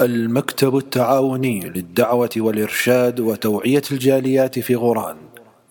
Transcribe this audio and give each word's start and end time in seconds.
المكتب 0.00 0.76
التعاوني 0.76 1.60
للدعوة 1.60 2.30
والإرشاد 2.36 3.20
وتوعية 3.20 3.82
الجاليات 3.92 4.58
في 4.58 4.74
غوران. 4.74 5.16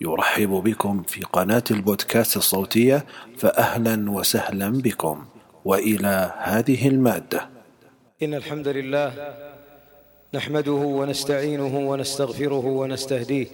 يرحب 0.00 0.48
بكم 0.48 1.02
في 1.02 1.20
قناة 1.20 1.62
البودكاست 1.70 2.36
الصوتية 2.36 3.06
فأهلا 3.36 4.10
وسهلا 4.10 4.68
بكم. 4.68 5.24
وإلى 5.64 6.32
هذه 6.38 6.88
المادة. 6.88 7.48
إن 8.22 8.34
الحمد 8.34 8.68
لله 8.68 9.12
نحمده 10.34 10.72
ونستعينه 10.72 11.78
ونستغفره 11.78 12.66
ونستهديه 12.66 13.46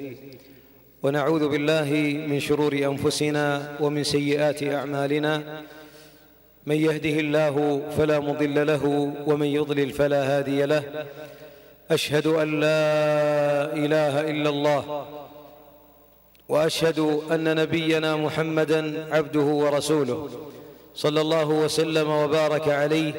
ونعوذ 1.02 1.48
بالله 1.48 1.90
من 2.28 2.40
شرور 2.40 2.72
أنفسنا 2.72 3.76
ومن 3.80 4.04
سيئات 4.04 4.62
أعمالنا 4.62 5.62
من 6.66 6.76
يهده 6.76 7.20
الله 7.20 7.82
فلا 7.98 8.20
مضل 8.20 8.66
له 8.66 9.12
ومن 9.26 9.46
يضلل 9.46 9.90
فلا 9.90 10.38
هادي 10.38 10.64
له. 10.64 10.82
أشهد 11.90 12.26
أن 12.26 12.60
لا 12.60 12.82
إله 13.72 14.20
إلا 14.30 14.48
الله 14.50 15.06
وأشهد 16.48 16.98
أن 17.32 17.56
نبينا 17.56 18.16
محمدا 18.16 19.06
عبده 19.14 19.40
ورسوله. 19.40 20.28
صلى 20.94 21.20
الله 21.20 21.48
وسلم 21.48 22.10
وبارك 22.10 22.68
عليه 22.68 23.12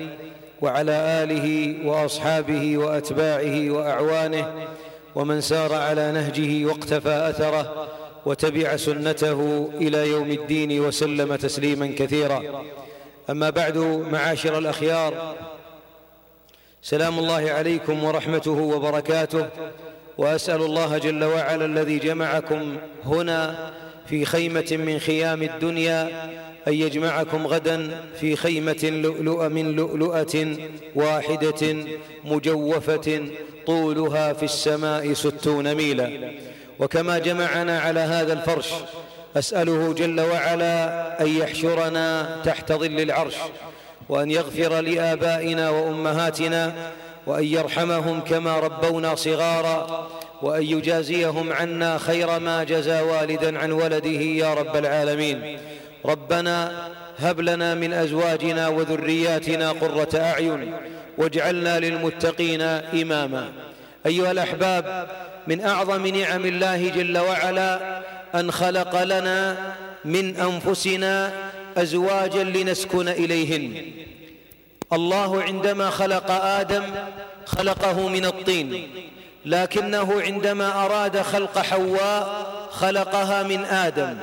وعلى 0.61 0.91
آله 0.91 1.75
وأصحابه 1.87 2.77
وأتباعه 2.77 3.69
وأعوانه 3.69 4.67
ومن 5.15 5.41
سار 5.41 5.73
على 5.73 6.11
نهجه 6.11 6.65
واقتفى 6.65 7.29
أثره 7.29 7.87
وتبع 8.25 8.75
سنته 8.75 9.69
إلى 9.73 10.09
يوم 10.09 10.31
الدين 10.31 10.79
وسلم 10.79 11.35
تسليما 11.35 11.93
كثيرا. 11.97 12.65
أما 13.29 13.49
بعد 13.49 13.77
معاشر 14.11 14.57
الأخيار 14.57 15.35
سلام 16.81 17.19
الله 17.19 17.51
عليكم 17.51 18.03
ورحمته 18.03 18.51
وبركاته 18.51 19.47
وأسأل 20.17 20.61
الله 20.61 20.97
جل 20.97 21.23
وعلا 21.23 21.65
الذي 21.65 21.97
جمعكم 21.99 22.77
هنا 23.05 23.71
في 24.07 24.25
خيمة 24.25 24.67
من 24.71 24.99
خيام 24.99 25.43
الدنيا 25.43 26.23
أن 26.67 26.73
يجمعكم 26.73 27.47
غدا 27.47 28.01
في 28.19 28.35
خيمة 28.35 28.89
لؤلؤ 29.03 29.47
من 29.47 29.71
لؤلؤة 29.71 30.57
واحدة 30.95 31.75
مجوفة 32.25 33.27
طولها 33.67 34.33
في 34.33 34.43
السماء 34.43 35.13
ستون 35.13 35.75
ميلا. 35.75 36.31
وكما 36.79 37.19
جمعنا 37.19 37.79
على 37.79 37.99
هذا 37.99 38.33
الفرش 38.33 38.73
أسأله 39.35 39.93
جل 39.93 40.21
وعلا 40.21 41.21
أن 41.21 41.27
يحشرنا 41.27 42.41
تحت 42.45 42.71
ظل 42.71 42.99
العرش 42.99 43.35
وأن 44.09 44.31
يغفر 44.31 44.81
لآبائنا 44.81 45.69
وأمهاتنا 45.69 46.73
وأن 47.27 47.43
يرحمهم 47.43 48.19
كما 48.19 48.59
ربونا 48.59 49.15
صغارا 49.15 50.07
وأن 50.41 50.63
يجازيهم 50.63 51.53
عنا 51.53 51.97
خير 51.97 52.39
ما 52.39 52.63
جزى 52.63 53.01
والدا 53.01 53.59
عن 53.59 53.71
ولده 53.71 54.09
يا 54.09 54.53
رب 54.53 54.75
العالمين. 54.75 55.59
ربنا 56.05 56.71
هب 57.19 57.39
لنا 57.39 57.75
من 57.75 57.93
أزواجنا 57.93 58.67
وذرياتنا 58.67 59.71
قرة 59.71 60.19
أعين 60.19 60.73
واجعلنا 61.17 61.79
للمتقين 61.79 62.61
إماما. 63.01 63.49
أيها 64.05 64.31
الأحباب 64.31 65.07
من 65.47 65.61
أعظم 65.61 66.07
نعم 66.07 66.45
الله 66.45 66.89
جل 66.89 67.17
وعلا 67.17 68.01
أن 68.35 68.51
خلق 68.51 69.03
لنا 69.03 69.57
من 70.05 70.35
أنفسنا 70.35 71.33
أزواجا 71.77 72.43
لنسكن 72.43 73.07
إليهن. 73.07 73.91
الله 74.93 75.43
عندما 75.43 75.89
خلق 75.89 76.31
آدم 76.31 76.83
خلقه 77.45 78.07
من 78.07 78.25
الطين 78.25 78.89
لكنه 79.45 80.21
عندما 80.21 80.85
أراد 80.85 81.21
خلق 81.21 81.57
حواء 81.57 82.45
خلقها 82.71 83.43
من 83.43 83.65
آدم. 83.65 84.17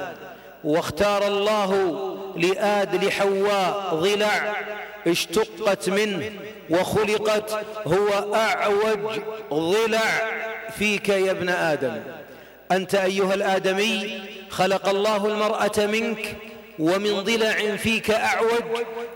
واختار 0.64 1.26
الله 1.26 1.98
لآد 2.36 3.04
لحواء 3.04 3.94
ضلع 3.94 4.54
اشتقت 5.06 5.88
منه 5.88 6.30
وخلقت 6.70 7.64
هو 7.86 8.34
أعوج 8.34 9.20
ضلع 9.52 10.32
فيك 10.78 11.08
يا 11.08 11.30
ابن 11.30 11.48
آدم. 11.48 12.00
أنت 12.76 12.94
أيها 12.94 13.34
الآدمي 13.34 14.20
خلق 14.50 14.88
الله 14.88 15.26
المرأة 15.26 15.86
منك 15.86 16.36
ومن 16.78 17.20
ضلع 17.22 17.76
فيك 17.76 18.10
أعوج 18.10 18.64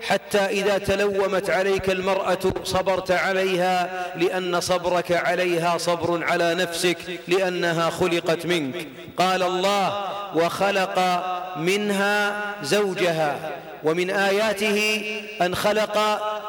حتى 0.03 0.39
إذا 0.39 0.79
تلومت 0.79 1.51
عليك 1.51 1.91
المرأة 1.91 2.39
صبرت 2.65 3.11
عليها 3.11 4.07
لأن 4.17 4.61
صبرك 4.61 5.13
عليها 5.13 5.79
صبر 5.79 6.25
على 6.25 6.55
نفسك 6.55 6.99
لأنها 7.29 7.91
خلقت 7.91 8.47
منك. 8.47 8.87
قال 9.17 9.43
الله 9.43 10.05
وخلق 10.35 10.99
منها 11.57 12.45
زوجها. 12.63 13.51
ومن 13.85 14.11
آياته 14.11 15.03
أن 15.43 15.55
خلق 15.55 15.99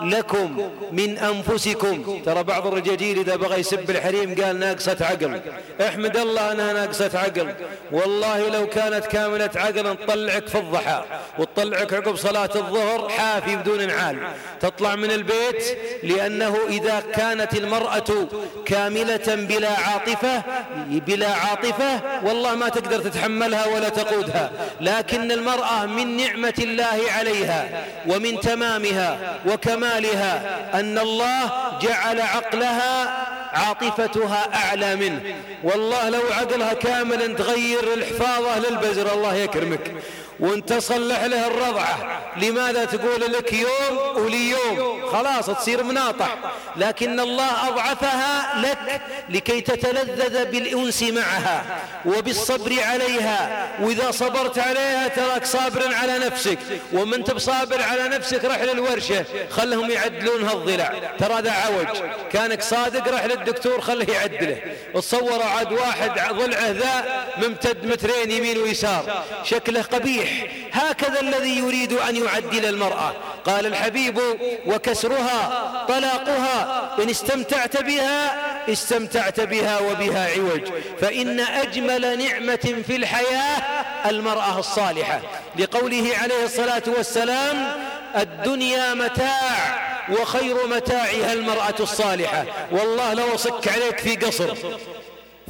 لكم 0.01 0.69
من 0.91 1.17
أنفسكم. 1.17 2.21
ترى 2.25 2.43
بعض 2.43 2.67
الرجاجيل 2.67 3.19
إذا 3.19 3.35
بغى 3.35 3.59
يسب 3.59 3.89
الحريم 3.89 4.35
قال 4.43 4.59
ناقصة 4.59 4.97
عقل. 5.01 5.41
احمد 5.81 6.17
الله 6.17 6.51
أنها 6.51 6.73
ناقصة 6.73 7.11
عقل. 7.13 7.53
والله 7.91 8.49
لو 8.49 8.67
كانت 8.67 9.05
كاملة 9.05 9.49
عقل 9.55 9.83
نطلعك 9.83 10.47
في 10.47 10.57
الضحى. 10.57 11.03
وتطلعك 11.39 11.93
عقب 11.93 12.15
صلاة 12.15 12.49
الظهر 12.55 13.09
حافي 13.09 13.55
بدون 13.55 13.88
نعال 13.88 14.17
تطلع 14.59 14.95
من 14.95 15.11
البيت 15.11 15.77
لأنه 16.03 16.57
إذا 16.69 17.03
كانت 17.13 17.53
المرأة 17.53 18.27
كاملة 18.65 19.35
بلا 19.35 19.69
عاطفة 19.69 20.44
بلا 20.89 21.33
عاطفة 21.33 22.01
والله 22.23 22.55
ما 22.55 22.69
تقدر 22.69 22.99
تتحملها 22.99 23.67
ولا 23.67 23.89
تقودها. 23.89 24.51
لكن 24.81 25.31
المرأة 25.31 25.85
من 25.85 26.17
نعمة 26.17 26.53
الله 26.59 27.16
عليها 27.17 27.85
ومن 28.07 28.39
تمامها 28.39 29.39
وكمالها 29.47 30.33
أن 30.79 30.97
الله 30.97 31.51
جعل 31.81 32.22
عقلها 32.22 33.28
عاطفتها 33.53 34.50
أعلى 34.53 34.95
منه. 34.95 35.22
والله 35.63 36.09
لو 36.09 36.22
عقلها 36.31 36.73
كاملا 36.73 37.27
تغير 37.27 37.94
الحفاظة 37.94 38.59
للبزر 38.59 39.13
الله 39.13 39.35
يكرمك. 39.35 39.91
وانت 40.40 40.74
صلح 40.74 41.24
له 41.24 41.48
الرضعة. 41.48 42.22
لماذا 42.38 42.86
تقول 42.86 43.22
لك 43.34 43.53
يوم 43.53 43.98
ولي 44.16 44.50
يوم 44.50 45.06
خلاص 45.12 45.46
تصير 45.46 45.84
مناطح. 45.84 46.38
لكن 46.75 47.20
الله 47.20 47.68
أضعفها 47.68 48.62
لك 48.62 49.02
لكي 49.30 49.62
تتلذذ 49.62 50.46
بالأنس 50.46 51.03
معها 51.03 51.66
وبالصبر 52.06 52.75
عليها. 52.84 53.68
وإذا 53.81 54.12
صبرت 54.12 54.59
عليها 54.59 55.08
تراك 55.08 55.46
صابر 55.46 55.96
على 55.96 56.18
نفسك. 56.18 56.59
ومن 56.94 57.22
بصابر 57.22 57.81
على 57.81 58.08
نفسك 58.08 58.46
رح 58.46 58.62
للورشة. 58.62 59.25
خلهم 59.50 59.92
يعدلونها 59.92 60.54
الضلع 60.54 60.94
ترى 61.19 61.42
ذا 61.42 61.52
عوج. 61.52 61.98
كانك 62.34 62.62
صادق 62.62 63.14
رح 63.14 63.25
للدكتور 63.25 63.81
خله 63.81 64.14
يعدله. 64.14 64.58
تصور 64.94 65.44
عاد 65.44 65.72
واحد 65.72 66.12
ضلعه 66.34 66.72
ذا 66.72 67.25
ممتد 67.38 67.86
مترين 67.86 68.31
يمين 68.31 68.58
ويسار. 68.58 69.24
شكله 69.44 69.81
قبيح. 69.81 70.26
صحيح 70.27 70.51
هكذا 70.73 71.19
الذي 71.19 71.57
يريد 71.57 71.93
أن 71.93 72.15
يعدل 72.15 72.65
المرأة. 72.65 73.13
قال 73.45 73.65
الحبيب 73.65 74.19
وكسرها 74.65 75.85
طلاقها 75.88 76.89
إن 77.03 77.09
استمتعت 77.09 77.81
بها 77.81 78.35
استمتعت 78.73 79.39
بها 79.39 79.79
وبها 79.79 80.29
عوج. 80.35 80.61
فإن 81.01 81.39
أجمل 81.39 82.17
نعمة 82.17 82.83
في 82.88 82.95
الحياة 82.95 83.61
المرأة 84.09 84.59
الصالحة. 84.59 85.21
لقوله 85.59 86.11
عليه 86.21 86.44
الصلاة 86.44 86.83
والسلام 86.97 87.75
الدنيا 88.15 88.94
متاع 88.94 89.88
وخير 90.09 90.67
متاعها 90.67 91.33
المرأة 91.33 91.75
الصالحة. 91.79 92.45
والله 92.71 93.13
لو 93.13 93.35
أصك 93.35 93.68
عليك 93.68 94.00
في 94.00 94.15
قصر 94.15 94.56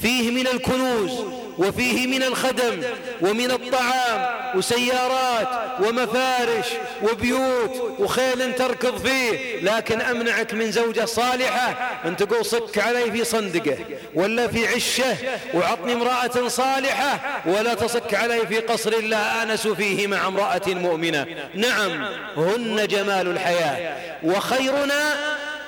فيه 0.01 0.31
من 0.31 0.47
الكنوز 0.47 1.46
وفيه 1.57 2.07
من 2.07 2.23
الخدم 2.23 2.81
ومن 3.21 3.51
الطعام 3.51 4.37
وسيارات 4.55 5.47
ومفارش 5.79 6.65
وبيوت 7.03 7.95
وخيل 7.99 8.55
تركض 8.55 9.07
فيه 9.07 9.61
لكن 9.61 10.01
أمنعك 10.01 10.53
من 10.53 10.71
زوجة 10.71 11.05
صالحة 11.05 11.99
أن 12.05 12.17
تقول 12.17 12.45
صك 12.45 12.77
علي 12.77 13.11
في 13.11 13.23
صندقه 13.23 13.77
ولا 14.13 14.47
في 14.47 14.67
عشه 14.67 15.15
وعطني 15.53 15.93
امرأة 15.93 16.47
صالحة 16.47 17.41
ولا 17.45 17.73
تصك 17.73 18.13
علي 18.13 18.47
في 18.47 18.59
قصر 18.59 19.01
لا 19.01 19.43
آنس 19.43 19.67
فيه 19.67 20.07
مع 20.07 20.27
امرأة 20.27 20.61
مؤمنة. 20.67 21.25
نعم 21.55 22.05
هن 22.37 22.87
جمال 22.87 23.27
الحياة. 23.27 23.97
وخيرنا 24.23 25.13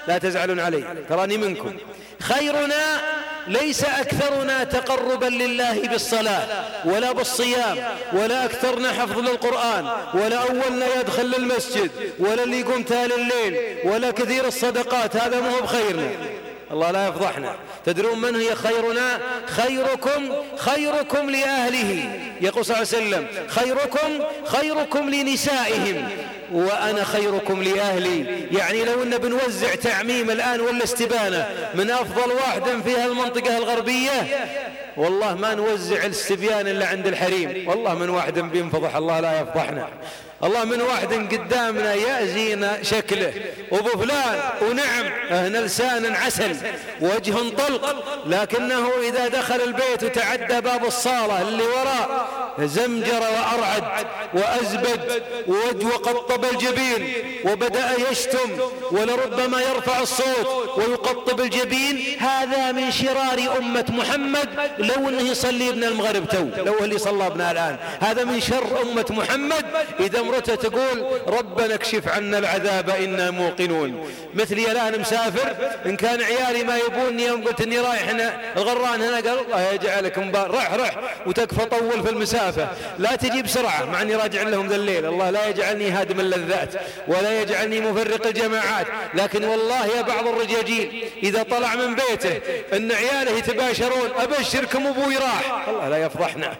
لا 0.07 0.17
تزعلون 0.17 0.59
علي 0.59 0.83
تراني 1.09 1.37
منكم. 1.37 1.77
خيرنا 2.19 3.01
ليس 3.47 3.83
أكثرنا 3.83 4.63
تقربا 4.63 5.25
لله 5.25 5.87
بالصلاة 5.87 6.47
ولا 6.85 7.11
بالصيام 7.11 7.77
ولا 8.13 8.45
أكثرنا 8.45 8.91
حفظ 8.91 9.19
للقرآن 9.19 9.89
ولا 10.13 10.37
أولنا 10.37 10.85
يدخل 10.99 11.25
للمسجد 11.25 11.91
ولا 12.19 12.43
اللي 12.43 12.59
يقوم 12.59 12.83
تال 12.83 13.13
الليل 13.13 13.77
ولا 13.83 14.11
كثير 14.11 14.47
الصدقات 14.47 15.15
هذا 15.15 15.39
ما 15.39 15.49
هو 15.55 15.61
بخيرنا. 15.61 16.09
الله 16.71 16.91
لا 16.91 17.07
يفضحنا. 17.07 17.55
تدرون 17.85 18.21
من 18.21 18.35
هي 18.35 18.55
خيرنا؟ 18.55 19.19
خيركم 19.45 20.33
خيركم 20.57 21.29
لأهله. 21.29 22.09
يقول 22.41 22.65
صلى 22.65 22.77
الله 22.77 22.87
عليه 22.93 22.97
وسلم 22.97 23.27
خيركم 23.47 24.23
خيركم 24.45 25.09
لنسائهم. 25.09 26.09
وأنا 26.53 27.03
خيركم 27.03 27.63
لأهلي. 27.63 28.47
يعني 28.51 28.85
لو 28.85 29.03
أن 29.03 29.17
بنوزع 29.17 29.75
تعميم 29.75 30.31
الآن 30.31 30.61
ولا 30.61 30.83
استبانة 30.83 31.49
من 31.75 31.91
أفضل 31.91 32.31
واحد 32.31 32.63
في 32.83 32.97
هالمنطقة 32.97 33.57
الغربية 33.57 34.47
والله 34.97 35.35
ما 35.35 35.55
نوزع 35.55 36.05
الاستبيان 36.05 36.67
إلا 36.67 36.87
عند 36.87 37.07
الحريم. 37.07 37.69
والله 37.69 37.95
من 37.95 38.09
واحد 38.09 38.39
بينفضح 38.39 38.95
الله 38.95 39.19
لا 39.19 39.41
يفضحنا. 39.41 39.87
الله 40.43 40.65
من 40.65 40.81
واحد 40.81 41.13
قدامنا 41.13 41.93
يأزينا 41.93 42.83
شكله. 42.83 43.33
وابو 43.71 43.89
فلان 43.89 44.39
ونعم 44.61 45.05
هنا 45.29 45.57
لسان 45.57 46.15
عسل 46.15 46.55
وجه 47.01 47.35
طلق. 47.57 48.03
لكنه 48.25 48.89
إذا 49.07 49.27
دخل 49.27 49.61
البيت 49.61 50.03
وتعدى 50.03 50.61
باب 50.61 50.85
الصالة 50.85 51.41
اللي 51.41 51.63
وراء 51.63 52.29
زمجر 52.59 53.19
وأرعد 53.19 53.83
وأزبد 54.33 55.23
وقطب 55.83 56.45
الجبين 56.45 57.13
وبدأ 57.45 57.91
يشتم 58.11 58.49
ولربما 58.91 59.61
يرفع 59.61 59.99
الصوت 59.99 60.77
ويقطب 60.77 61.39
الجبين. 61.39 62.17
هذا 62.19 62.71
من 62.71 62.91
شرار 62.91 63.57
أمة 63.57 63.85
محمد. 63.89 64.49
لو 64.77 65.09
أنه 65.09 65.21
يصلي 65.31 65.69
ابن 65.69 65.83
المغرب 65.83 66.27
تو 66.27 66.63
لو 66.63 66.79
اللي 66.79 66.97
صلى 66.97 67.27
ابنها 67.27 67.51
الآن. 67.51 67.77
هذا 67.99 68.23
من 68.23 68.41
شر 68.41 68.81
أمة 68.81 69.05
محمد. 69.09 69.65
إذا 69.99 70.21
امرته 70.29 70.55
تقول 70.55 71.05
ربنا 71.27 71.73
اكشف 71.75 72.07
عنا 72.07 72.37
العذاب 72.37 72.89
إنا 72.89 73.31
موقنون. 73.31 74.11
مثلي 74.33 74.71
الآن 74.71 74.99
مسافر 74.99 75.55
إن 75.85 75.95
كان 75.95 76.21
عيالي 76.21 76.63
ما 76.63 76.77
يبوني 76.77 77.25
يوم 77.25 77.43
قلت 77.43 77.61
إني 77.61 77.79
رايح 77.79 78.09
هنا 78.09 78.53
الغران 78.57 79.01
هنا 79.01 79.15
قال 79.15 79.39
الله 79.45 79.71
يجعلك 79.71 80.17
مبارك 80.17 80.53
رح 80.53 80.73
رح 80.73 80.95
وتكفى 81.25 81.65
طول 81.65 82.03
في 82.03 82.09
المسافة. 82.09 82.67
لا 82.99 83.15
تجي 83.15 83.41
بسرعة 83.41 83.85
مع 83.85 84.01
أني 84.01 84.15
راجع 84.15 84.43
لهم 84.43 84.67
ذا 84.67 84.75
الليل. 84.75 85.05
الله 85.05 85.29
لا 85.29 85.47
يجعلني 85.47 85.89
هادم 85.89 86.19
اللذات 86.19 86.73
ولا 87.07 87.41
يجعلني 87.41 87.81
مفرق 87.81 88.27
الجماعات. 88.27 88.87
لكن 89.13 89.43
والله 89.43 89.85
يا 89.85 90.01
بعض 90.01 90.27
الرجاجيل 90.27 91.09
إذا 91.23 91.43
طلع 91.43 91.75
من 91.75 91.95
بيته 91.95 92.39
أن 92.73 92.91
عياله 92.91 93.31
يتباشرون 93.31 94.09
أبشركم 94.19 94.87
أبوي 94.87 95.15
راح. 95.15 95.67
الله 95.69 95.89
لا 95.89 95.97
يفضحنا. 95.97 96.55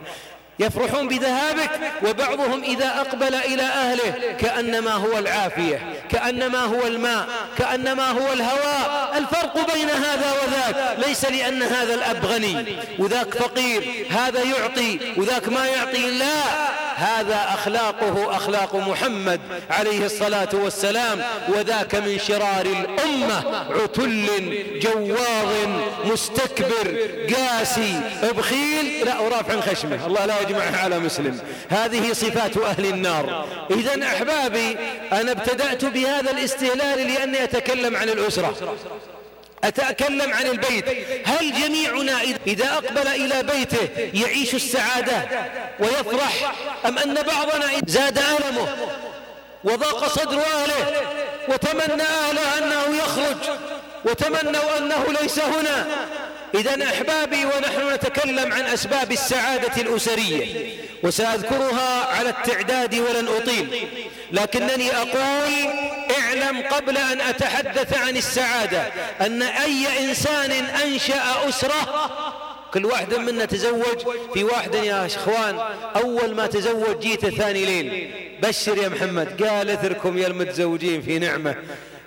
يفرحون 0.59 1.07
بذهابك 1.07 1.71
وبعضهم 2.03 2.63
إذا 2.63 2.87
أقبل 2.87 3.35
إلى 3.35 3.61
أهله 3.63 4.35
كأنما 4.39 4.91
هو 4.91 5.17
العافية 5.17 5.81
كأنما 6.09 6.59
هو 6.59 6.87
الماء 6.87 7.27
كأنما 7.57 8.11
هو 8.11 8.33
الهواء. 8.33 9.17
الفرق 9.17 9.73
بين 9.73 9.89
هذا 9.89 10.31
وذاك 10.31 10.97
ليس 11.07 11.25
لأن 11.25 11.63
هذا 11.63 11.93
الأب 11.93 12.25
غني 12.25 12.65
وذاك 12.99 13.33
فقير 13.33 14.05
هذا 14.09 14.43
يعطي 14.43 14.99
وذاك 15.17 15.49
ما 15.49 15.67
يعطي 15.67 16.11
لا 16.11 16.43
هذا 16.99 17.45
أخلاقه 17.53 18.35
أخلاق 18.35 18.75
محمد 18.75 19.39
عليه 19.69 20.05
الصلاة 20.05 20.49
والسلام 20.53 21.21
وذاك 21.47 21.95
من 21.95 22.19
شرار 22.19 22.65
الأمة 22.65 23.43
عتل 23.69 24.29
جواظ 24.81 25.51
مستكبر 26.05 26.97
قاسي 27.35 28.01
بخيل 28.37 29.05
لا 29.05 29.19
ورافع 29.19 29.61
خشمه. 29.61 30.05
الله 30.05 30.25
لا 30.25 30.41
يجمعه 30.41 30.77
على 30.77 30.99
مسلم. 30.99 31.39
هذه 31.69 32.13
صفات 32.13 32.57
أهل 32.57 32.85
النار. 32.85 33.45
إذا 33.71 34.03
أحبابي 34.03 34.77
أنا 35.11 35.31
ابتدأت 35.31 35.85
بهذا 35.85 36.31
الاستهلال 36.31 37.13
لأني 37.13 37.43
أتكلم 37.43 37.95
عن 37.95 38.09
الأسرة. 38.09 38.55
أتكلم 39.63 40.33
عن 40.33 40.45
البيت؟ 40.45 40.85
هل 41.27 41.53
جميعنا 41.61 42.21
إذا 42.47 42.73
أقبل 42.73 43.07
إلى 43.07 43.43
بيته 43.43 44.09
يعيش 44.13 44.55
السعادة 44.55 45.27
ويفرح؟ 45.79 46.53
أم 46.85 46.97
أن 46.97 47.13
بعضنا 47.13 47.65
زاد 47.87 48.17
ألمه 48.17 48.67
وضاق 49.63 50.07
صدر 50.07 50.39
أهله 50.39 51.01
وتمنى 51.47 52.03
أهله 52.03 52.57
أنه 52.57 52.97
يخرج 52.97 53.37
وتمنوا 54.05 54.77
أنه 54.77 55.05
ليس 55.21 55.39
هنا؟ 55.39 55.87
إذا 56.55 56.83
أحبابي 56.83 57.45
ونحن 57.45 57.93
نتكلم 57.93 58.53
عن 58.53 58.61
أسباب 58.61 59.11
السعادة 59.11 59.81
الأسرية 59.81 60.69
وسأذكرها 61.03 62.05
على 62.05 62.29
التعداد 62.29 62.95
ولن 62.95 63.27
أطيل. 63.27 63.87
لكنني 64.31 64.95
أقول 64.95 65.53
اعلم 66.19 66.61
قبل 66.71 66.97
أن 66.97 67.21
أتحدث 67.21 67.97
عن 67.97 68.17
السعادة 68.17 68.81
أن 69.21 69.41
أي 69.41 70.09
إنسان 70.09 70.51
أنشأ 70.51 71.49
أسرة 71.49 72.09
كل 72.73 72.85
واحد 72.85 73.13
منا 73.13 73.45
تزوج 73.45 73.97
في 74.33 74.43
واحد 74.43 74.75
يا 74.75 75.05
إخوان 75.05 75.59
أول 75.95 76.35
ما 76.35 76.47
تزوج 76.47 76.99
جيت 76.99 77.25
ثاني 77.25 77.65
ليل. 77.65 78.11
بشر 78.43 78.77
يا 78.77 78.89
محمد 78.89 79.43
قال 79.43 79.69
اثركم 79.69 80.17
يا 80.17 80.27
المتزوجين 80.27 81.01
في 81.01 81.19
نعمة. 81.19 81.55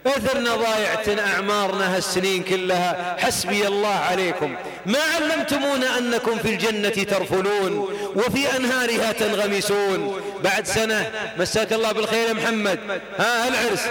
اثرنا 0.07 0.57
ضايعتنا 0.57 1.35
أعمارنا 1.35 1.97
هالسنين 1.97 2.43
كلها. 2.43 3.17
حسبي 3.19 3.67
الله 3.67 3.95
عليكم. 3.95 4.55
ما 4.87 4.99
علمتمونا 5.15 5.99
أنكم 5.99 6.39
في 6.39 6.49
الجنة 6.49 6.89
ترفلون 6.89 7.73
وفي 8.17 8.57
أنهارها 8.57 9.13
تنغمسون. 9.13 10.21
بعد 10.45 10.67
سنة 10.67 11.11
مساك 11.39 11.73
الله 11.73 11.93
بالخير 11.93 12.29
يا 12.29 12.33
محمد. 12.33 12.79
ها 13.19 13.49
العرس. 13.49 13.83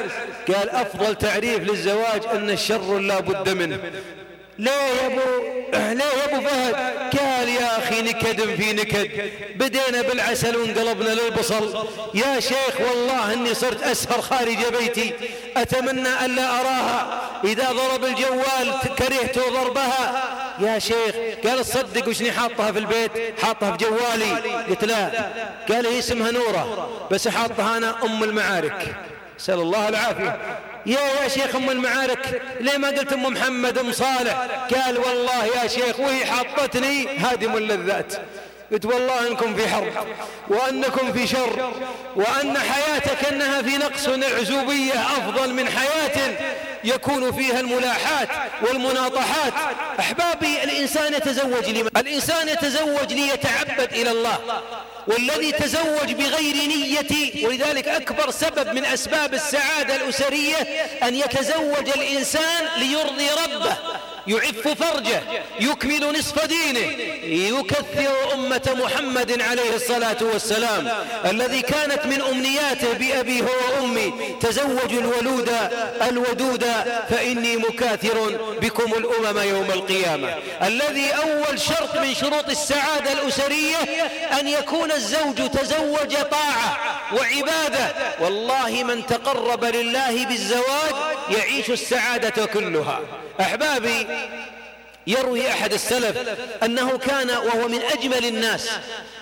قال 0.47 0.69
أفضل 0.69 1.15
تعريف 1.15 1.59
للزواج 1.59 2.21
أن 2.33 2.49
الشر 2.49 2.99
لا 2.99 3.19
بد 3.19 3.49
منه. 3.49 3.79
ليه 4.61 4.71
يا 4.71 5.05
ابو 5.05 5.43
ليه 5.73 6.03
يا 6.03 6.25
ابو 6.25 6.47
فهد. 6.47 6.75
قال 7.19 7.49
يا 7.49 7.77
أخي 7.77 8.01
نكد 8.01 8.55
في 8.55 8.73
نكد. 8.73 9.09
بدينا 9.55 10.01
بالعسل 10.01 10.57
وانقلبنا 10.57 11.09
للبصل. 11.09 11.87
يا 12.13 12.39
شيخ 12.39 12.81
والله 12.89 13.33
إني 13.33 13.53
صرت 13.53 13.83
أسهر 13.83 14.21
خارج 14.21 14.57
بيتي. 14.79 15.13
أتمنى 15.57 16.25
الا 16.25 16.59
أراها. 16.61 17.21
إذا 17.43 17.71
ضرب 17.71 18.05
الجوال 18.05 18.73
كرهت 18.97 19.39
ضربها. 19.39 20.23
يا 20.59 20.79
شيخ 20.79 21.15
قال 21.45 21.65
تصدق 21.65 22.07
وشني 22.07 22.31
حاطها 22.31 22.71
في 22.71 22.79
البيت؟ 22.79 23.11
حاطها 23.43 23.77
في 23.77 23.85
جوالي. 23.85 24.31
قلت 24.69 24.85
لا. 24.85 25.09
قال 25.69 25.87
هي 25.87 25.99
اسمها 25.99 26.31
نورة. 26.31 26.89
بس 27.11 27.27
حاطها 27.27 27.77
أنا 27.77 27.95
أم 28.03 28.23
المعارك. 28.23 28.95
سأل 29.37 29.59
الله 29.59 29.89
العافية. 29.89 30.39
يا 30.85 30.99
يا 31.23 31.27
شيخ 31.27 31.55
أم 31.55 31.69
المعارك 31.69 32.41
ليه 32.59 32.77
ما 32.77 32.87
قلت 32.87 33.13
أم 33.13 33.23
محمد 33.23 33.77
أم 33.77 33.91
صالح؟ 33.91 34.33
قال 34.75 34.97
والله 34.97 35.45
يا 35.45 35.67
شيخ 35.67 35.99
وهي 35.99 36.25
حطتني 36.25 37.17
هادم 37.17 37.57
اللذات. 37.57 38.13
قلت 38.71 38.85
والله 38.85 39.27
أنكم 39.27 39.55
في 39.55 39.67
حرب 39.67 39.93
وأنكم 40.49 41.13
في 41.13 41.27
شر 41.27 41.71
وأن 42.15 42.57
حياتك 42.57 43.25
إنها 43.31 43.61
في 43.61 43.77
نقص 43.77 44.07
العزوبيه 44.07 44.93
أفضل 44.93 45.53
من 45.53 45.69
حياة 45.69 46.31
يكون 46.83 47.31
فيها 47.31 47.59
الملاحات 47.59 48.29
والمناطحات. 48.61 49.53
أحبابي 49.99 50.63
الإنسان 50.63 51.13
يتزوج 51.13 51.69
لما 51.69 51.89
الإنسان 51.97 52.49
يتزوج 52.49 53.13
ليتعبد 53.13 53.93
إلى 53.93 54.11
الله. 54.11 54.61
والذي 55.07 55.51
تزوج 55.51 56.11
بغير 56.11 56.55
نية 56.55 57.47
ولذلك 57.47 57.87
أكبر 57.87 58.31
سبب 58.31 58.73
من 58.73 58.85
أسباب 58.85 59.33
السعادة 59.33 59.95
الأسرية 59.95 60.57
أن 61.03 61.15
يتزوج 61.15 61.89
الإنسان 61.89 62.65
ليرضي 62.77 63.27
ربه. 63.45 63.77
يعف 64.31 64.67
فرجه 64.67 65.21
يكمل 65.59 66.19
نصف 66.19 66.45
دينه 66.45 66.79
يكثر 67.59 68.33
أمة 68.33 68.75
محمد 68.83 69.41
عليه 69.41 69.75
الصلاة 69.75 70.17
والسلام. 70.21 70.91
الذي 71.25 71.61
كانت 71.61 72.05
من 72.05 72.21
أمنياته 72.21 72.93
بأبي 72.93 73.41
هو 73.41 73.81
وأمي 73.81 74.13
تزوجوا 74.41 75.01
الولود 75.01 75.49
الودود 76.09 76.65
فإني 77.09 77.57
مكاثر 77.57 78.39
بكم 78.61 78.93
الأمم 78.93 79.39
يوم 79.39 79.71
القيامة. 79.71 80.35
الذي 80.63 81.11
أول 81.11 81.59
شرط 81.59 81.97
من 81.97 82.15
شروط 82.15 82.49
السعادة 82.49 83.11
الأسرية 83.11 83.77
أن 84.39 84.47
يكون 84.47 84.91
الزوج 84.91 85.49
تزوج 85.53 86.15
طاعة 86.31 86.77
وعبادة. 87.13 87.93
والله 88.19 88.83
من 88.83 89.05
تقرب 89.05 89.65
لله 89.65 90.25
بالزواج 90.25 90.95
يعيش 91.29 91.69
السعادة 91.69 92.45
كلها. 92.45 92.99
أحبابي 93.41 94.07
يروي 95.07 95.49
أحد 95.49 95.73
السلف 95.73 96.17
أنه 96.63 96.97
كان 96.97 97.29
وهو 97.29 97.67
من 97.67 97.79
أجمل 97.81 98.25
الناس 98.25 98.69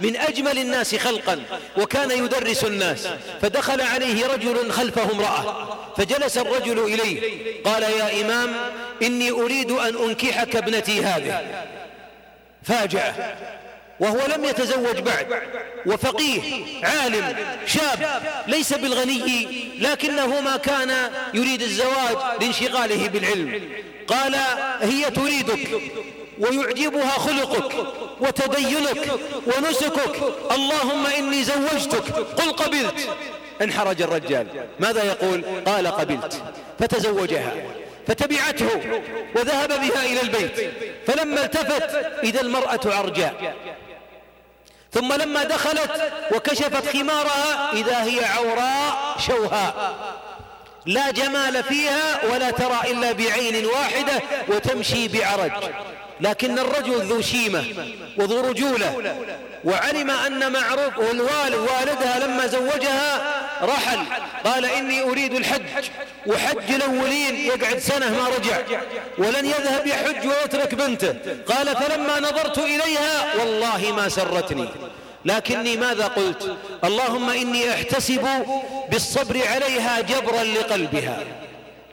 من 0.02 0.16
أجمل 0.16 0.58
الناس 0.58 0.96
خلقا 0.96 1.44
وكان 1.78 2.12
يدرس 2.12 2.64
الناس 2.64 3.08
فدخل 3.42 3.82
عليه 3.82 4.28
رجل 4.28 4.72
خلفه 4.72 5.12
امرأة 5.12 5.78
فجلس 5.98 6.38
الرجل 6.38 6.80
إليه 6.80 7.44
قال 7.64 7.84
يا 7.84 8.22
إمام 8.22 8.50
إني 9.04 9.32
أريد 9.32 9.72
أن 9.72 10.10
أنكحك 10.10 10.56
ابنتي 10.56 11.04
هذه. 11.04 11.66
فاجأه 12.64 13.36
وهو 14.00 14.20
لم 14.36 14.46
يتزوج 14.46 15.00
بعد. 15.00 15.28
وفقيه 15.86 16.42
عالم 16.86 17.36
شاب 17.66 18.22
ليس 18.48 18.74
بالغني 18.74 19.48
لكنه 19.80 20.42
ما 20.42 20.58
كان 20.58 21.12
يريد 21.34 21.62
الزواج 21.62 22.18
لانشغاله 22.42 23.08
بالعلم. 23.08 23.62
قال 24.08 24.36
هي 24.82 25.06
تريدك 25.06 25.70
ويعجبها 26.40 27.10
خلقك 27.10 27.88
وتدينك 28.20 29.12
ونسكك. 29.48 30.16
اللهم 30.52 31.06
إني 31.06 31.44
زوجتك. 31.44 32.16
قل 32.16 32.52
قبلت. 32.52 33.10
انحرج 33.62 34.02
الرجال. 34.02 34.48
ماذا 34.80 35.04
يقول؟ 35.04 35.44
قال 35.66 35.88
قبلت. 35.88 36.44
فتزوجها 36.80 37.54
فتبعته 38.08 38.70
وذهب 39.36 39.70
بها 39.70 40.06
إلى 40.06 40.22
البيت. 40.22 40.72
فلما 41.08 41.46
التفت 41.46 41.96
إذا 42.24 42.42
المرأة 42.42 42.80
عرجاء. 42.86 43.56
ثم 44.94 45.14
لما 45.14 45.44
دخلت 45.44 45.92
وكشفت 46.36 46.98
خمارها 46.98 47.74
إذا 47.74 48.04
هي 48.04 48.26
عوراء 48.26 49.16
شوهاء 49.28 49.94
لا 50.86 51.12
جمال 51.12 51.64
فيها 51.64 52.26
ولا 52.32 52.52
ترى 52.52 52.80
إلا 52.92 53.12
بعين 53.12 53.66
واحدة 53.66 54.22
وتمشي 54.48 55.08
بعرج. 55.08 55.52
لكن 56.22 56.60
الرجل 56.60 57.02
ذو 57.02 57.22
شيمة 57.22 57.64
وذو 58.18 58.42
رجولة 58.50 59.16
وعلم 59.64 60.12
أن 60.12 60.52
معروف 60.52 60.98
والوالد 60.98 61.56
والدها 61.56 62.20
لما 62.20 62.48
زوجها 62.48 63.39
رحل 63.62 64.00
قال 64.46 64.66
إني 64.66 65.02
أريد 65.02 65.34
الحج. 65.34 65.62
وحج 66.28 66.72
الأولين 66.72 67.36
يقعد 67.36 67.78
سنة 67.78 68.10
ما 68.10 68.30
رجع. 68.38 68.58
ولن 69.18 69.46
يذهب 69.46 69.88
يحج 69.88 70.28
ويترك 70.28 70.76
بنته. 70.76 71.16
قال 71.48 71.76
فلما 71.76 72.20
نظرت 72.20 72.58
إليها 72.58 73.36
والله 73.40 73.94
ما 73.96 74.10
سرتني. 74.10 74.70
لكني 75.26 75.78
ماذا 75.78 76.06
قلت؟ 76.08 76.58
اللهم 76.84 77.30
إني 77.30 77.74
أحتسب 77.74 78.28
بالصبر 78.92 79.48
عليها 79.48 80.02
جبرا 80.02 80.44
لقلبها. 80.44 81.24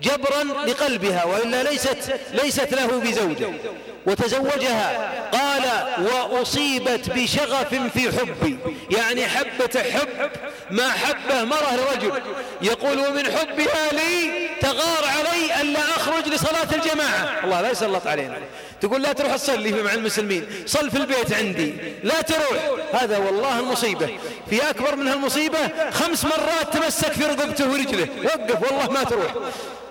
جبرا 0.03 0.45
لقلبها 0.67 1.25
وإلا 1.25 1.63
ليست, 1.63 2.19
ليست 2.33 2.75
له 2.75 2.87
بزوجة. 2.87 3.51
وتزوجها. 4.07 5.13
قال 5.33 5.63
وأصيبت 6.31 7.11
بشغف 7.11 7.75
في 7.75 8.19
حبي. 8.19 8.59
يعني 8.91 9.27
حبة 9.27 9.83
حب 9.83 10.31
ما 10.71 10.91
حبه 10.91 11.45
مرة 11.45 11.75
الرجل 11.75 12.23
يقول 12.63 12.99
ومن 12.99 13.25
حبها 13.25 13.93
لي 13.93 14.47
تغار 14.61 15.05
علي 15.19 15.61
ألا 15.61 15.81
أخرج 15.81 16.29
لصلاة 16.29 16.69
الجماعة. 16.75 17.45
الله 17.45 17.61
لا 17.61 17.71
يسلط 17.71 18.07
علينا. 18.07 18.39
تقول 18.81 19.03
لا 19.03 19.13
تروح 19.13 19.37
تصلي 19.37 19.83
مع 19.83 19.93
المسلمين. 19.93 20.47
صل 20.67 20.91
في 20.91 20.97
البيت 20.97 21.33
عندي. 21.33 21.75
لا 22.03 22.21
تروح. 22.21 22.59
هذا 22.93 23.19
والله 23.19 23.61
المصيبة. 23.61 24.19
في 24.51 24.71
أكبر 24.71 24.97
من 24.97 25.09
هالمصيبة 25.09 25.91
خمس 25.91 26.25
مرات 26.25 26.75
تمسك 26.75 27.13
في 27.13 27.25
رقبته 27.25 27.71
ورجله. 27.71 28.09
وقف 28.25 28.73
والله 28.73 28.91
ما 28.91 29.05
تروح. 29.05 29.35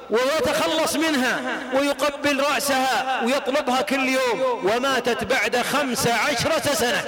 ويتخلص 0.09 0.95
منها 0.95 1.41
ويقبل 1.73 2.43
رأسها 2.53 3.21
ويطلبها 3.25 3.81
كل 3.81 4.09
يوم. 4.09 4.41
وماتت 4.63 5.23
بعد 5.23 5.57
خمس 5.57 6.07
عشرة 6.07 6.73
سنة. 6.73 7.03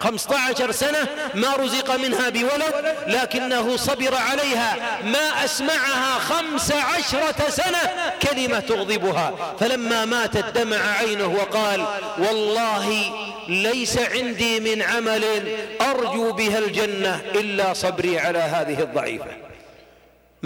خمسة 0.00 0.38
عشر 0.38 0.72
سنة 0.72 1.08
ما 1.34 1.56
رزق 1.56 1.96
منها 1.96 2.28
بولد 2.28 2.94
لكنه 3.06 3.76
صبر 3.76 4.14
عليها. 4.14 4.76
ما 5.04 5.44
أسمعها 5.44 6.18
خمس 6.18 6.72
عشرة 6.72 7.50
سنة 7.50 8.12
كلمة 8.22 8.60
تغضبها. 8.60 9.56
فلما 9.60 10.04
ماتت 10.04 10.58
دمع 10.58 10.76
عينه 10.98 11.26
وقال 11.26 11.86
والله 12.18 13.12
ليس 13.48 13.98
عندي 13.98 14.60
من 14.60 14.82
عمل 14.82 15.24
أرجو 15.80 16.32
بها 16.32 16.58
الجنة 16.58 17.22
إلا 17.34 17.72
صبري 17.72 18.18
على 18.18 18.38
هذه 18.38 18.80
الضعيفة. 18.80 19.26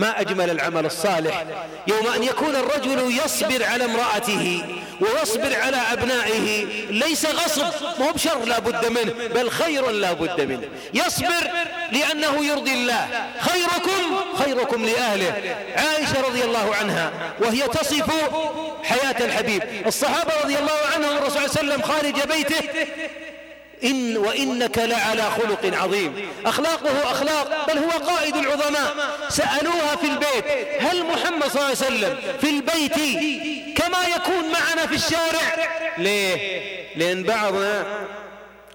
ما 0.01 0.21
أجمل 0.21 0.51
العمل 0.51 0.87
الصالح 0.87 1.45
يوم 1.87 2.07
أن 2.07 2.23
يكون 2.23 2.57
الرجل 2.57 3.19
يصبر 3.25 3.65
على 3.65 3.85
امرأته 3.85 4.65
ويصبر 5.01 5.61
على 5.61 5.77
أبنائه. 5.77 6.65
ليس 6.91 7.27
غصب 7.27 7.65
مو 7.99 8.11
بشر 8.11 8.45
لا 8.45 8.59
بد 8.59 8.87
منه 8.87 9.13
بل 9.35 9.51
خير 9.51 9.91
لا 9.91 10.13
بد 10.13 10.41
منه. 10.41 10.69
يصبر 10.95 11.51
لأنه 11.93 12.45
يرضي 12.45 12.73
الله. 12.73 13.09
خيركم 13.41 14.17
خيركم 14.45 14.85
لأهله. 14.85 15.57
عائشة 15.77 16.21
رضي 16.29 16.45
الله 16.45 16.75
عنها 16.75 17.13
وهي 17.41 17.61
تصف 17.61 18.11
حياة 18.85 19.25
الحبيب. 19.25 19.63
الصحابة 19.87 20.33
رضي 20.45 20.59
الله 20.59 20.79
عنهم 20.95 21.17
الرسول 21.17 21.51
صلى 21.51 21.61
الله 21.61 21.75
عليه 21.75 21.75
وسلم 21.75 21.83
خارج 21.83 22.37
بيته 22.37 22.69
إن 23.85 24.17
وإنك 24.17 24.79
لعلى 24.79 25.23
خلق 25.23 25.77
عظيم. 25.83 26.29
أخلاقه 26.47 27.11
أخلاق 27.11 27.67
بل 27.69 27.79
هو 27.79 27.91
قائد 27.91 28.37
العظماء. 28.37 28.95
سألوها 29.29 29.97
في 29.97 30.07
البيت 30.07 30.45
هل 30.81 31.05
محمد 31.05 31.49
صلى 31.49 31.63
الله 31.63 31.65
عليه 31.65 31.73
وسلم 31.73 32.17
في 32.41 32.51
البيت 32.51 32.95
كما 33.79 33.99
يكون 34.17 34.51
معنا 34.53 34.87
في 34.87 34.95
الشارع؟ 34.95 35.69
ليه؟ 35.99 36.61
لأن 36.97 37.23
بعضنا 37.23 37.85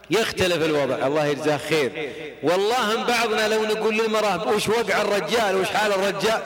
يختلف 0.09 0.65
الوضع. 0.65 1.07
الله 1.07 1.25
يجزاه 1.25 1.59
خير. 1.69 2.11
والله 2.43 3.03
بعضنا 3.03 3.47
لو 3.47 3.63
نقول 3.65 3.97
للمرأة 3.97 4.47
وش 4.47 4.67
وقع 4.67 5.01
الرجال؟ 5.01 5.55
وش 5.55 5.67
حال 5.67 5.91
الرجال؟ 5.91 6.41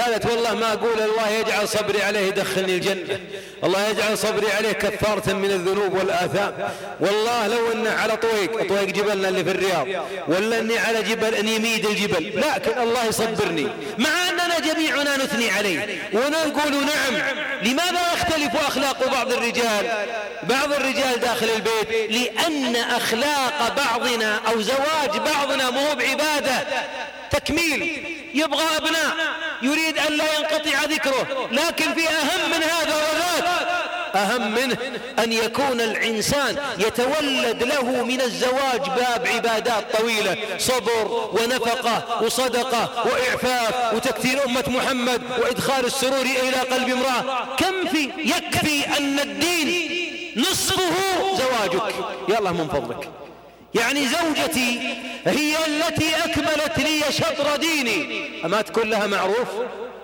قالت 0.00 0.26
والله 0.26 0.54
ما 0.54 0.72
أقول 0.72 1.00
الله 1.00 1.28
يجعل 1.28 1.68
صبري 1.68 2.02
عليه 2.02 2.20
يدخلني 2.20 2.74
الجنة. 2.74 3.20
الله 3.64 3.88
يجعل 3.88 4.18
صبري 4.18 4.52
عليه 4.52 4.72
كفارة 4.72 5.32
من 5.32 5.50
الذنوب 5.50 5.94
والآثام. 5.94 6.52
والله 7.00 7.46
لو 7.46 7.72
أنه 7.72 7.90
على 7.90 8.16
طويق 8.16 8.68
طويق 8.68 8.84
جبلنا 8.84 9.28
اللي 9.28 9.44
في 9.44 9.50
الرياض 9.50 9.86
ولا 10.28 10.58
أني 10.58 10.78
على 10.78 11.02
جبل 11.02 11.34
أن 11.34 11.48
يميد 11.48 11.86
الجبل. 11.86 12.40
لكن 12.40 12.82
الله 12.82 13.04
يصبرني. 13.04 13.66
مع 13.98 14.08
أننا 14.30 14.58
جميعنا 14.58 15.16
نثني 15.16 15.50
عليه 15.50 15.98
ونقول 16.12 16.72
نعم. 16.72 17.36
لماذا 17.62 18.00
يختلف 18.14 18.56
أخلاق 18.56 19.08
بعض 19.08 19.32
الرجال؟ 19.32 19.86
بعض 20.42 20.72
الرجال 20.72 21.20
داخل 21.20 21.48
البيت. 21.50 22.10
لأن 22.10 22.76
أخلاق 22.76 23.76
بعضنا 23.76 24.40
أو 24.48 24.60
زواج 24.60 25.20
بعضنا 25.34 25.70
مو 25.70 25.94
بعبادة. 25.94 26.66
تكميل. 27.30 28.04
يبغى 28.34 28.64
أبناء. 28.76 29.16
يريد 29.62 29.98
أن 29.98 30.12
لا 30.12 30.24
ينقطع 30.38 30.84
ذكره. 30.84 31.48
لكن 31.52 31.94
في 31.94 32.08
أهم 32.08 32.50
من 32.50 32.62
هذا 32.62 32.94
وذاك 32.94 33.68
أهم 34.14 34.54
منه 34.54 34.76
أن 35.18 35.32
يكون 35.32 35.80
الإنسان 35.80 36.56
يتولد 36.78 37.62
له 37.62 38.04
من 38.04 38.20
الزواج 38.20 38.80
باب 38.80 39.26
عبادات 39.26 39.96
طويلة. 39.96 40.36
صبر 40.58 41.30
ونفقة 41.32 42.22
وصدقة 42.22 43.06
وإعفاف 43.06 43.94
وتكثير 43.94 44.44
أمة 44.46 44.64
محمد 44.66 45.22
وإدخال 45.38 45.84
السرور 45.84 46.26
إلى 46.42 46.56
قلب 46.56 46.88
امرأة. 46.88 47.56
كم 47.56 47.88
في 47.88 48.10
يكفي 48.16 48.98
أن 48.98 49.18
الدين 49.18 49.98
نصفه 50.36 50.94
زواجك. 51.34 51.94
يا 52.28 52.38
الله 52.38 52.52
من 52.52 52.68
فضلك. 52.68 53.08
يعني 53.74 54.08
زوجتي 54.08 54.80
هي 55.26 55.54
التي 55.66 56.16
أكملت 56.24 56.78
لي 56.78 57.00
شطر 57.10 57.56
ديني. 57.56 58.28
أما 58.44 58.62
تكون 58.62 58.90
لها 58.90 59.06
معروف؟ 59.06 59.48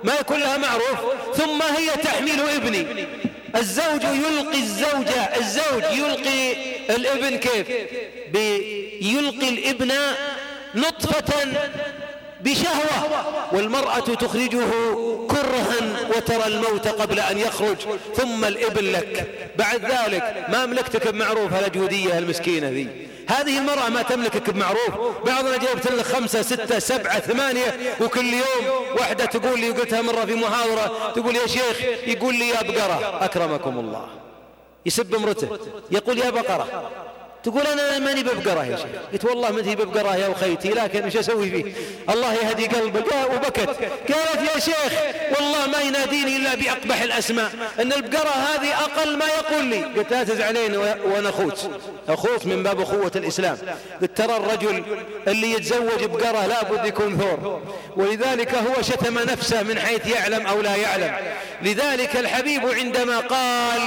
ما 0.05 0.15
يكون 0.21 0.41
لها 0.41 0.57
معروف؟ 0.57 0.99
ثم 1.35 1.63
هي 1.63 1.91
تحمل 2.03 2.41
ابني. 2.57 3.07
الزوج 3.57 4.03
يلقي 4.03 4.59
الزوجة 4.59 5.37
الزوج 5.37 5.83
يلقي 5.93 6.53
الابن 6.97 7.37
كيف؟ 7.37 7.69
يلقي 9.03 9.49
الابن 9.49 9.93
نطفة 10.75 11.47
بشهوة 12.41 13.25
والمرأة 13.53 13.99
تخرجه 14.01 14.67
كرها 15.29 16.09
وترى 16.17 16.47
الموت 16.47 16.89
قبل 16.89 17.21
أن 17.21 17.39
يخرج. 17.39 17.77
ثم 18.17 18.45
الإبن 18.45 18.93
لك. 18.93 19.27
بعد 19.59 19.85
ذلك 19.85 20.47
ما 20.49 20.65
أملكتك 20.65 21.09
بمعروف 21.09 21.55
الأجودية 21.55 22.19
المسكينة 22.19 22.69
ذي؟ 22.69 22.89
هذه 23.29 23.59
المرأة 23.59 23.89
ما 23.89 24.03
تملكك 24.03 24.51
بمعروف. 24.51 24.91
بعضنا 25.27 25.57
جايبت 25.57 25.93
لك 25.93 26.05
خمسة 26.05 26.43
ستة 26.43 26.79
سبعة 26.79 27.21
ثمانية 27.21 27.97
وكل 28.01 28.33
يوم 28.33 28.95
واحدة 28.99 29.25
تقول 29.25 29.61
لي 29.61 29.71
قلتها 29.71 30.03
مرة 30.03 30.25
في 30.25 30.35
محاضرة 30.35 31.13
تقول 31.15 31.37
يا 31.37 31.47
شيخ 31.47 31.81
يقول 32.07 32.35
لي 32.35 32.49
يا 32.49 32.63
بقرة 32.63 33.25
أكرمكم 33.25 33.79
الله. 33.79 34.09
يسب 34.87 35.15
امرته 35.15 35.59
يقول 35.91 36.19
يا 36.19 36.31
بقرة. 36.31 36.91
تقول 37.45 37.67
أنا 37.67 37.99
ماني 37.99 38.23
ببقرة 38.23 38.65
يا 38.65 38.77
شيخ. 38.77 38.87
قلت 39.13 39.25
والله 39.25 39.51
ما 39.51 39.71
هي 39.71 39.77
ببقرة 39.77 40.17
يا 40.17 40.33
أخيتي 40.33 40.69
لكن 40.69 41.07
وش 41.07 41.17
أسوي 41.17 41.51
فيه؟ 41.51 41.73
الله 42.11 42.35
يهدي 42.35 42.67
قلبك. 42.67 43.07
وبكت. 43.35 43.69
قالت 44.13 44.55
يا 44.55 44.61
شيخ 44.61 44.93
والله 45.39 45.67
ما 45.67 45.81
يناديني 45.81 46.37
إلا 46.37 46.55
بأقبح 46.55 47.03
الأسماء. 47.03 47.53
أن 47.81 47.93
البقرة 47.93 48.29
هذه 48.29 48.75
أقل 48.75 49.17
ما 49.17 49.25
يقول 49.27 49.65
لي. 49.65 49.85
قلت 49.85 50.11
لا 50.11 50.25
تزعلين 50.25 50.77
وأنا 50.77 51.29
أخوت. 51.29 51.71
أخوت 52.09 52.47
من 52.47 52.63
باب 52.63 52.81
أخوة 52.81 53.13
الإسلام. 53.17 53.59
قلت 54.03 54.17
ترى 54.17 54.37
الرجل 54.37 54.83
اللي 55.29 55.53
يتزوج 55.53 56.05
بقرة 56.05 56.47
لابد 56.47 56.87
يكون 56.87 57.19
ثور. 57.19 57.63
ولذلك 57.97 58.55
هو 58.55 58.83
شتم 58.83 59.19
نفسه 59.19 59.63
من 59.63 59.79
حيث 59.79 60.07
يعلم 60.07 60.47
أو 60.47 60.63
لا 60.63 60.77
يعلم. 60.77 61.15
لذلك 61.63 62.17
الحبيب 62.17 62.67
عندما 62.67 63.19
قال 63.19 63.81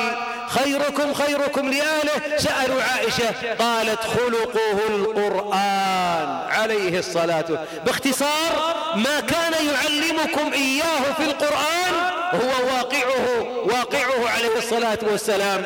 خيركم 0.48 1.14
خيركم 1.14 1.70
لآله. 1.70 2.38
سألوا 2.38 2.84
عائشة 2.84 3.54
قالت 3.60 4.00
خلقه 4.00 4.88
القرآن 4.90 6.40
عليه 6.50 7.00
الصلاة 7.00 7.46
باختصار 7.86 8.76
ما 8.96 9.20
كان 9.20 9.54
يعلمكم 9.54 10.54
إياه 10.54 11.14
في 11.18 11.24
القرآن 11.24 11.94
هو 12.34 12.68
واقعه 12.76 13.48
واقعه 13.66 14.30
عليه 14.30 14.58
الصلاة 14.58 15.00
والسلام. 15.02 15.64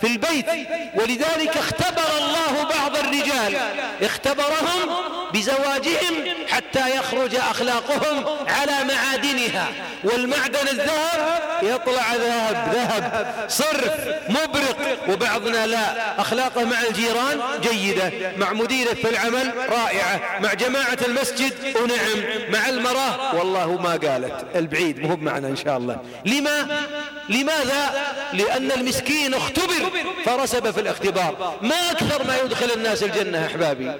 في 0.00 0.06
البيت. 0.06 0.46
ولذلك 0.94 1.56
اختبر 1.56 2.18
الله 2.18 2.62
بعض 2.62 2.96
الرجال. 2.96 3.56
اختبرهم 4.02 4.90
بزواجهم 5.34 6.14
حتى 6.48 6.96
يخرج 6.96 7.34
أخلاقهم 7.34 8.24
على 8.48 8.84
معادنها. 8.84 9.66
والمعدن 10.04 10.68
الذهب 10.68 11.40
يطلع 11.62 12.14
ذهب 12.14 12.74
ذهب 12.74 13.44
صرف 13.48 13.92
مبرق. 14.28 14.76
وبعضنا 15.08 15.66
لا. 15.66 16.20
أخلاقه 16.20 16.64
مع 16.64 16.82
الجيران 16.82 17.40
جيدة 17.62 18.12
مع 18.36 18.52
مديرة 18.52 18.94
في 18.94 19.10
العمل 19.10 19.52
رائعة 19.56 20.40
مع 20.40 20.54
جماعة 20.54 20.98
المسجد 21.06 21.52
ونعم 21.76 22.50
مع 22.52 22.68
المرأة. 22.68 23.34
والله 23.34 23.72
ما 23.72 23.90
قالت 23.90 24.44
البعيد 24.56 25.00
مهب 25.00 25.22
معنا 25.22 25.48
إن 25.48 25.56
شاء 25.56 25.76
الله. 25.76 25.98
لما؟ 26.24 26.86
لماذا؟ 27.28 28.06
لأن 28.32 28.70
المسكين 28.70 29.34
اختبر. 29.34 29.85
فرسب 30.24 30.70
في 30.70 30.80
الاختبار. 30.80 31.58
ما 31.62 31.90
أكثر 31.90 32.24
ما 32.24 32.36
يدخل 32.36 32.70
الناس 32.70 33.02
الجنة 33.02 33.46
أحبابي؟ 33.46 33.92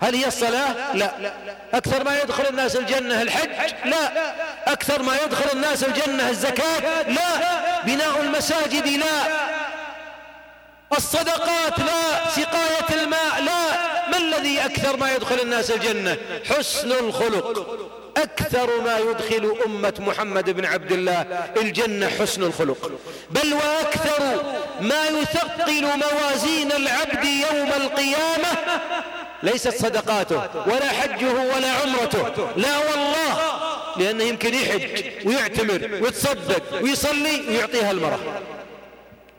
هل 0.00 0.14
هي 0.14 0.26
الصلاة؟ 0.26 0.96
لا. 0.96 1.32
أكثر 1.74 2.04
ما 2.04 2.20
يدخل 2.22 2.46
الناس 2.46 2.76
الجنة 2.76 3.22
الحج؟ 3.22 3.50
لا. 3.84 4.32
أكثر 4.72 5.02
ما 5.02 5.16
يدخل 5.24 5.50
الناس 5.52 5.84
الجنة 5.84 6.30
الزكاة؟ 6.30 7.02
لا. 7.02 7.80
بناء 7.84 8.20
المساجد؟ 8.20 8.86
لا. 8.86 9.44
الصدقات؟ 10.96 11.78
لا. 11.78 12.30
سقاية 12.30 13.02
الماء؟ 13.02 13.42
لا. 13.42 13.94
ما 14.10 14.16
الذي 14.16 14.64
أكثر 14.64 14.96
ما 14.96 15.12
يدخل 15.12 15.40
الناس 15.40 15.70
الجنة؟ 15.70 16.16
حسن 16.50 16.92
الخلق. 16.92 17.78
أكثر 18.16 18.80
ما 18.80 18.98
يدخل 18.98 19.56
أمة 19.66 19.94
محمد 19.98 20.50
بن 20.50 20.64
عبد 20.64 20.92
الله 20.92 21.22
الجنة 21.56 22.08
حسن 22.08 22.42
الخلق. 22.42 22.90
بل 23.30 23.54
وأكثر 23.54 24.42
ما 24.80 25.06
يثقل 25.06 25.82
موازين 25.82 26.72
العبد 26.72 27.24
يوم 27.24 27.68
القيامة 27.76 28.56
ليست 29.42 29.74
صدقاته 29.74 30.42
ولا 30.66 30.88
حجه 30.88 31.32
ولا 31.32 31.70
عمرته. 31.70 32.48
لا 32.56 32.78
والله 32.78 33.38
لأنه 33.96 34.24
يمكن 34.24 34.54
يحج 34.54 35.26
ويعتمر 35.26 35.90
ويتصدق 36.02 36.62
ويصلي 36.82 37.42
ويعطيها 37.48 37.90
المرأة. 37.90 38.18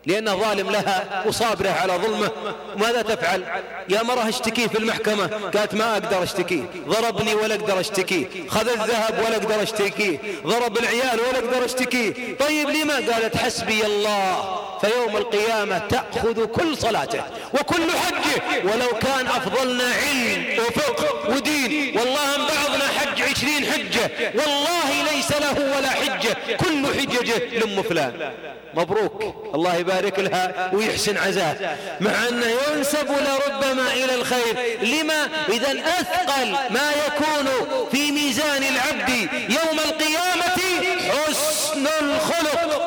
لأنه 0.06 0.36
ظالم 0.36 0.72
لها 0.72 1.24
وصابره 1.28 1.70
على 1.70 1.94
ظلمه. 1.94 2.32
ماذا 2.78 3.02
تفعل؟ 3.02 3.44
يا 3.90 4.04
مرة 4.04 4.30
اشتكيه 4.30 4.68
في 4.68 4.78
المحكمة. 4.78 5.28
قالت 5.28 5.74
ما 5.74 5.94
أقدر 5.94 6.24
اشتكيه 6.24 6.64
ضربني 6.88 7.36
ولا 7.36 7.56
أقدر 7.56 7.80
اشتكيه 7.80 8.26
خذ 8.50 8.70
الذهب 8.70 9.20
ولا 9.26 9.36
أقدر 9.36 9.64
اشتكيه 9.64 10.18
ضرب 10.46 10.78
العيال 10.78 11.20
ولا 11.20 11.38
أقدر 11.40 11.66
اشتكيه 11.66 12.14
طيب 12.40 12.70
لما؟ 12.70 12.96
قالت 12.96 13.38
حسبي 13.38 13.86
الله 13.86 14.60
فيوم 14.82 15.18
القيامة 15.18 15.78
تأخذ 15.78 16.46
كل 16.46 16.78
صلاته 16.78 17.24
وكل 17.54 17.92
حجه. 17.92 18.64
ولو 18.64 18.88
كان 19.02 19.28
أفضلنا 19.28 19.84
علم 19.84 20.60
وفقه 20.60 21.30
ودين 21.36 21.98
والله 21.98 22.38
بعضنا 22.38 22.88
حج 23.00 23.22
عشرين 23.22 23.66
حجة. 23.66 24.12
والله 24.36 25.14
ليس 25.14 25.32
له 25.32 25.78
ولا 25.78 25.90
حجة. 25.90 26.38
كل 26.58 26.88
حججه 27.00 27.66
لم 27.66 27.84
فلان. 27.84 28.32
مبروك. 28.74 29.36
الله 29.56 29.76
يبارك. 29.76 29.95
لها 30.00 30.70
ويحسن 30.74 31.18
عزاه 31.18 31.56
مع 32.00 32.12
أنه 32.30 32.48
ينسب 32.72 33.08
لربما 33.10 33.94
إلى 33.94 34.16
الخير. 34.16 34.80
لما؟ 34.82 35.30
إذا 35.50 35.72
أثقل 35.72 36.52
ما 36.52 36.92
يكون 37.08 37.48
في 37.92 38.12
ميزان 38.12 38.64
العبد 38.64 39.30
يوم 39.34 39.80
القيامة 39.86 40.62
حسن 41.10 41.88
الخلق. 42.02 42.86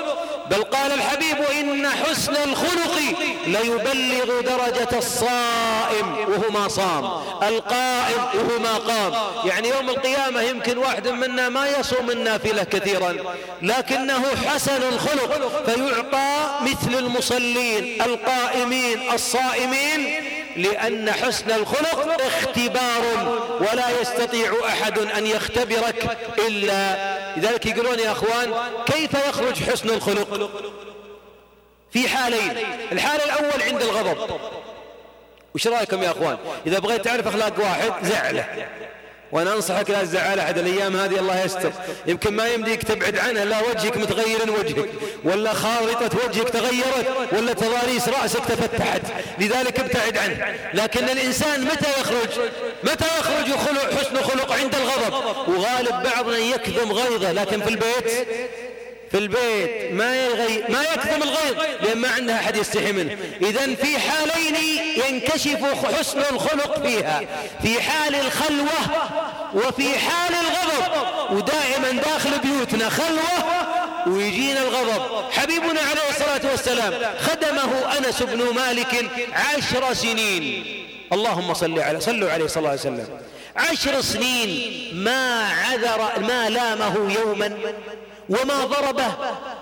بل 0.50 0.62
قال 0.62 0.92
الحبيب 0.92 1.36
إن 1.60 1.88
حسن 1.88 2.36
الخلق 2.36 2.98
ليبلغ 3.52 4.40
درجة 4.40 4.98
الصائم 4.98 6.16
وهو 6.28 6.50
ما 6.50 6.68
صام. 6.68 7.04
القائم 7.48 8.22
وهو 8.34 8.58
ما 8.58 8.74
قام. 8.78 9.12
يعني 9.48 9.68
يوم 9.68 9.90
القيامة 9.90 10.42
يمكن 10.42 10.78
واحد 10.78 11.08
منا 11.08 11.48
ما 11.48 11.68
يصوم 11.68 12.10
النافلة 12.10 12.64
كثيرا 12.64 13.16
لكنه 13.62 14.22
حسن 14.46 14.82
الخلق 14.82 15.62
فيعطى 15.66 16.50
مثل 16.62 16.98
المصلين 16.98 18.02
القائمين 18.02 19.12
الصائمين 19.14 20.24
لأن 20.56 21.12
حسن 21.12 21.50
الخلق 21.50 22.22
اختبار 22.22 23.38
ولا 23.60 24.00
يستطيع 24.00 24.52
أحد 24.68 24.98
أن 24.98 25.26
يختبرك 25.26 26.18
إلا 26.48 26.96
لذلك 27.36 27.66
يقولون 27.66 27.98
يا 27.98 28.12
أخوان 28.12 28.52
كيف 28.86 29.10
يخرج 29.28 29.62
حسن 29.70 29.88
الخلق؟ 29.90 30.50
في 31.92 32.08
حالين. 32.08 32.56
الحال 32.92 33.20
الأول 33.20 33.62
عند 33.62 33.82
الغضب. 33.82 34.40
وش 35.54 35.66
رأيكم 35.66 36.02
يا 36.02 36.10
أخوان؟ 36.10 36.38
إذا 36.66 36.78
بغيت 36.78 37.04
تعرف 37.04 37.26
أخلاق 37.26 37.52
واحد 37.60 37.92
زعله. 38.02 38.44
وأنا 39.32 39.54
أنصحك 39.54 39.90
لا 39.90 40.02
تزعل 40.02 40.38
أحد. 40.38 40.58
الأيام 40.58 40.96
هذه 40.96 41.18
الله 41.18 41.44
يستر. 41.44 41.72
يمكن 42.06 42.36
ما 42.36 42.48
يمديك 42.48 42.82
تبعد 42.82 43.18
عنها. 43.18 43.44
لا 43.44 43.60
وجهك 43.60 43.96
متغير 43.96 44.52
وجهك. 44.58 44.88
ولا 45.24 45.52
خارطة 45.52 46.18
وجهك 46.24 46.48
تغيرت. 46.48 47.06
ولا 47.32 47.52
تضاريس 47.52 48.08
رأسك 48.08 48.44
تفتحت. 48.44 49.02
لذلك 49.38 49.80
ابتعد 49.80 50.18
عنه. 50.18 50.54
لكن 50.74 51.08
الإنسان 51.08 51.64
متى 51.64 51.90
يخرج؟ 52.00 52.40
متى 52.84 53.06
يخرج 53.18 53.52
حسن 53.98 54.22
خلق 54.22 54.52
عند 54.52 54.74
الغضب؟ 54.74 55.48
وغالب 55.48 56.02
بعضنا 56.02 56.38
يكظم 56.38 56.92
غيظه. 56.92 57.32
لكن 57.32 57.62
في 57.62 57.68
البيت 57.68 58.28
في 59.10 59.18
البيت 59.18 59.92
ما 59.92 60.16
يغي 60.16 60.64
ما 60.68 60.82
يكتم 60.82 61.22
الغيظ 61.22 61.56
لأن 61.82 61.98
ما 61.98 62.08
عندها 62.08 62.36
أحد 62.36 62.56
يستحي 62.56 62.92
منه. 62.92 63.16
إذا 63.42 63.74
في 63.74 63.98
حالين 63.98 64.54
ينكشف 65.08 65.86
حسن 65.98 66.18
الخلق 66.30 66.86
فيها. 66.86 67.22
في 67.62 67.82
حال 67.82 68.14
الخلوة 68.14 69.08
وفي 69.54 69.98
حال 69.98 70.34
الغضب. 70.34 71.36
ودائما 71.36 72.02
داخل 72.02 72.38
بيوتنا 72.38 72.88
خلوة 72.88 73.58
ويجينا 74.06 74.62
الغضب. 74.62 75.30
حبيبنا 75.32 75.80
عليه 75.80 76.08
الصلاة 76.10 76.50
والسلام 76.50 76.94
خدمه 77.18 77.98
أنس 77.98 78.22
بن 78.22 78.54
مالك 78.54 79.10
عشر 79.32 79.94
سنين. 79.94 80.64
اللهم 81.12 81.54
صل 81.54 81.78
على 81.78 82.00
صلوا 82.00 82.30
عليه 82.30 82.46
صلى 82.46 82.56
الله 82.56 82.70
عليه 82.70 82.80
وسلم. 82.80 83.08
عشر 83.56 84.00
سنين 84.00 84.90
ما 84.94 85.48
عذر 85.52 86.20
ما 86.20 86.50
لامه 86.50 87.14
يوما. 87.20 87.58
وما 88.28 88.64
ضربه 88.64 89.14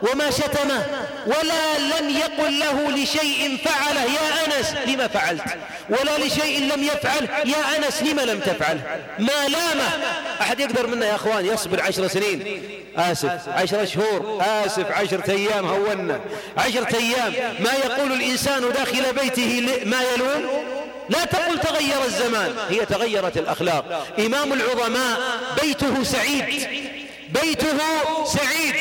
وما 0.02 0.30
شتمه 0.30 0.86
ولا 1.26 1.78
لم 1.78 2.10
يقل 2.10 2.58
له 2.58 2.90
لشيء 2.90 3.58
فعله. 3.64 4.02
يا 4.02 4.46
أنس 4.46 4.74
لما 4.86 5.08
فعلت؟ 5.08 5.42
ولا 5.88 6.18
لشيء 6.18 6.74
لم 6.74 6.82
يفعل. 6.82 7.28
يا 7.44 7.76
أنس 7.76 8.02
لما 8.02 8.22
لم 8.22 8.40
تفعل؟ 8.40 8.80
ما 9.18 9.48
لامه 9.48 9.88
أحد 10.40 10.60
يقدر 10.60 10.86
منا 10.86 11.06
يا 11.06 11.14
أخوان؟ 11.14 11.46
يصبر 11.46 11.82
عشر 11.82 12.08
سنين. 12.08 12.62
آسف 12.96 13.48
عشر 13.48 13.86
شهور. 13.86 14.42
آسف 14.42 14.90
عشرة 14.90 15.30
أيام 15.30 15.66
هونا. 15.66 16.20
عشرة 16.58 16.96
أيام. 16.96 17.32
ما 17.60 17.72
يقول 17.84 18.12
الإنسان 18.12 18.72
داخل 18.72 19.12
بيته 19.20 19.82
ما 19.84 20.02
يلوم؟ 20.14 20.46
لا 21.08 21.24
تقل 21.24 21.58
تغير 21.58 22.04
الزمان. 22.04 22.54
هي 22.70 22.86
تغيرت 22.86 23.36
الأخلاق. 23.36 24.06
إمام 24.18 24.52
العظماء 24.52 25.18
بيته 25.62 26.04
سعيد. 26.04 26.68
بيته 27.28 27.78
سعيد 28.24 28.74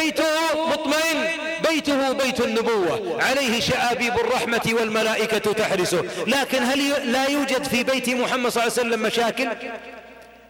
بيته 0.00 0.24
مطمئن 0.66 1.28
بيته 1.68 2.12
بيت 2.12 2.40
النبوة. 2.40 3.22
عليه 3.24 3.60
شآبيب 3.60 4.14
الرحمة 4.14 4.74
والملائكة 4.80 5.52
تحرسه. 5.52 6.04
لكن 6.26 6.62
هل 6.62 7.12
لا 7.12 7.26
يوجد 7.28 7.64
في 7.64 7.84
بيت 7.84 8.08
محمد 8.08 8.50
صلى 8.50 8.62
الله 8.62 8.78
عليه 8.78 8.88
وسلم 8.88 9.02
مشاكل؟ 9.02 9.48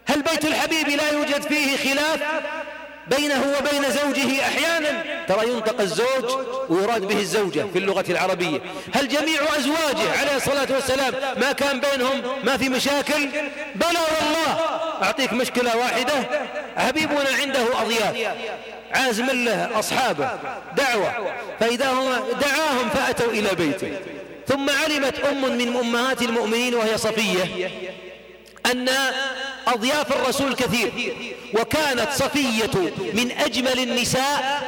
هل 0.05 0.21
بيت 0.21 0.45
الحبيب 0.45 0.89
لا 0.89 1.11
يوجد 1.11 1.41
فيه 1.41 1.77
خلاف؟ 1.77 2.19
بينه 3.07 3.55
وبين 3.57 3.91
زوجه 3.91 4.41
أحيانا. 4.41 5.03
ترى 5.27 5.49
ينطق 5.49 5.81
الزوج 5.81 6.37
ويراد 6.69 7.01
به 7.01 7.19
الزوجة 7.19 7.65
في 7.73 7.79
اللغة 7.79 8.05
العربية. 8.09 8.61
هل 8.93 9.07
جميع 9.07 9.41
أزواجه 9.57 10.19
عليه 10.19 10.35
الصلاة 10.35 10.67
والسلام 10.71 11.13
ما 11.37 11.51
كان 11.51 11.79
بينهم 11.79 12.21
ما 12.43 12.57
في 12.57 12.69
مشاكل؟ 12.69 13.27
بلى 13.75 13.99
والله. 13.99 14.59
أعطيك 15.03 15.33
مشكلة 15.33 15.77
واحدة. 15.77 16.13
حبيبنا 16.77 17.29
عنده 17.41 17.81
أضياف. 17.81 18.35
عازم 18.93 19.25
له 19.25 19.79
أصحابه. 19.79 20.29
دعوة. 20.77 21.33
فإذا 21.59 21.91
هم 21.91 22.09
دعاهم 22.41 22.89
فأتوا 22.93 23.31
إلى 23.31 23.55
بيته. 23.55 23.91
ثم 24.47 24.69
علمت 24.69 25.19
أم 25.19 25.57
من 25.57 25.75
أمهات 25.77 26.21
المؤمنين 26.21 26.75
وهي 26.75 26.97
صفية 26.97 27.71
أن 28.71 28.89
أضياف 29.67 30.11
الرسول 30.11 30.55
كثير. 30.55 30.91
وكانت 31.53 32.07
صفية 32.11 32.93
من 33.13 33.31
أجمل 33.31 33.79
النساء 33.79 34.61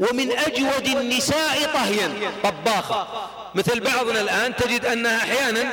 ومن 0.00 0.32
أجود 0.32 0.86
النساء 0.86 1.70
طهيا. 1.74 2.10
طباخة. 2.44 3.06
مثل 3.54 3.80
بعضنا 3.80 4.20
الآن 4.20 4.56
تجد 4.56 4.84
أنها 4.84 5.16
أحيانا 5.16 5.64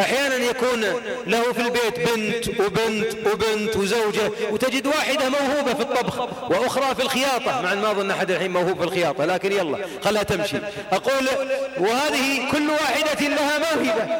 أحيانا 0.00 0.34
يكون 0.34 0.80
له 1.26 1.52
في 1.52 1.60
البيت 1.60 2.10
بنت 2.10 2.60
وبنت 2.60 3.26
وبنت 3.26 3.76
وزوجة 3.76 4.30
وتجد 4.50 4.86
واحدة 4.86 5.28
موهوبة 5.28 5.74
في 5.74 5.80
الطبخ 5.80 6.20
وأخرى 6.50 6.94
في 6.94 7.02
الخياطة. 7.02 7.62
مع 7.62 7.74
ما 7.74 7.90
أظن 7.90 8.10
أحد 8.10 8.30
الحين 8.30 8.50
موهوب 8.50 8.78
في 8.78 8.84
الخياطة 8.84 9.24
لكن 9.24 9.52
يلا 9.52 9.78
خلها 10.04 10.22
تمشي. 10.22 10.56
أقول 10.92 11.28
وهذه 11.78 12.50
كل 12.52 12.70
واحدة 12.70 13.28
لها 13.28 13.58
موهبة. 13.58 14.18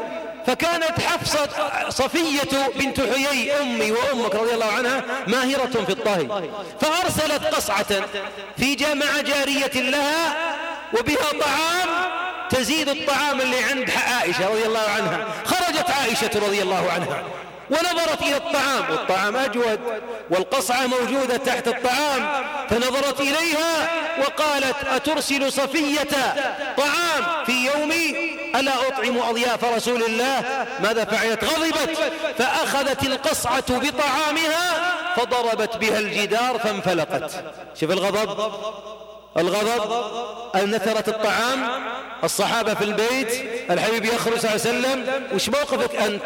فكانت 0.48 1.00
حفصة 1.00 1.48
صفية 1.88 2.68
بنت 2.76 3.00
حيي 3.00 3.60
أمي 3.60 3.92
وأمك 3.92 4.34
رضي 4.34 4.54
الله 4.54 4.72
عنها 4.72 5.04
ماهرة 5.26 5.84
في 5.86 5.92
الطهي. 5.92 6.52
فأرسلت 6.80 7.44
قصعة 7.54 7.86
في 8.56 8.74
جامع 8.74 9.20
جارية 9.20 9.90
لها 9.90 10.36
وبها 10.98 11.30
طعام 11.40 11.88
تزيد 12.50 12.88
الطعام 12.88 13.40
اللي 13.40 13.64
عند 13.64 13.90
عائشة 13.90 14.48
رضي 14.48 14.66
الله 14.66 14.88
عنها. 14.96 15.26
خرجت 15.44 15.90
عائشة 15.90 16.30
رضي 16.46 16.62
الله 16.62 16.90
عنها. 16.92 17.22
ونظرت 17.70 18.22
إلى 18.22 18.36
الطعام 18.36 18.90
والطعام 18.90 19.36
أجود 19.36 19.80
والقصعة 20.30 20.86
موجودة 20.86 21.36
تحت 21.36 21.68
الطعام 21.68 22.44
فنظرت 22.70 23.20
إليها 23.20 23.88
وقالت 24.18 24.76
أترسل 24.86 25.52
صفية 25.52 26.08
طعام 26.76 27.44
في 27.46 27.52
يومي؟ 27.52 28.38
ألا 28.54 28.72
أطعم 28.88 29.18
أضياف 29.18 29.64
رسول 29.64 30.02
الله؟ 30.02 30.66
ماذا 30.80 31.04
فعلت؟ 31.04 31.44
غضبت 31.44 31.98
فأخذت 32.38 33.02
القصعة 33.02 33.64
بطعامها 33.78 34.94
فضربت 35.16 35.76
بها 35.76 35.98
الجدار 35.98 36.58
فانفلقت. 36.58 37.44
شوف 37.80 37.90
الغضب 37.90 38.52
الغضب 39.36 39.92
أن 40.54 40.70
نثرت 40.70 41.08
الطعام 41.08 41.68
الصحابة 42.24 42.74
في 42.74 42.84
البيت 42.84 43.30
الحبيب 43.70 44.04
يخرج 44.04 44.38
صلى 44.38 44.54
الله 44.54 44.66
عليه 44.66 44.78
وسلم 44.78 45.22
وش 45.34 45.48
موقفك 45.48 45.96
أنت؟ 45.96 46.22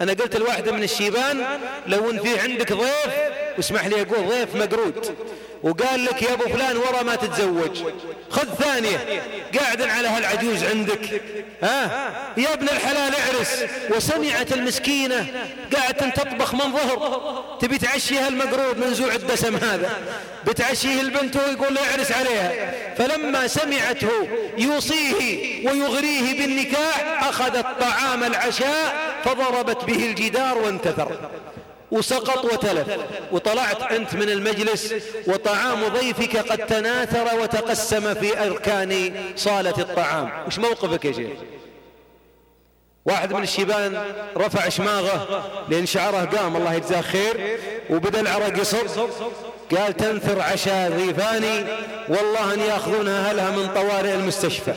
أنا 0.00 0.12
قلت 0.12 0.36
الواحدة 0.36 0.72
من 0.72 0.82
الشيبان 0.82 1.44
لو 1.86 2.10
ان 2.10 2.18
في 2.18 2.40
عندك 2.40 2.72
ضيف 2.72 3.41
واسمح 3.56 3.86
لي 3.86 4.02
أقول 4.02 4.28
ضيف 4.28 4.54
مقرود. 4.54 5.16
وقال 5.62 6.04
لك 6.04 6.22
يا 6.22 6.32
أبو 6.32 6.44
فلان 6.44 6.76
ورا 6.76 7.02
ما 7.02 7.14
تتزوج. 7.14 7.82
خذ 8.30 8.54
ثانية. 8.54 9.22
قاعد 9.58 9.82
على 9.82 10.08
هالعجوز 10.08 10.64
عندك. 10.64 11.22
ها؟ 11.62 12.10
يا 12.36 12.52
ابن 12.52 12.68
الحلال 12.68 13.14
اعرس. 13.14 13.64
وسمعت 13.96 14.52
المسكينة 14.52 15.26
قاعد 15.76 15.94
تطبخ 15.94 16.54
من 16.54 16.72
ظهر. 16.72 17.22
تبي 17.60 17.78
تعشيها 17.78 18.28
المقرود 18.28 18.78
منزوع 18.78 19.14
الدسم 19.14 19.56
هذا؟ 19.56 19.90
بتعشيه 20.46 21.00
البنت 21.00 21.36
ويقول 21.36 21.74
له 21.74 21.90
اعرس 21.90 22.12
عليها. 22.12 22.72
فلما 22.98 23.46
سمعته 23.46 24.28
يوصيه 24.58 25.68
ويغريه 25.68 26.38
بالنكاح 26.40 27.28
أخذت 27.28 27.66
طعام 27.80 28.24
العشاء 28.24 28.94
فضربت 29.24 29.84
به 29.84 30.06
الجدار 30.06 30.58
وانتثر. 30.58 31.16
وسقط 31.92 32.44
وتلف. 32.44 32.86
وطلعت 33.32 33.82
أنت 33.82 34.14
من 34.14 34.30
المجلس 34.30 34.94
وطعام 35.26 35.88
ضيفك 35.88 36.36
قد 36.36 36.66
تناثر 36.66 37.40
وتقسم 37.40 38.14
في 38.14 38.46
أركان 38.46 39.14
صالة 39.36 39.74
الطعام. 39.78 40.30
وش 40.46 40.58
موقفك 40.58 41.04
يا 41.04 41.12
شيخ؟ 41.12 41.38
واحد 43.06 43.32
من 43.32 43.42
الشيبان 43.42 44.04
رفع 44.36 44.68
شماغه 44.68 45.44
لأن 45.68 45.86
شعره 45.86 46.24
قام 46.24 46.56
الله 46.56 46.74
يجزاه 46.74 47.00
خير 47.00 47.58
وبدأ 47.90 48.20
العرق 48.20 48.60
يصب. 48.60 49.06
قال 49.76 49.96
تنثر 49.96 50.40
عشاء 50.40 50.90
ضيفاني 50.90 51.64
والله 52.08 52.54
أن 52.54 52.60
يأخذونها 52.60 53.32
هلها 53.32 53.50
من 53.50 53.68
طوارئ 53.74 54.14
المستشفى. 54.14 54.74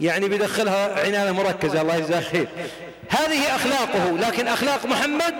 يعني 0.00 0.28
بيدخلها 0.28 1.06
عناية 1.06 1.30
مركزة 1.30 1.80
الله 1.80 1.96
يجزاه 1.96 2.20
خير. 2.20 2.48
هذه 3.08 3.56
أخلاقه 3.56 4.18
لكن 4.18 4.48
أخلاق 4.48 4.86
محمد 4.86 5.34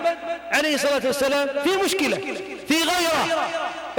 عليه 0.51 0.75
الصلاة 0.75 1.01
والسلام 1.05 1.47
في 1.63 1.69
مشكلة 1.85 2.17
في 2.67 2.75
غيرة. 2.75 3.47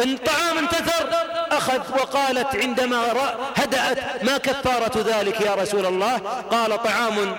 إن 0.03 0.17
طعام 0.17 0.59
انتثر 0.59 1.09
أخذ 1.51 1.93
وقالت 1.93 2.57
عندما 2.57 3.13
هدأت 3.57 4.25
ما 4.25 4.39
كفارة 4.39 4.99
ذلك 4.99 5.41
يا 5.41 5.55
رسول 5.55 5.87
الله؟ 5.87 6.17
قال 6.51 6.83
طعام 6.83 7.37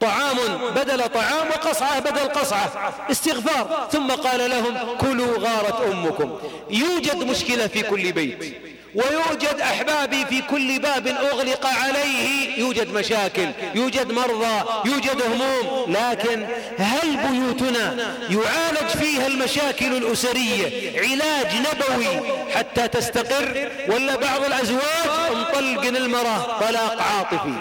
طعام 0.00 0.36
بدل 0.76 1.08
طعام 1.08 1.48
وقصعة 1.50 2.00
بدل 2.00 2.28
قصعة. 2.28 2.94
استغفار. 3.10 3.88
ثم 3.92 4.10
قال 4.10 4.50
لهم 4.50 4.96
كلوا 4.98 5.38
غارت 5.38 5.80
أمكم. 5.92 6.38
يوجد 6.70 7.16
مشكلة 7.16 7.66
في 7.66 7.82
كل 7.82 8.12
بيت. 8.12 8.71
ويوجد 8.94 9.60
أحبابي 9.60 10.26
في 10.26 10.42
كل 10.42 10.78
باب 10.78 11.06
أغلق 11.06 11.66
عليه. 11.66 12.58
يوجد 12.58 12.92
مشاكل 12.92 13.48
يوجد 13.74 14.12
مرضى 14.12 14.64
يوجد 14.84 15.22
هموم. 15.22 15.92
لكن 15.92 16.46
هل 16.78 17.16
بيوتنا 17.16 18.14
يعالج 18.30 18.88
فيها 19.00 19.26
المشاكل 19.26 19.96
الأسرية؟ 19.96 21.00
علاج 21.00 21.46
نبوي 21.56 22.20
حتى 22.54 22.88
تستقر؟ 22.88 23.70
ولا 23.88 24.16
بعض 24.16 24.44
الأزواج 24.44 25.32
مطلق 25.32 25.82
المرأة؟ 25.82 26.60
طلاق 26.60 27.02
عاطفي. 27.02 27.54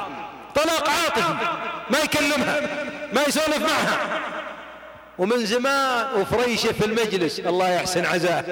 طلاق 0.56 0.89
عاطفي. 0.89 1.36
ما 1.89 2.00
يكلمها 2.00 2.62
ما 3.13 3.22
يسولف 3.28 3.60
معها. 3.60 4.00
ومن 5.17 5.45
زمان 5.45 6.06
وفريشة 6.17 6.71
في 6.71 6.86
المجلس 6.86 7.39
الله 7.39 7.69
يحسن 7.69 8.06
عزاه. 8.06 8.43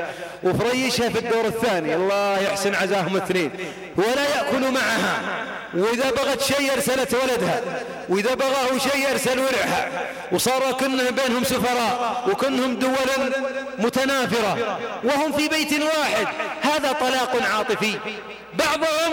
وفريشة 0.43 1.09
في 1.09 1.19
الدور 1.19 1.45
الثاني 1.45 1.95
الله 1.95 2.39
يحسن 2.39 2.75
عزاهم 2.75 3.17
اثنين 3.17 3.51
ولا 3.97 4.35
يأكل 4.35 4.71
معها. 4.71 5.45
وإذا 5.73 6.11
بغت 6.11 6.41
شيء 6.41 6.73
أرسلت 6.73 7.13
ولدها. 7.13 7.61
وإذا 8.09 8.33
بغاه 8.33 8.77
شيء 8.77 9.11
أرسل 9.11 9.39
ورعها 9.39 9.89
وصار 10.31 10.71
كنهم 10.71 11.15
بينهم 11.15 11.43
سفراء 11.43 12.23
وكنهم 12.31 12.75
دول 12.75 13.33
متنافرة. 13.79 14.79
وهم 15.03 15.31
في 15.31 15.47
بيت 15.47 15.73
واحد. 15.73 16.27
هذا 16.79 16.91
طلاق 16.91 17.51
عاطفي. 17.51 17.99
بعضهم 18.53 19.11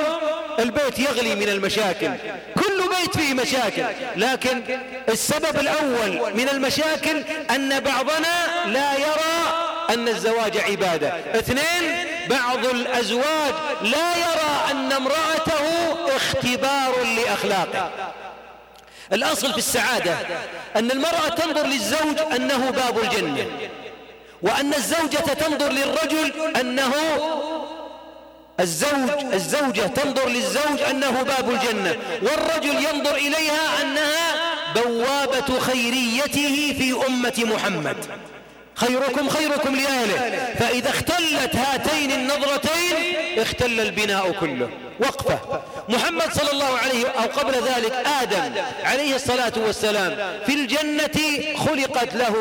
البيت 0.59 0.99
يغلي 0.99 1.35
من 1.35 1.49
المشاكل. 1.49 2.11
كل 2.55 2.83
بيت 2.89 3.17
فيه 3.17 3.35
مشاكل. 3.35 3.85
لكن 4.17 4.63
السبب 5.09 5.57
الأول 5.61 6.35
من 6.35 6.49
المشاكل 6.49 7.25
أن 7.51 7.81
بعضنا 7.81 8.67
لا 8.67 8.95
يرى 8.95 9.67
أن 9.91 10.09
الزواج 10.09 10.59
عبادة. 10.59 11.09
اثنين 11.35 12.07
بعض 12.31 12.67
الأزواج 12.67 13.55
لا 13.83 14.17
يرى 14.17 14.71
أن 14.71 14.93
امرأته 14.93 15.67
اختبار 16.17 16.95
لأخلاقه. 17.17 17.91
الأصل 19.13 19.53
في 19.53 19.59
السعادة 19.59 20.17
أن 20.77 20.91
المرأة 20.91 21.29
تنظر 21.29 21.67
للزوج 21.67 22.19
أنه 22.37 22.71
باب 22.71 22.99
الجنة 22.99 23.47
وأن 24.43 24.75
الزوجة 24.75 25.17
تنظر 25.17 25.73
للرجل 25.73 26.33
أنه 26.61 26.93
الزوج 28.61 29.11
الزوجة 29.33 29.87
تنظر 29.87 30.29
للزوج 30.29 30.81
أنه 30.91 31.23
باب 31.23 31.51
الجنة 31.51 31.97
والرجل 32.23 32.85
ينظر 32.85 33.15
إليها 33.15 33.83
أنها 33.83 34.35
بوابة 34.75 35.61
خيريته 35.61 36.75
في 36.79 36.95
أمة 37.09 37.55
محمد. 37.55 37.97
خيركم 38.77 39.29
خيركم 39.29 39.77
لأهله. 39.77 40.55
فإذا 40.59 40.91
اختلت 40.91 41.57
هاتين 41.57 42.13
النظرتين 42.13 42.95
اختل 43.39 43.81
البناء 43.81 44.31
كله. 44.31 44.69
وقفة. 45.01 45.63
محمد 45.89 46.33
صلى 46.33 46.51
الله 46.53 46.79
عليه 46.79 47.07
أو 47.09 47.23
قبل 47.23 47.55
ذلك 47.55 47.93
آدم 48.23 48.53
عليه 48.85 49.15
الصلاة 49.15 49.53
والسلام 49.57 50.17
في 50.47 50.55
الجنة 50.55 51.45
خلقت 51.57 52.15
له 52.15 52.35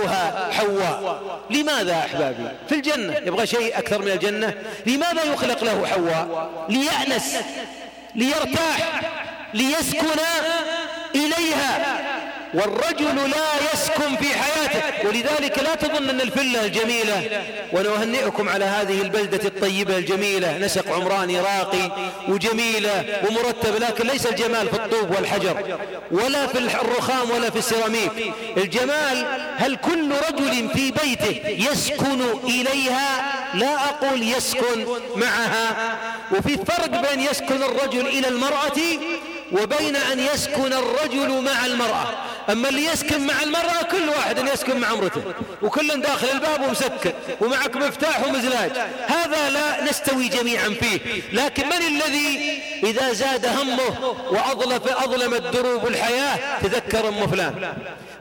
حواء. 0.51 1.21
لماذا 1.49 1.99
أحبابي؟ 1.99 2.47
في 2.69 2.75
الجنة. 2.75 3.13
يبغى 3.25 3.47
شيء 3.47 3.77
أكثر 3.77 4.01
من 4.01 4.11
الجنة؟ 4.11 4.53
لماذا 4.85 5.23
يخلق 5.23 5.63
له 5.63 5.87
حواء؟ 5.87 6.49
ليأنس 6.69 7.37
ليرتاح 8.15 9.01
ليسكن 9.53 10.19
إليها. 11.15 11.97
والرجل 12.55 13.15
لا 13.29 13.73
يسكن 13.73 14.15
في 14.15 14.35
حياته. 14.35 15.07
ولذلك 15.07 15.59
لا 15.59 15.75
تظن 15.75 16.09
أن 16.09 16.21
الفلة 16.21 16.65
الجميلة 16.65 17.43
وأنا 17.71 17.89
أهنئكم 17.89 18.49
على 18.49 18.65
هذه 18.65 19.01
البلدة 19.01 19.47
الطيبة 19.47 19.97
الجميلة 19.97 20.57
نسق 20.57 20.91
عمراني 20.91 21.39
راقي 21.39 21.91
وجميلة 22.27 23.05
ومرتبة 23.29 23.77
لكن 23.79 24.07
ليس 24.07 24.25
الجمال 24.25 24.67
في 24.67 24.75
الطوب 24.75 25.11
والحجر 25.11 25.77
ولا 26.11 26.47
في 26.47 26.57
الرخام 26.59 27.31
ولا 27.31 27.49
في 27.49 27.59
السيراميك. 27.59 28.11
الجمال 28.57 29.25
هل 29.57 29.75
كل 29.75 30.11
رجل 30.29 30.69
في 30.73 30.91
بيته 30.91 31.41
يسكن 31.71 32.21
إليها؟ 32.43 33.33
لا 33.53 33.89
أقول 33.89 34.23
يسكن 34.23 34.85
معها. 35.15 35.97
وفي 36.31 36.57
فرق 36.57 37.09
بين 37.09 37.19
يسكن 37.19 37.63
الرجل 37.63 38.07
إلى 38.07 38.27
المرأة 38.27 38.79
وبين 39.51 39.95
أن 39.95 40.19
يسكن 40.19 40.73
الرجل 40.73 41.41
مع 41.41 41.65
المرأة. 41.65 42.07
أما 42.49 42.69
اللي 42.69 42.85
يسكن 42.85 43.27
مع 43.27 43.43
المرأة 43.43 43.83
كل 43.91 44.09
واحد 44.09 44.47
يسكن 44.53 44.79
مع 44.79 44.91
امرته 44.91 45.21
وكل 45.61 46.01
داخل 46.01 46.27
الباب 46.33 46.61
ومسكر 46.61 47.13
ومعك 47.41 47.75
مفتاح 47.75 48.27
ومزلاج. 48.27 48.71
هذا 49.07 49.49
لا 49.49 49.83
نستوي 49.83 50.27
جميعا 50.27 50.69
فيه. 50.69 50.99
لكن 51.33 51.65
من 51.65 51.81
الذي 51.87 52.61
إذا 52.83 53.13
زاد 53.13 53.45
همه 53.45 54.15
وأظلف 54.29 54.87
أظلمت 54.87 55.41
دروب 55.41 55.87
الحياة؟ 55.87 56.59
تذكر 56.61 57.07
أم 57.07 57.27
فلان. 57.27 57.73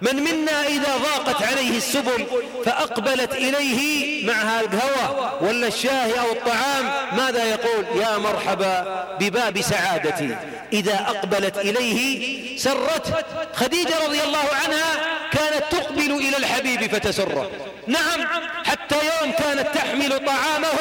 من 0.02 0.16
منا 0.16 0.66
إذا 0.66 0.96
ضاقت 0.96 1.42
عليه 1.42 1.76
السبل 1.76 2.26
فأقبلت 2.64 3.32
إليه 3.32 4.26
معها 4.26 4.60
القهوة 4.60 5.42
ولا 5.42 5.66
الشاي 5.66 6.20
أو 6.20 6.32
الطعام؟ 6.32 7.16
ماذا 7.16 7.44
يقول؟ 7.44 7.84
يا 8.00 8.18
مرحبا 8.18 9.06
بباب 9.20 9.60
سعادتي. 9.60 10.36
إذا 10.72 10.94
أقبلت 10.94 11.58
إليه 11.58 12.34
سرت 12.58 13.24
خديجة 13.54 14.04
رضي 14.06 14.13
الله 14.22 14.48
عنها 14.64 14.94
كانت 15.32 15.64
تقبل 15.70 16.12
إلى 16.12 16.36
الحبيب 16.36 16.94
فتسره. 16.94 17.50
نعم 17.86 18.26
حتى 18.64 18.94
يوم 18.94 19.32
كانت 19.32 19.74
تحمل 19.74 20.26
طعامه 20.26 20.78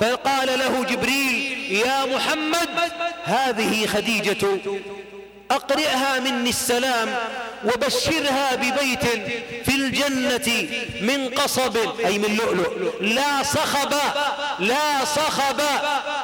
فقال 0.00 0.58
له 0.58 0.84
جبريل 0.84 1.72
يا 1.86 2.04
محمد 2.04 2.68
هذه 3.24 3.86
خديجة 3.86 4.46
أقرئها 5.50 6.20
مني 6.20 6.50
السلام 6.50 7.16
وبشرها 7.64 8.54
ببيت 8.54 9.04
في 9.64 9.74
الجنة 9.74 10.68
من 11.00 11.28
قصب 11.28 11.76
أي 12.04 12.18
من 12.18 12.36
لؤلؤ. 12.36 12.92
لا 13.00 13.42
صخب 13.42 13.94
لا 14.58 15.04
صخب. 15.04 15.60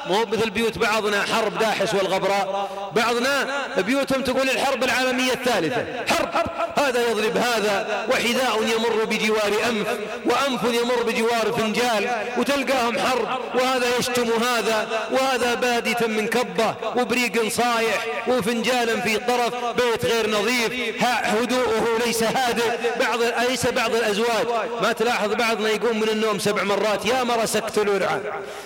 مو 0.06 0.26
مثل 0.26 0.50
بيوت 0.50 0.78
بعضنا 0.78 1.22
حرب 1.22 1.58
داحس 1.58 1.94
والغبراء. 1.94 2.70
بعضنا 2.96 3.46
بيوتهم 3.78 4.22
تقول 4.22 4.50
الحرب 4.50 4.84
العالمية 4.84 5.32
الثالثة. 5.32 5.86
حرب. 6.14 6.30
هذا 6.78 7.10
يضرب 7.10 7.36
هذا 7.36 8.06
وحذاء 8.10 8.62
يمر 8.62 9.04
بجوار 9.04 9.52
أنف 9.68 9.86
وأنف 10.24 10.64
يمر 10.64 11.02
بجوار 11.02 11.52
فنجال 11.58 12.10
وتلقاهم 12.38 12.98
حرب. 12.98 13.40
وهذا 13.54 13.96
يشتم 13.98 14.28
هذا 14.42 14.88
وهذا 15.12 15.54
بادتا 15.54 16.06
من 16.06 16.26
كبة 16.26 16.74
وبريق 16.96 17.48
صايح 17.48 18.06
وفنجالا 18.28 19.00
في 19.00 19.09
طرف 19.16 19.54
بيت 19.64 20.04
غير 20.04 20.30
نظيف. 20.30 21.02
هدوءه 21.02 21.98
ليس 22.06 22.22
هادئ. 22.22 22.70
بعض 23.00 23.18
ليس 23.48 23.66
بعض 23.66 23.94
الأزواج؟ 23.94 24.46
ما 24.82 24.92
تلاحظ 24.92 25.34
بعضنا 25.34 25.68
يقوم 25.68 26.00
من 26.00 26.08
النوم 26.08 26.38
سبع 26.38 26.62
مرات. 26.62 27.06
يا 27.06 27.24
مرة 27.24 27.44
سكت 27.44 27.78
الورعة. 27.78 28.20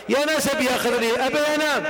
يا 0.08 0.24
ناس 0.24 0.48
أبي 0.48 0.68
أخذ 0.70 0.98
لي 0.98 1.26
أبي 1.26 1.38
أنام 1.54 1.84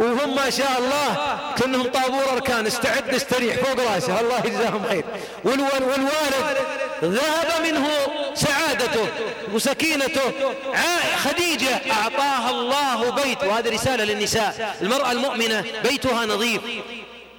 وهم 0.00 0.36
ما 0.36 0.50
شاء 0.50 0.78
الله 0.78 1.38
كلهم 1.58 1.82
طابور 1.82 2.32
أركان. 2.32 2.66
استعد 2.66 3.14
استريح 3.14 3.56
فوق 3.56 3.94
رأسه. 3.94 4.20
الله 4.20 4.42
يجزاهم 4.44 4.84
خير. 4.88 5.04
والوالد 5.44 6.56
ذهب 7.04 7.62
منه 7.64 7.88
سعادته 8.34 9.06
وسكينته. 9.52 10.32
خديجة 11.24 11.80
أعطاها 11.92 12.50
الله 12.50 13.10
بيت. 13.10 13.44
وهذه 13.44 13.74
رسالة 13.74 14.04
للنساء. 14.04 14.76
المرأة 14.82 15.12
المؤمنة 15.12 15.64
بيتها 15.84 16.26
نظيف. 16.26 16.60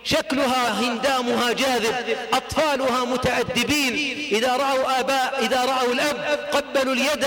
شكلها 0.05 0.81
هندامها 0.81 1.51
جاذب 1.53 1.95
أطفالها 2.33 3.05
متأدبين 3.05 3.93
إذا 4.31 4.55
رأوا 4.55 4.99
آباء 4.99 5.39
إذا 5.41 5.65
رأوا 5.65 5.93
الأب 5.93 6.39
قبلوا 6.51 6.93
اليد 6.93 7.25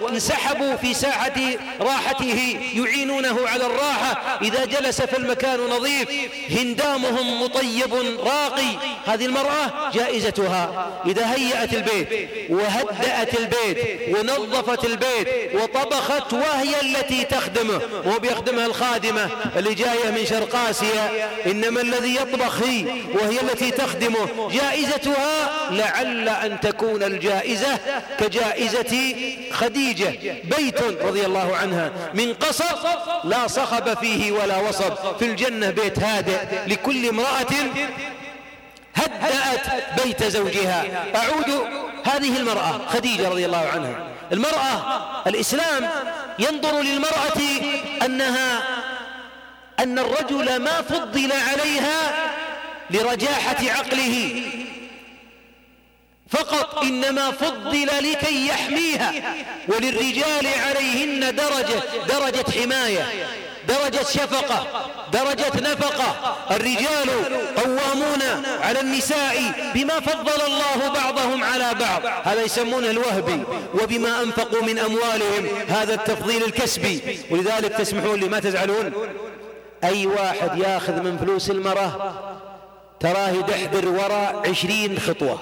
وانسحبوا 0.00 0.76
في 0.76 0.94
ساعة 0.94 1.40
راحته 1.80 2.58
يعينونه 2.74 3.48
على 3.48 3.66
الراحة. 3.66 4.38
إذا 4.42 4.64
جلس 4.64 5.02
في 5.02 5.18
المكان 5.18 5.60
نظيف 5.60 6.08
هندامهم 6.50 7.42
مطيب 7.42 7.94
راقي. 8.24 8.76
هذه 9.06 9.26
المرأة 9.26 9.90
جائزتها. 9.94 10.90
إذا 11.06 11.34
هيأت 11.34 11.74
البيت 11.74 12.30
وهدأت 12.50 13.40
البيت 13.40 13.78
ونظفت 14.16 14.84
البيت 14.84 15.54
وطبخت 15.54 16.32
وهي 16.32 16.80
التي 16.80 17.24
تخدمه. 17.24 17.80
مو 18.06 18.18
بيخدمها 18.18 18.66
الخادمة 18.66 19.28
اللي 19.56 19.74
جاية 19.74 20.10
من 20.10 20.26
شرق 20.26 20.56
آسيا 20.56 21.30
إنما 21.46 21.80
الذي 21.80 21.99
يطبخ 22.04 22.62
هي 22.62 22.84
وهي 23.14 23.40
التي 23.40 23.70
تخدمه 23.70 24.50
جائزتها 24.52 25.50
لعل 25.70 26.28
أن 26.28 26.60
تكون 26.60 27.02
الجائزة 27.02 27.78
كجائزة 28.18 29.14
خديجة 29.52 30.34
بيت 30.44 30.82
رضي 30.82 31.26
الله 31.26 31.56
عنها. 31.56 31.92
من 32.14 32.34
قصر 32.34 32.76
لا 33.24 33.46
صخب 33.46 33.98
فيه 33.98 34.32
ولا 34.32 34.56
وصب. 34.58 35.16
في 35.18 35.24
الجنة 35.24 35.70
بيت 35.70 35.98
هادئ. 35.98 36.38
لكل 36.66 37.08
امرأة 37.08 37.54
هدأت 38.94 39.66
بيت 40.04 40.24
زوجها. 40.24 40.84
أعود 41.16 41.68
هذه 42.04 42.36
المرأة 42.36 42.80
خديجة 42.88 43.28
رضي 43.28 43.46
الله 43.46 43.68
عنها. 43.74 44.06
المرأة 44.32 45.00
الإسلام 45.26 45.88
ينظر 46.38 46.80
للمرأة 46.80 47.40
أنها 48.04 48.62
أن 49.82 49.98
الرجل 49.98 50.56
ما 50.56 50.82
فضل 50.82 51.32
عليها 51.32 52.30
لرجاحة 52.90 53.70
عقله. 53.70 54.42
فقط 56.30 56.78
إنما 56.78 57.30
فضل 57.30 57.86
لكي 57.86 58.46
يحميها 58.48 59.12
وللرجال 59.68 60.46
عليهن 60.66 61.34
درجة 61.34 61.82
درجة 62.08 62.50
حماية 62.50 63.06
درجة 63.68 64.02
شفقة 64.02 64.66
درجة 65.12 65.72
نفقة. 65.72 66.36
الرجال 66.50 67.08
قوامون 67.56 68.22
على 68.62 68.80
النساء 68.80 69.52
بما 69.74 70.00
فضل 70.00 70.42
الله 70.46 70.88
بعضهم 70.88 71.44
على 71.44 71.74
بعض. 71.74 72.02
هذا 72.24 72.42
يسمونه 72.42 72.90
الوهبي 72.90 73.44
وبما 73.82 74.22
أنفقوا 74.22 74.62
من 74.62 74.78
أموالهم. 74.78 75.48
هذا 75.68 75.94
التفضيل 75.94 76.44
الكسبي. 76.44 77.18
ولذلك 77.30 77.72
تسمحون 77.72 78.20
لي 78.20 78.28
ما 78.28 78.40
تزعلون؟ 78.40 78.92
أي 79.84 80.06
واحد 80.06 80.58
ياخذ 80.58 80.92
من 80.92 81.18
فلوس 81.18 81.50
المرأة 81.50 82.14
تراه 83.00 83.28
يدحدر 83.30 83.88
وراء 83.88 84.42
عشرين 84.50 84.98
خطوة. 84.98 85.38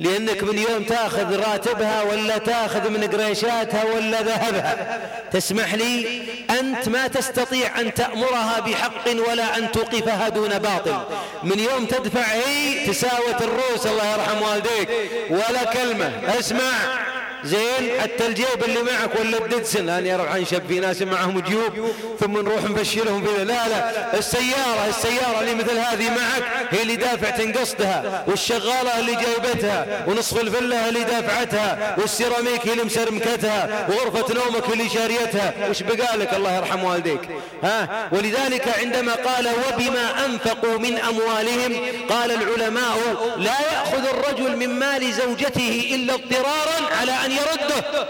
لأنك 0.00 0.42
من 0.42 0.58
يوم 0.58 0.82
تاخذ 0.82 1.40
راتبها 1.50 2.02
ولا 2.02 2.38
تاخذ 2.38 2.90
من 2.90 3.04
قريشاتها 3.04 3.84
ولا 3.84 4.22
ذهبها. 4.22 5.00
تسمح 5.32 5.74
لي 5.74 6.22
أنت 6.60 6.88
ما 6.88 7.06
تستطيع 7.06 7.80
أن 7.80 7.94
تأمرها 7.94 8.60
بحق 8.60 9.30
ولا 9.30 9.58
أن 9.58 9.72
توقفها 9.72 10.28
دون 10.28 10.58
باطل. 10.58 10.98
من 11.42 11.58
يوم 11.58 11.84
تدفع 11.84 12.24
هي 12.24 12.86
تساوت 12.86 13.42
الروس 13.42 13.86
الله 13.86 14.12
يرحم 14.12 14.42
والديك. 14.42 14.88
ولا 15.30 15.64
كلمة. 15.64 16.12
اسمع. 16.38 17.15
زين 17.44 18.00
حتى 18.00 18.26
الجيب 18.26 18.64
اللي 18.64 18.82
معك 18.82 19.20
ولا 19.20 19.38
الددسن 19.38 19.86
لأن 19.86 20.06
يروح 20.06 20.34
انشب 20.34 20.62
في 20.68 20.80
ناس 20.80 21.02
معهم 21.02 21.40
جيوب 21.40 21.90
ثم 22.20 22.32
نروح 22.32 22.62
نبشرهم 22.64 23.24
في 23.24 23.44
لا 23.44 23.68
لا 23.68 24.18
السيارة 24.18 24.88
السيارة 24.88 25.40
اللي 25.40 25.54
مثل 25.54 25.78
هذه 25.78 26.10
معك 26.10 26.42
هي 26.70 26.82
اللي 26.82 26.96
دافعة 26.96 27.52
قصدها 27.60 28.24
والشغالة 28.26 28.98
اللي 29.00 29.12
جايبتها 29.14 30.04
ونصف 30.06 30.40
الفلة 30.40 30.88
اللي 30.88 31.04
دافعتها 31.04 31.96
والسيراميك 31.98 32.66
اللي 32.66 32.84
مسرمكتها 32.84 33.88
وغرفة 33.88 34.34
نومك 34.34 34.72
اللي 34.72 34.88
شاريتها. 34.88 35.54
وش 35.70 35.82
بقالك 35.82 36.34
الله 36.34 36.56
يرحم 36.56 36.84
والديك. 36.84 37.20
ها؟ 37.62 38.08
ولذلك 38.12 38.78
عندما 38.78 39.14
قال 39.14 39.48
وبما 39.48 40.26
أنفقوا 40.26 40.78
من 40.78 40.98
أموالهم 40.98 41.82
قال 42.10 42.30
العلماء 42.30 42.96
لا 43.36 43.60
يأخذ 43.72 44.06
الرجل 44.06 44.56
من 44.56 44.78
مال 44.78 45.12
زوجته 45.12 45.90
إلا 45.94 46.14
اضطرارا 46.14 46.94
على 47.00 47.12
أن 47.25 47.25
يرده 47.32 48.06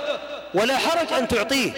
ولا 0.54 0.76
حرج 0.76 1.12
أن 1.12 1.28
تعطيه. 1.28 1.72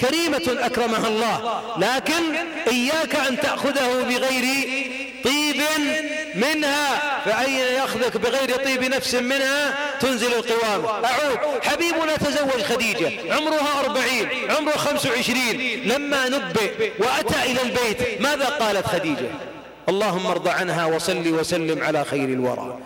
كريمة 0.00 0.66
أكرمها 0.66 1.08
الله. 1.08 1.62
لكن 1.78 2.36
إياك 2.68 3.14
أن 3.14 3.40
تأخذه 3.40 4.02
بغير 4.02 4.68
طيب 5.24 5.62
منها 6.34 7.20
فأين 7.24 7.74
يأخذك 7.74 8.16
بغير 8.16 8.56
طيب 8.64 8.84
نفس 8.84 9.14
منها 9.14 9.74
تنزل 10.00 10.32
القوام. 10.34 11.04
أعود. 11.04 11.38
حبيبنا 11.62 12.16
تزوج 12.16 12.62
خديجة. 12.62 13.34
عمرها 13.34 13.80
أربعين 13.84 14.28
عمره 14.50 14.72
خمس 14.72 15.06
وعشرين. 15.06 15.82
لما 15.88 16.28
نبئ 16.28 16.90
وأتى 16.98 17.42
إلى 17.52 17.62
البيت 17.62 18.20
ماذا 18.20 18.44
قالت 18.44 18.86
خديجة؟ 18.86 19.28
اللهم 19.88 20.26
ارضى 20.26 20.50
عنها 20.50 20.86
وصل 20.86 21.28
وسلم 21.28 21.82
على 21.82 22.04
خير 22.04 22.28
الورى. 22.28 22.78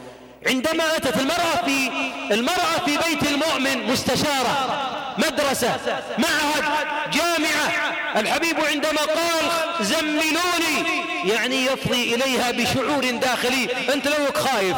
عندما 0.46 0.96
أتت 0.96 1.16
المرأة 1.16 1.64
في 1.64 1.90
المرأة 2.30 2.78
في 2.86 2.96
بيت 2.96 3.22
المؤمن 3.22 3.86
مستشارة 3.86 4.84
مدرسة 5.18 5.76
معهد 6.18 6.64
جامعة 7.12 7.94
الحبيب 8.16 8.56
عندما 8.60 9.00
قال 9.00 9.44
زملوني 9.80 11.04
يعني 11.24 11.64
يفضي 11.64 12.14
إليها 12.14 12.50
بشعور 12.50 13.10
داخلي 13.10 13.68
أنت 13.94 14.08
لوك 14.08 14.36
خايف. 14.36 14.76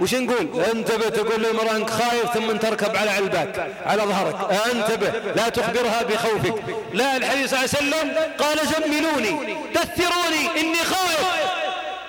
وش 0.00 0.14
نقول؟ 0.14 0.64
انتبه 0.74 1.08
تقول 1.08 1.42
للمرأة 1.42 1.76
أنك 1.76 1.90
خايف 1.90 2.32
ثم 2.34 2.56
تركب 2.56 2.96
على 2.96 3.10
علبك 3.10 3.70
على 3.86 4.02
ظهرك. 4.02 4.60
انتبه 4.74 5.12
لا 5.36 5.48
تخبرها 5.48 6.02
بخوفك. 6.02 6.54
لا 6.94 7.16
الحبيب 7.16 7.46
صلى 7.46 7.58
الله 7.58 7.68
عليه 7.76 7.88
وسلم 7.88 8.16
قال 8.38 8.58
زملوني 8.58 9.56
دثروني 9.74 10.60
إني 10.60 10.84
خايف. 10.84 11.26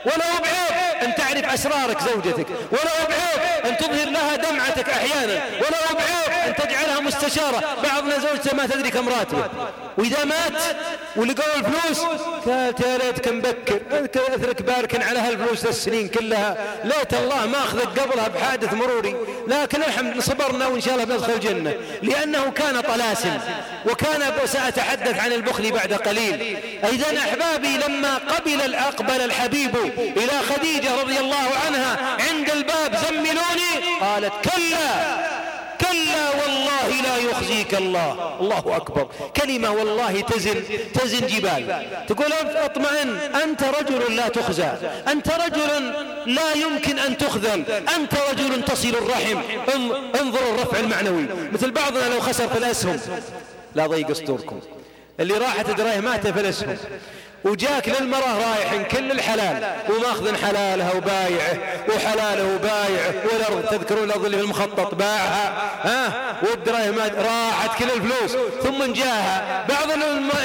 ولو 0.05 0.41
بعيب 0.43 0.82
أن 1.03 1.15
تعرف 1.15 1.53
أسرارك 1.53 1.97
زوجتك 2.01 2.47
ولا 2.71 3.07
بعيب 3.09 3.65
أن 3.65 3.77
تظهر 3.77 4.09
لها 4.09 4.35
دمعتك 4.35 4.89
أحيانا 4.89 5.33
ولا 5.33 5.93
بعيب 5.93 6.47
أن 6.47 6.55
تجعلها 6.55 6.99
مستشارة 6.99 7.63
بعضنا 7.83 8.19
زوجته 8.19 8.55
ما 8.55 8.65
تدري 8.65 8.89
كم 8.89 9.09
راتبه. 9.09 9.49
وإذا 9.97 10.25
مات 10.25 10.61
ولقوا 11.15 11.55
الفلوس 11.55 11.99
قالت 12.45 12.79
يا 12.79 12.97
ليتك 12.97 13.27
مبكر 13.27 13.79
أثرك 14.15 14.61
بارك 14.61 15.03
على 15.03 15.19
هالفلوس 15.19 15.65
السنين 15.65 16.07
كلها. 16.07 16.57
ليت 16.83 17.13
الله 17.13 17.45
ما 17.45 17.57
أخذك 17.57 17.99
قبلها 17.99 18.27
بحادث 18.27 18.73
مروري. 18.73 19.15
لكن 19.47 19.83
الحمد 19.83 20.19
صبرنا 20.19 20.67
وإن 20.67 20.81
شاء 20.81 20.93
الله 20.93 21.05
بندخل 21.05 21.33
الجنة. 21.33 21.73
لأنه 22.01 22.51
كان 22.51 22.81
طلاسم 22.81 23.39
وكان 23.85 24.33
سأتحدث 24.45 25.19
عن 25.19 25.31
البخل 25.31 25.71
بعد 25.71 25.93
قليل. 25.93 26.57
إذا 26.83 27.19
أحبابي 27.19 27.77
لما 27.77 28.17
قبل 28.17 28.75
أقبل 28.75 29.21
الحبيب 29.21 29.75
إلى 29.97 30.31
خديجة 30.49 30.92
رضي 31.01 31.19
الله 31.19 31.47
عنها 31.65 32.17
عند 32.29 32.49
الباب 32.49 32.95
زملوني 32.95 33.99
قالت 34.01 34.33
كلا 34.43 35.23
كلا 35.81 36.29
والله 36.29 37.01
لا 37.01 37.17
يخزيك 37.17 37.75
الله. 37.75 38.37
الله 38.39 38.75
أكبر. 38.75 39.07
كلمة 39.37 39.71
والله 39.71 40.21
تزن 40.21 40.63
تزن 40.93 41.27
جبال. 41.27 41.85
تقول 42.07 42.33
اطمئن 42.33 43.17
أنت 43.43 43.63
رجل 43.63 44.15
لا 44.15 44.27
تخزى 44.27 44.71
أنت 45.07 45.27
رجل 45.29 45.93
لا 46.25 46.53
يمكن 46.53 46.99
أن 46.99 47.17
تخذل 47.17 47.63
أنت 47.95 48.13
رجل 48.31 48.65
تصل 48.65 48.89
الرحم. 48.89 49.37
انظروا 50.21 50.53
الرفع 50.53 50.79
المعنوي. 50.79 51.27
مثل 51.53 51.71
بعضنا 51.71 52.09
لو 52.09 52.19
خسر 52.19 52.47
في 52.47 52.57
الأسهم 52.57 52.99
لا 53.75 53.87
ضيق 53.87 54.09
أسطوركم. 54.09 54.59
اللي 55.19 55.37
راحت 55.37 55.69
درايه 55.69 55.99
مات 55.99 56.27
في 56.27 56.39
الأسهم 56.39 56.77
وجاك 57.43 57.89
للمرأة 57.89 58.37
رايح 58.37 58.87
كل 58.91 59.11
الحلال. 59.11 59.73
وماخذ 59.89 60.35
حلالها 60.45 60.93
وبايعه 60.93 61.57
وحلاله 61.89 62.55
وبايعه. 62.55 63.13
والأرض 63.33 63.65
تذكرون 63.71 64.03
الأرض 64.03 64.25
اللي 64.25 64.37
في 64.37 64.43
المخطط 64.43 64.95
باعها 64.95 65.71
ها؟ 65.83 66.35
والدراهم 66.43 66.99
راحت 66.99 67.79
كل 67.79 67.85
الفلوس. 67.85 68.31
ثم 68.63 68.93
جاها 68.93 69.65
بعض 69.69 69.87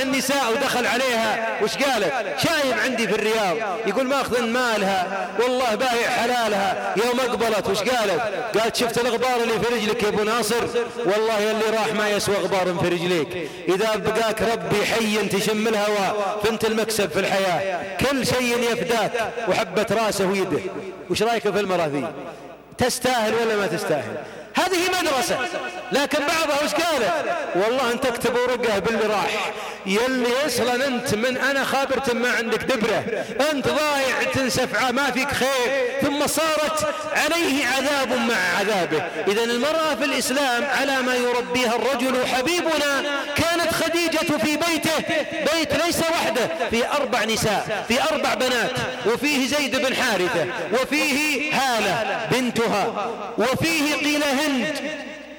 النساء 0.03 0.53
ودخل 0.53 0.87
عليها. 0.87 1.59
وش 1.63 1.77
قالت؟ 1.77 2.13
شايب 2.39 2.79
عندي 2.85 3.09
في 3.09 3.15
الرياض. 3.15 3.57
يقول 3.87 4.07
ماخذ 4.07 4.43
مالها. 4.43 5.29
والله 5.41 5.75
بايع 5.75 6.11
حلالها. 6.11 6.95
يوم 6.97 7.21
أقبلت 7.21 7.69
وش 7.69 7.79
قالت؟ 7.79 8.21
قالت 8.59 8.77
شفت 8.77 8.99
الغبار 8.99 9.37
اللي 9.43 9.61
في 9.61 9.75
رجلك 9.75 10.03
يا 10.03 10.09
أبو 10.09 10.23
ناصر؟ 10.23 10.67
والله 11.05 11.51
اللي 11.51 11.65
راح 11.73 11.95
ما 11.95 12.09
يسوى 12.09 12.35
غبار 12.35 12.75
في 12.83 12.89
رجليك. 12.89 13.51
إذا 13.69 13.97
بقاك 13.97 14.43
ربي 14.43 14.87
حي 14.87 15.29
تشم 15.29 15.69
الهواء. 15.69 16.41
فأنت 16.45 16.65
المكان 16.65 16.88
تكسب 16.89 17.11
في 17.11 17.21
الحياة. 17.21 17.97
كل 17.97 18.27
شيء 18.27 18.59
يفداك 18.73 19.13
وحبة 19.49 19.87
راسه 19.91 20.27
ويده. 20.27 20.61
وش 21.11 21.23
رأيك 21.23 21.43
في 21.43 21.61
المرأة 21.61 21.87
ذي؟ 21.87 22.09
تستاهل 22.79 23.35
ولا 23.35 23.57
ما 23.57 23.67
تستاهل؟ 23.67 24.17
هذه 24.55 25.01
مدرسة. 25.01 25.39
لكن 25.93 26.19
بعضها 26.19 26.65
وش 26.65 26.73
قالت 26.73 27.13
والله 27.55 27.93
انت 27.93 28.07
اكتب 28.07 28.35
ورقه 28.35 28.79
باللي 28.79 29.07
راح. 29.07 29.53
يلي 29.87 30.47
أصلا 30.47 30.87
انت 30.87 31.15
من 31.15 31.37
أنا 31.37 31.65
خابرت 31.65 32.11
ما 32.11 32.31
عندك 32.33 32.63
دبرة. 32.63 33.25
انت 33.53 33.69
ضايع 33.69 34.23
تنسف 34.35 34.91
ما 34.91 35.11
فيك 35.11 35.33
خير. 35.33 36.01
ثم 36.03 36.27
صارت 36.27 36.95
عليه 37.13 37.67
عذاب 37.67 38.13
مع 38.13 38.59
عذابه. 38.59 39.03
اذا 39.29 39.45
المرأة 39.45 39.95
في 39.95 40.05
الإسلام 40.05 40.65
على 40.65 41.03
ما 41.03 41.15
يربيها 41.15 41.77
الرجل 41.77 42.27
حبيبنا 42.27 43.05
كانت 43.37 43.75
خديجة 43.75 44.39
في 44.39 44.57
بيته. 44.57 45.25
بيت 45.55 45.85
ليس 45.85 45.99
وحده. 45.99 46.49
في 46.71 46.89
أربع 46.89 47.25
نساء 47.25 47.85
في 47.89 48.03
أربع 48.13 48.35
بنات. 48.35 48.73
وفيه 49.07 49.47
زيد 49.47 49.77
بن 49.77 49.95
حارثة. 49.95 50.47
وفيه 50.73 51.53
هالة 51.55 52.27
بنتها. 52.31 53.11
وفيه 53.39 53.95
قيل 53.95 54.23
هند 54.49 54.77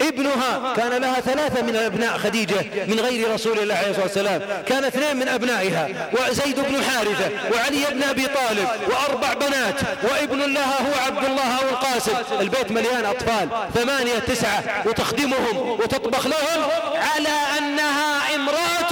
ابنها 0.02 0.74
كان 0.76 1.02
لها 1.02 1.22
ثلاثة 1.22 1.62
من 1.62 1.76
أبناء 1.76 2.17
خديجة 2.17 2.65
من 2.88 3.00
غير 3.00 3.34
رسول 3.34 3.60
الله 3.60 3.76
عليه 3.76 3.89
الصلاة 3.89 4.04
والسلام. 4.06 4.41
كان 4.67 4.84
اثنين 4.84 5.17
من 5.17 5.28
أبنائها 5.28 6.10
وزيد 6.13 6.60
بن 6.60 6.84
حارثة 6.84 7.30
وعلي 7.54 7.86
بن 7.91 8.04
أبي 8.04 8.28
طالب 8.28 8.67
وأربع 8.88 9.34
بنات 9.34 9.76
وابن 10.04 10.54
لها 10.54 10.80
هو 10.82 11.06
عبد 11.06 11.26
الله 11.26 11.58
أو 11.58 11.69
القاسم. 11.69 12.12
البيت 12.39 12.72
مليان 12.72 13.06
أطفال 13.06 13.50
ثمانية 13.76 14.19
تسعة 14.19 14.84
وتخدمهم 14.86 15.58
وتطبخ 15.58 16.28
لهم 16.28 16.63
على 16.95 17.36
أنها 17.58 18.36
امرأة 18.36 18.88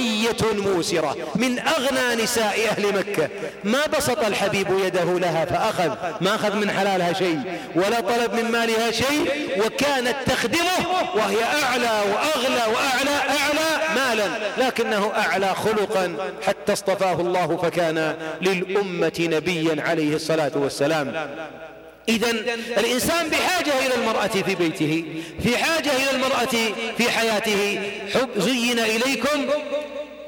غنية 0.00 0.62
موسرة 0.62 1.16
من 1.34 1.58
أغنى 1.58 2.22
نساء 2.22 2.68
أهل 2.70 2.98
مكة. 2.98 3.28
ما 3.64 3.86
بسط 3.86 4.24
الحبيب 4.24 4.66
يده 4.84 5.18
لها 5.18 5.44
فأخذ. 5.44 5.94
ما 6.20 6.34
أخذ 6.34 6.56
من 6.56 6.70
حلالها 6.70 7.12
شيء 7.12 7.40
ولا 7.74 8.00
طلب 8.00 8.34
من 8.34 8.50
مالها 8.50 8.90
شيء 8.90 9.50
وكانت 9.66 10.16
تخدمه 10.26 10.86
وهي 11.14 11.44
أعلى 11.62 12.00
وأغلى 12.12 12.74
وأعلى 12.74 13.16
أعلى 13.28 13.94
مالا. 13.94 14.28
لكنه 14.66 15.12
أعلى 15.16 15.54
خلقا 15.54 16.16
حتى 16.46 16.72
اصطفاه 16.72 17.20
الله 17.20 17.56
فكان 17.62 18.14
للأمة 18.42 19.28
نبيا 19.32 19.82
عليه 19.82 20.14
الصلاة 20.14 20.52
والسلام. 20.54 21.30
إذا 22.10 22.30
الإنسان 22.78 23.28
بحاجة 23.28 23.86
إلى 23.86 23.94
المرأة 23.94 24.26
في 24.26 24.54
بيته 24.54 25.04
في 25.42 25.56
حاجة 25.56 25.90
إلى 25.96 26.10
المرأة 26.10 26.54
في 26.98 27.10
حياته. 27.10 27.80
حب 28.14 28.28
زين 28.36 28.78
إليكم. 28.78 29.46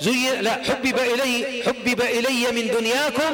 زين 0.02 0.40
لا 0.40 0.52
حبب 0.52 0.98
إلي 0.98 1.62
حبب 1.66 2.00
إلي 2.00 2.52
من 2.52 2.70
دنياكم 2.78 3.32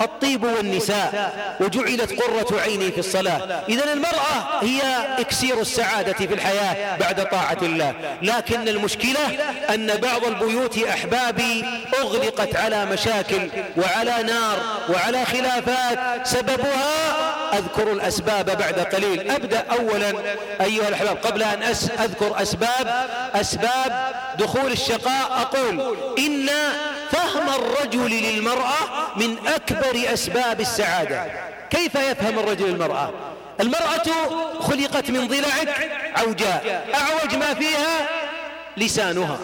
الطيب 0.00 0.44
والنساء 0.44 1.32
وجعلت 1.60 2.22
قرة 2.22 2.60
عيني 2.60 2.92
في 2.92 2.98
الصلاة. 2.98 3.64
إذا 3.68 3.92
المرأة 3.92 4.62
هي 4.62 4.80
إكسير 5.18 5.60
السعادة 5.60 6.12
في 6.12 6.34
الحياة 6.34 6.96
بعد 6.96 7.28
طاعة 7.28 7.58
الله. 7.62 7.94
لكن 8.22 8.68
المشكلة 8.68 9.26
أن 9.74 9.86
بعض 9.86 10.24
البيوت 10.24 10.78
أحبابي 10.78 11.64
أغلقت 12.00 12.56
على 12.56 12.86
مشاكل 12.86 13.50
وعلى 13.76 14.22
نار 14.22 14.58
وعلى 14.88 15.24
خلافات. 15.24 16.26
سببها 16.26 17.14
أذكر 17.58 17.92
الأسباب 17.92 18.58
بعد 18.58 18.78
قليل. 18.80 19.30
أبدأ 19.30 19.64
أولا 19.70 20.12
أيها 20.60 20.88
الأحباب 20.88 21.16
قبل 21.16 21.42
أن 21.42 21.62
أذكر 21.98 22.42
أسباب 22.42 23.06
أسباب 23.34 24.12
دخول 24.38 24.72
الشقاء 24.72 25.28
أقول 25.40 25.96
إن 26.18 26.48
فهم 27.10 27.48
الرجل 27.48 28.10
للمرأة 28.10 28.76
من 29.16 29.36
أكبر 29.46 30.12
أسباب 30.12 30.60
السعادة. 30.60 31.26
كيف 31.70 31.94
يفهم 31.94 32.38
الرجل 32.38 32.64
المرأة؟ 32.64 33.10
المرأة 33.60 34.04
خلقت 34.60 35.10
من 35.10 35.28
ضلع 35.28 35.74
عوجاء 36.16 36.88
أعوج 36.94 37.34
ما 37.36 37.54
فيها 37.54 38.08
لسانها. 38.76 39.38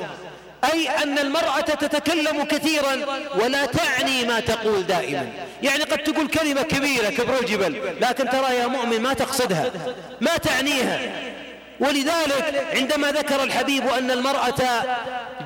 أي 0.73 0.89
أن 0.89 1.19
المرأة 1.19 1.61
تتكلم 1.61 2.45
كثيرا 2.45 2.97
ولا 3.35 3.67
تعني 3.67 4.25
ما 4.25 4.41
تقول 4.41 4.87
دائما. 4.87 5.29
يعني 5.63 5.83
قد 5.83 5.99
تقول 5.99 6.29
كلمة 6.29 6.63
كبيرة 6.63 7.09
كبر 7.11 7.39
الجبل 7.41 7.97
لكن 8.01 8.29
ترى 8.29 8.55
يا 8.55 8.67
مؤمن 8.67 9.01
ما 9.01 9.15
تقصدها 9.15 9.71
ما 10.21 10.37
تعنيها. 10.37 11.01
ولذلك 11.81 12.67
عندما 12.75 13.13
ذكر 13.13 13.43
الحبيب 13.43 13.89
أن 13.89 14.11
المرأة 14.11 14.85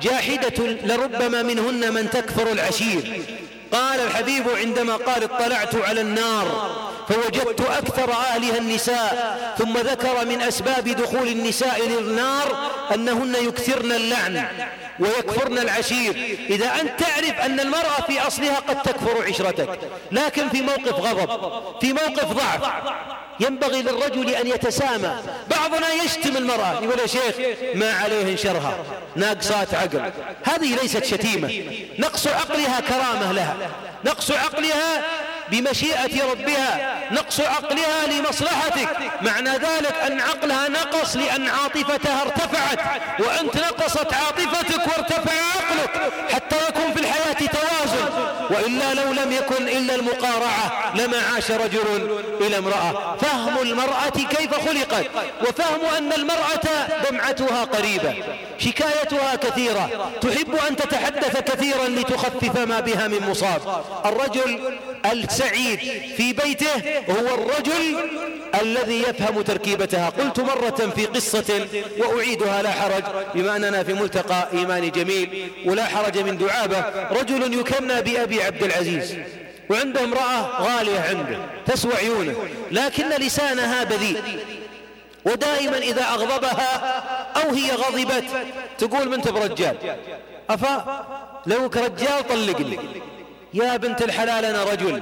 جاحدة 0.01 0.65
لربما 0.83 1.43
منهن 1.43 1.93
من 1.93 2.09
تكفر 2.09 2.51
العشير. 2.51 3.23
قال 3.71 3.99
الحبيب 3.99 4.49
عندما 4.49 4.95
قال 4.95 5.23
اطلعت 5.23 5.75
على 5.75 6.01
النار 6.01 6.79
فوجدت 7.09 7.61
أكثر 7.61 8.11
أهلها 8.11 8.57
النساء 8.57 9.37
ثم 9.57 9.77
ذكر 9.77 10.25
من 10.25 10.41
أسباب 10.41 10.89
دخول 10.89 11.27
النساء 11.27 11.87
للنار 11.87 12.71
أنهن 12.95 13.35
يكثرن 13.35 13.91
اللعن 13.91 14.45
ويكفرن 14.99 15.57
العشير. 15.57 16.37
إذا 16.49 16.81
أنت 16.81 16.99
تعرف 16.99 17.39
أن 17.45 17.59
المرأة 17.59 18.01
في 18.07 18.27
أصلها 18.27 18.59
قد 18.59 18.81
تكفر 18.81 19.23
عشرتك 19.27 19.79
لكن 20.11 20.49
في 20.49 20.61
موقف 20.61 20.93
غضب 20.93 21.61
في 21.81 21.93
موقف 21.93 22.31
ضعف 22.31 22.61
ينبغي 23.39 23.81
للرجل 23.81 24.29
أن 24.29 24.47
يتسامى. 24.47 25.15
بعضنا 25.49 25.93
يشتم 25.93 26.37
المرأة 26.37 26.79
يقول 26.83 26.99
يا 26.99 27.07
شيخ 27.07 27.35
ما 27.75 27.93
عليه 27.93 28.31
انشرها 28.31 28.77
ناقصات 29.15 29.73
عقل. 29.73 30.11
هذه 30.43 30.75
ليست 30.81 31.05
شتيمة. 31.05 31.63
نقص 31.99 32.27
عقلها 32.27 32.79
كرامة 32.79 33.31
لها. 33.31 33.55
نقص 34.05 34.31
عقلها 34.31 35.03
بمشيئة 35.51 36.31
ربها. 36.31 36.99
نقص 37.11 37.39
عقلها 37.39 38.07
لمصلحتك. 38.07 38.97
معنى 39.21 39.49
ذلك 39.49 39.95
أن 40.07 40.19
عقلها 40.21 40.69
نقص 40.69 41.15
لأن 41.15 41.49
عاطفتها 41.49 42.21
ارتفعت. 42.21 42.79
وأنت 43.19 43.55
نقصت 43.55 44.13
عاطفتك 44.13 44.87
وارتفع 44.87 45.33
عقلك 45.55 46.11
حتى 46.33 46.55
يكون 46.69 46.88
وإلا 48.49 48.93
لو 48.93 49.11
لم 49.11 49.31
يكن 49.31 49.67
إلا 49.67 49.95
المقارعة 49.95 50.95
لما 50.95 51.17
عاش 51.33 51.51
رجل 51.51 52.19
إلى 52.41 52.57
امرأة. 52.57 53.17
فهم 53.21 53.57
المرأة 53.61 54.09
كيف 54.09 54.53
خلقت؟ 54.53 55.05
وفهم 55.41 55.85
أن 55.97 56.13
المرأة 56.13 56.87
دمعتها 57.09 57.63
قريبة 57.63 58.15
شكايتها 58.57 59.35
كثيرة 59.35 60.11
تحب 60.21 60.55
أن 60.69 60.75
تتحدث 60.75 61.39
كثيرا 61.39 61.87
لتخفف 61.87 62.59
ما 62.59 62.79
بها 62.79 63.07
من 63.07 63.29
مصاب. 63.29 63.83
الرجل 64.05 64.59
السعيد 65.05 65.79
في 66.17 66.33
بيته 66.33 66.99
هو 67.09 67.33
الرجل 67.35 67.97
الذي 68.61 69.01
يفهم 69.01 69.41
تركيبتها. 69.41 70.09
قلت 70.09 70.39
مرة 70.39 70.93
في 70.95 71.05
قصة 71.05 71.67
وأعيدها 71.97 72.61
لا 72.61 72.71
حرج 72.71 73.03
بما 73.35 73.55
أننا 73.55 73.83
في 73.83 73.93
ملتقى 73.93 74.47
إيماني 74.53 74.89
جميل 74.89 75.51
ولا 75.65 75.85
حرج 75.85 76.17
من 76.17 76.37
دعابة. 76.37 76.85
رجل 77.11 77.59
يكنى 77.59 78.01
بأبي 78.01 78.43
عبد 78.43 78.63
العزيز 78.63 79.15
وعنده 79.69 80.03
امرأة 80.03 80.61
غالية 80.61 80.99
عنده 80.99 81.37
تسوى 81.65 81.93
عيونه 81.95 82.35
لكن 82.71 83.09
لسانها 83.09 83.83
بذيء. 83.83 84.21
ودائما 85.25 85.77
إذا 85.77 86.03
أغضبها 86.03 87.03
أو 87.35 87.49
هي 87.49 87.71
غضبت 87.71 88.23
تقول 88.77 89.09
من 89.09 89.17
برجال 89.21 89.77
أفا؟ 90.49 91.05
لو 91.45 91.65
رجال 91.65 92.27
طلقني. 92.29 92.79
يا 93.53 93.77
بنت 93.77 94.01
الحلال 94.01 94.45
أنا 94.45 94.63
رجل 94.63 95.01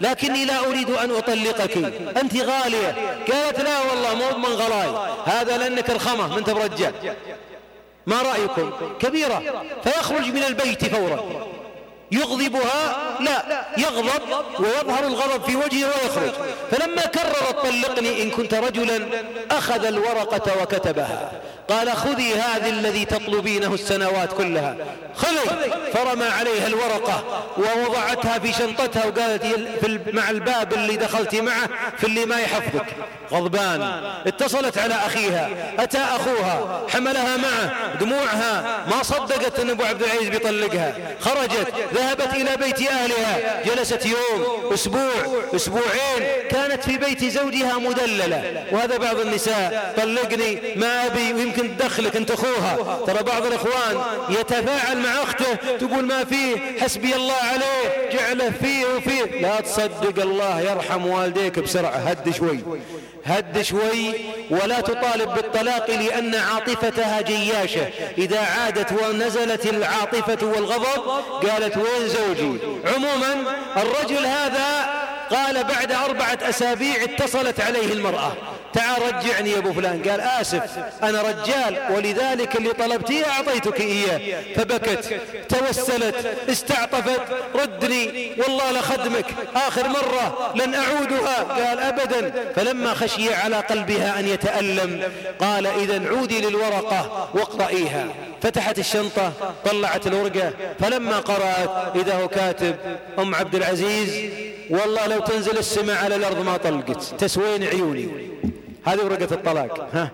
لكني 0.00 0.44
لا 0.44 0.58
أريد 0.58 0.90
أن 0.90 1.10
أطلقك. 1.10 1.76
أنت 2.16 2.36
غالية. 2.36 2.94
قالت 3.32 3.60
لا 3.60 3.82
والله 3.82 4.14
مو 4.14 4.38
من 4.38 4.54
غلاي. 4.54 5.08
هذا 5.24 5.58
لأنك 5.58 5.90
الخمة 5.90 6.36
من 6.36 6.42
برجال 6.42 6.92
ما 8.06 8.22
رأيكم؟ 8.22 8.72
كبيرة. 9.00 9.42
فيخرج 9.84 10.26
من 10.26 10.44
البيت 10.44 10.84
فورا. 10.84 11.46
يغضبها؟ 12.12 12.96
لا. 13.20 13.64
يغضب 13.78 14.22
ويظهر 14.58 15.06
الغضب 15.06 15.44
في 15.44 15.56
وجهه 15.56 15.86
ويخرج. 15.86 16.32
فلما 16.70 17.02
كررت 17.02 17.56
طلقني 17.62 18.22
إن 18.22 18.30
كنت 18.30 18.54
رجلا 18.54 19.00
أخذ 19.50 19.84
الورقة 19.84 20.62
وكتبها. 20.62 21.32
قال 21.68 21.92
خذي 21.96 22.34
هذه 22.34 22.68
الذي 22.68 23.04
تطلبينه 23.04 23.74
السنوات 23.74 24.32
كلها. 24.32 24.76
خذي. 25.16 25.70
فرمى 25.92 26.26
عليها 26.26 26.66
الورقة 26.66 27.24
ووضعتها 27.58 28.38
في 28.38 28.52
شنطتها 28.52 29.06
وقالت 29.06 30.14
مع 30.14 30.30
الباب 30.30 30.72
اللي 30.72 30.96
دخلت 30.96 31.34
معه 31.34 31.68
في 31.98 32.04
اللي 32.06 32.26
ما 32.26 32.40
يحفظك. 32.40 32.86
غضبان. 33.32 34.00
اتصلت 34.26 34.78
على 34.78 34.94
أخيها. 34.94 35.50
أتى 35.78 35.98
أخوها. 35.98 36.82
حملها 36.88 37.36
معه. 37.36 37.94
دموعها. 38.00 38.84
ما 38.90 39.02
صدقت 39.02 39.60
أن 39.60 39.70
أبو 39.70 39.84
عبد 39.84 40.02
العزيز 40.02 40.28
بيطلقها. 40.28 40.94
خرجت. 41.20 41.72
ذهبت 41.96 42.34
إلى 42.34 42.56
بيت 42.56 42.88
أهلها. 42.88 43.62
جلست 43.64 44.06
يوم 44.06 44.72
أسبوع 44.74 45.12
أسبوعين. 45.54 46.22
كانت 46.50 46.82
في 46.82 46.98
بيت 46.98 47.24
زوجها 47.24 47.78
مدللة. 47.78 48.64
وهذا 48.72 48.96
بعض 48.96 49.20
النساء 49.20 49.94
طلقني 49.96 50.60
ما 50.76 51.06
أبي 51.06 51.32
ويمكن 51.32 51.76
تدخلك 51.76 52.16
أنت 52.16 52.30
أخوها. 52.30 52.98
ترى 53.06 53.22
بعض 53.22 53.46
الإخوان 53.46 54.00
يتفاعل 54.30 54.96
مع 54.96 55.22
أخته 55.22 55.54
تقول 55.78 56.04
ما 56.04 56.24
فيه 56.24 56.80
حسبي 56.80 57.16
الله 57.16 57.34
عليه. 57.52 58.10
جعله 58.12 58.52
فيه 58.62 58.86
وفيه 58.86 59.40
لا 59.40 59.60
تصدق 59.60 60.22
الله 60.22 60.60
يرحم 60.60 61.06
والديك 61.06 61.58
بسرعة. 61.58 61.96
هد 61.96 62.34
شوي. 62.36 62.58
هد 63.24 63.62
شوي. 63.62 64.14
ولا 64.50 64.80
تطالب 64.80 65.34
بالطلاق 65.34 65.90
لأن 65.90 66.34
عاطفتها 66.34 67.20
جياشة. 67.20 67.88
إذا 68.18 68.40
عادت 68.40 68.92
ونزلت 68.92 69.66
العاطفة 69.66 70.46
والغضب 70.46 71.24
قالت 71.48 71.76
وين 71.86 72.08
زوجي؟ 72.08 72.58
عموما 72.94 73.34
الرجل 73.76 74.26
هذا 74.26 74.96
قال 75.30 75.64
بعد 75.64 75.92
أربعة 75.92 76.38
أسابيع 76.42 77.04
اتصلت 77.04 77.60
عليه 77.60 77.92
المرأة. 77.92 78.32
تعال 78.72 79.02
رجعني 79.02 79.50
يا 79.50 79.58
أبو 79.58 79.72
فلان. 79.72 80.02
قال 80.02 80.20
آسف 80.20 80.62
أنا 81.02 81.22
رجال 81.22 81.78
ولذلك 81.90 82.56
اللي 82.56 82.72
طلبتيه 82.72 83.24
أعطيتك 83.24 83.80
إياه. 83.80 84.42
فبكت 84.56 85.20
توسلت 85.48 86.26
استعطفت 86.50 87.20
ردني 87.54 88.32
والله 88.38 88.72
لخدمك 88.72 89.26
آخر 89.56 89.88
مرة 89.88 90.52
لن 90.54 90.74
أعودها. 90.74 91.42
قال 91.42 91.80
أبدا. 91.80 92.52
فلما 92.56 92.94
خشي 92.94 93.34
على 93.34 93.56
قلبها 93.56 94.20
أن 94.20 94.28
يتألم 94.28 95.02
قال 95.40 95.66
إذا 95.66 96.08
عودي 96.08 96.40
للورقة 96.40 97.28
واقرأيها. 97.34 98.06
فتحت 98.46 98.78
الشنطة 98.78 99.32
طلعت 99.64 100.06
الورقة 100.06 100.52
فلما 100.80 101.18
قرأت 101.18 101.96
إذا 101.96 102.22
هو 102.22 102.28
كاتب 102.28 102.76
أم 103.18 103.34
عبد 103.34 103.54
العزيز 103.54 104.30
والله 104.70 105.06
لو 105.06 105.20
تنزل 105.20 105.58
السماء 105.58 106.04
على 106.04 106.16
الأرض 106.16 106.44
ما 106.44 106.56
طلقت 106.56 107.14
تسوين 107.18 107.64
عيوني. 107.64 108.08
هذه 108.84 109.04
ورقة 109.04 109.34
الطلاق. 109.34 109.88
ها. 109.94 110.10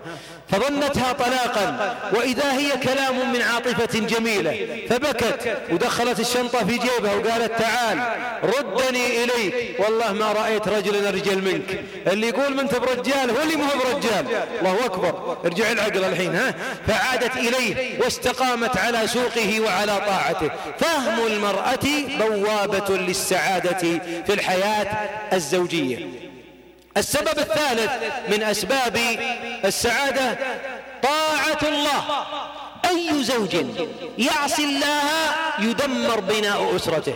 فظنتها 0.49 1.13
طلاقا 1.13 1.95
وإذا 2.13 2.51
هي 2.53 2.71
كلام 2.77 3.33
من 3.33 3.41
عاطفة 3.41 3.99
جميلة. 3.99 4.67
فبكت 4.89 5.57
ودخلت 5.71 6.19
الشنطة 6.19 6.65
في 6.65 6.77
جيبها 6.77 7.15
وقالت 7.15 7.59
تعال 7.59 7.99
ردني 8.43 9.23
إليك. 9.23 9.79
والله 9.79 10.13
ما 10.13 10.31
رأيت 10.31 10.67
رجلا 10.67 11.09
أرجل 11.09 11.41
منك. 11.41 11.83
اللي 12.07 12.27
يقول 12.27 12.55
من 12.55 12.67
برجال 12.67 13.29
هو 13.31 13.41
اللي 13.43 13.55
مو 13.55 13.65
برجال 13.83 14.25
الله 14.59 14.85
أكبر. 14.85 15.37
ارجع 15.45 15.71
العقل 15.71 16.03
الحين 16.03 16.35
ها. 16.35 16.55
فعادت 16.87 17.37
إليه 17.37 17.99
واستقامت 17.99 18.77
على 18.77 19.07
سوقه 19.07 19.59
وعلى 19.59 20.01
طاعته. 20.07 20.49
فهم 20.79 21.27
المرأة 21.27 21.79
بوابة 22.19 22.97
للسعادة 22.97 23.99
في 24.25 24.33
الحياة 24.33 24.87
الزوجية. 25.33 26.22
السبب 26.97 27.39
الثالث 27.39 27.91
من 28.27 28.43
أسباب 28.43 28.99
السعادة 29.65 30.37
طاعة 31.03 31.69
الله. 31.69 32.25
أي 32.89 33.23
زوج 33.23 33.55
يعصي 34.17 34.63
الله 34.63 35.01
يدمر 35.59 36.19
بناء 36.19 36.75
أسرته. 36.75 37.13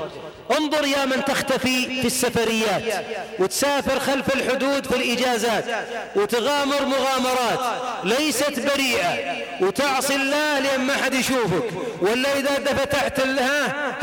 انظر 0.58 0.86
يا 0.86 1.06
من 1.06 1.26
تختفي 1.26 2.02
في 2.02 2.08
السفريات 2.08 3.06
وتسافر 3.40 4.00
خلف 4.00 4.36
الحدود 4.36 4.86
في 4.86 4.96
الإجازات 4.96 5.66
وتغامر 6.16 6.86
مغامرات 6.86 7.60
ليست 8.04 8.60
بريئة 8.60 9.38
وتعصي 9.62 10.16
الله 10.16 10.60
لأن 10.60 10.82
ما 10.82 10.94
حد 10.94 11.14
يشوفك. 11.14 11.64
ولا 12.02 12.38
إذا 12.38 12.74
فتحت 12.74 13.20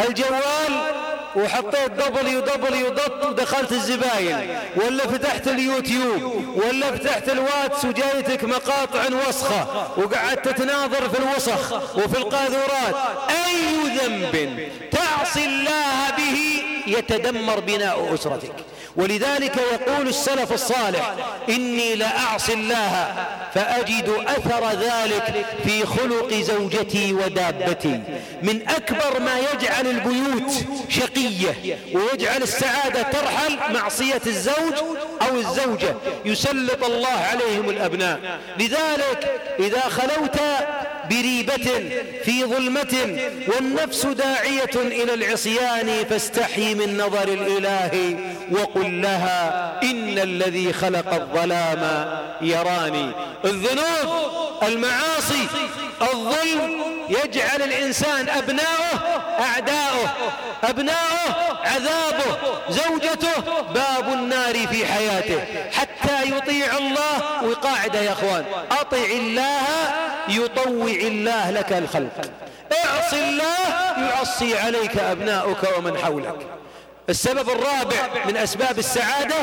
الجوال 0.08 1.03
وحطيت 1.36 1.90
دبليو 1.90 2.40
دبليو 2.40 2.88
دوت 2.88 3.24
ودخلت 3.26 3.72
الزباين 3.72 4.58
ولا 4.76 5.06
فتحت 5.06 5.48
اليوتيوب 5.48 6.22
ولا 6.56 6.92
فتحت 6.92 7.28
الواتس 7.28 7.84
وجايتك 7.84 8.44
مقاطع 8.44 9.02
وسخة 9.28 9.88
وقعدت 9.96 10.48
تناظر 10.48 11.08
في 11.08 11.18
الوسخ 11.18 11.72
وفي 11.96 12.18
القاذورات. 12.18 12.94
أي 13.30 13.96
ذنب 13.98 14.68
تعصي 14.90 15.44
الله 15.44 16.10
به 16.16 16.62
يتدمر 16.86 17.60
بناء 17.60 18.14
أسرتك. 18.14 18.54
ولذلك 18.96 19.56
يقول 19.56 20.08
السلف 20.08 20.52
الصالح 20.52 21.14
إني 21.48 21.94
لأعصي 21.94 22.52
الله 22.52 23.14
فأجد 23.54 24.08
أثر 24.26 24.70
ذلك 24.70 25.46
في 25.64 25.86
خلق 25.86 26.34
زوجتي 26.34 27.12
ودابتي. 27.12 28.00
من 28.42 28.68
أكبر 28.68 29.20
ما 29.20 29.38
يجعل 29.38 29.86
البيوت 29.86 30.52
شقية 30.88 31.78
ويجعل 31.94 32.42
السعادة 32.42 33.02
ترحل 33.02 33.72
معصية 33.74 34.22
الزوج 34.26 34.74
أو 35.22 35.36
الزوجة. 35.36 35.94
يسلط 36.24 36.84
الله 36.84 37.18
عليهم 37.30 37.70
الأبناء. 37.70 38.38
لذلك 38.58 39.40
إذا 39.58 39.80
خلوت 39.80 40.36
بريبة 41.10 41.90
في 42.24 42.44
ظلمة 42.44 43.18
والنفس 43.48 44.06
داعية 44.06 44.74
إلى 44.74 45.14
العصيان 45.14 46.04
فاستحي 46.10 46.74
من 46.74 46.98
نظر 46.98 47.28
الإله 47.28 48.16
وقل 48.50 49.02
لها 49.02 49.72
إن 49.82 50.18
الذي 50.18 50.72
خلق 50.72 51.14
الظلام 51.14 52.08
يراني. 52.40 53.12
الذنوب 53.44 54.24
المعاصي 54.62 55.46
الظلم 56.02 56.84
يجعل 57.08 57.62
الإنسان 57.62 58.28
أبناؤه 58.28 58.94
أعداؤه 59.40 60.10
أبناؤه 60.64 61.58
عذابه 61.64 62.36
زوجته 62.68 63.40
باب 63.74 64.08
النار 64.12 64.54
في 64.54 64.86
حياته. 64.86 65.40
حتى 65.72 66.28
يطيع 66.36 66.78
الله 66.78 67.44
وقاعدة 67.44 68.00
يا 68.00 68.12
أخوان. 68.12 68.44
أطع 68.70 69.04
الله 69.10 69.62
الله 71.00 71.50
لك 71.50 71.72
الخلق. 71.72 72.20
اعص 72.84 73.12
الله 73.12 74.08
يعصي 74.08 74.58
عليك 74.58 74.98
أبناؤك 74.98 75.78
ومن 75.78 75.98
حولك. 75.98 76.46
السبب 77.08 77.50
الرابع 77.50 78.24
من 78.26 78.36
أسباب 78.36 78.78
السعادة 78.78 79.36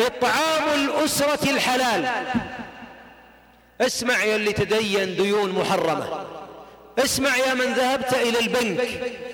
إطعام 0.00 0.64
الأسرة 0.74 1.50
الحلال. 1.50 2.08
اسمع 3.80 4.24
يا 4.24 4.36
اللي 4.36 4.52
تدين 4.52 5.16
ديون 5.16 5.52
محرمة. 5.52 6.26
اسمع 6.98 7.36
يا 7.36 7.54
من 7.54 7.72
ذهبت 7.72 8.14
إلى 8.14 8.40
البنك 8.40 8.88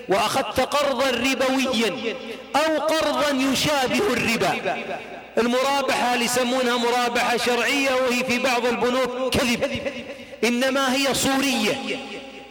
وأخذت 0.08 0.60
قرضا 0.60 1.10
ربويا 1.10 2.14
أو 2.56 2.78
قرضا 2.78 3.30
يشابه 3.30 4.12
الربا. 4.12 4.78
المرابحة 5.40 6.14
اللي 6.14 6.24
يسمونها 6.24 6.76
مرابحة 6.76 7.36
شرعية 7.36 7.94
وهي 7.94 8.24
في 8.24 8.38
بعض 8.38 8.66
البنوك 8.66 9.34
كذب. 9.34 9.80
إنما 10.44 10.94
هي 10.94 11.14
صورية. 11.14 11.98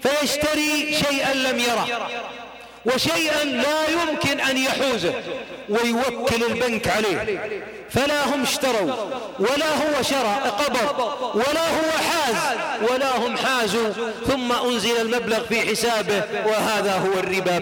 فيشتري 0.04 0.98
شيئا 1.10 1.34
لم 1.34 1.60
يره. 1.60 2.10
وشيئا 2.86 3.44
لا 3.44 3.90
يمكن 3.90 4.40
أن 4.40 4.58
يحوزه. 4.58 5.14
ويوكل 5.70 6.44
البنك 6.44 6.88
عليه. 6.88 7.40
فلا 7.92 8.26
هم 8.26 8.44
اشتروا 8.44 8.92
ولا 9.40 9.70
هو 9.76 10.02
شرى 10.02 10.36
قبض 10.60 11.14
ولا 11.36 11.68
هو 11.68 11.92
حاز 12.10 12.36
ولا 12.92 13.18
هم 13.18 13.38
حازوا. 13.38 13.90
ثم 14.28 14.52
أنزل 14.52 15.02
المبلغ 15.02 15.40
في 15.50 15.62
حسابه 15.62 16.24
وهذا 16.46 16.94
هو 16.98 17.20
الربا 17.20 17.60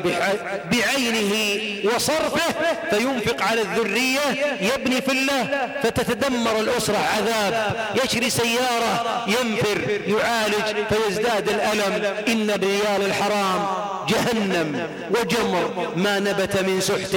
بعينه 0.72 1.62
وصرفه. 1.96 2.54
فينفق 2.90 3.42
على 3.44 3.62
الذرية 3.62 4.58
يبني 4.62 5.02
في 5.02 5.12
الله. 5.12 5.70
فتتدمر 5.84 6.60
الأسرة 6.60 6.98
عذاب. 6.98 7.76
يشري 8.04 8.30
سيارة 8.30 9.26
ينفر 9.28 10.02
يعالج 10.08 10.86
فيزداد 10.90 11.50
الألم. 11.50 12.06
إن 12.28 12.50
الريال 12.50 13.06
الحرام 13.06 13.87
جهنم 14.10 14.88
وجمر 15.10 15.94
ما 15.96 16.20
نبت 16.20 16.58
من 16.58 16.82
سحت 16.82 17.16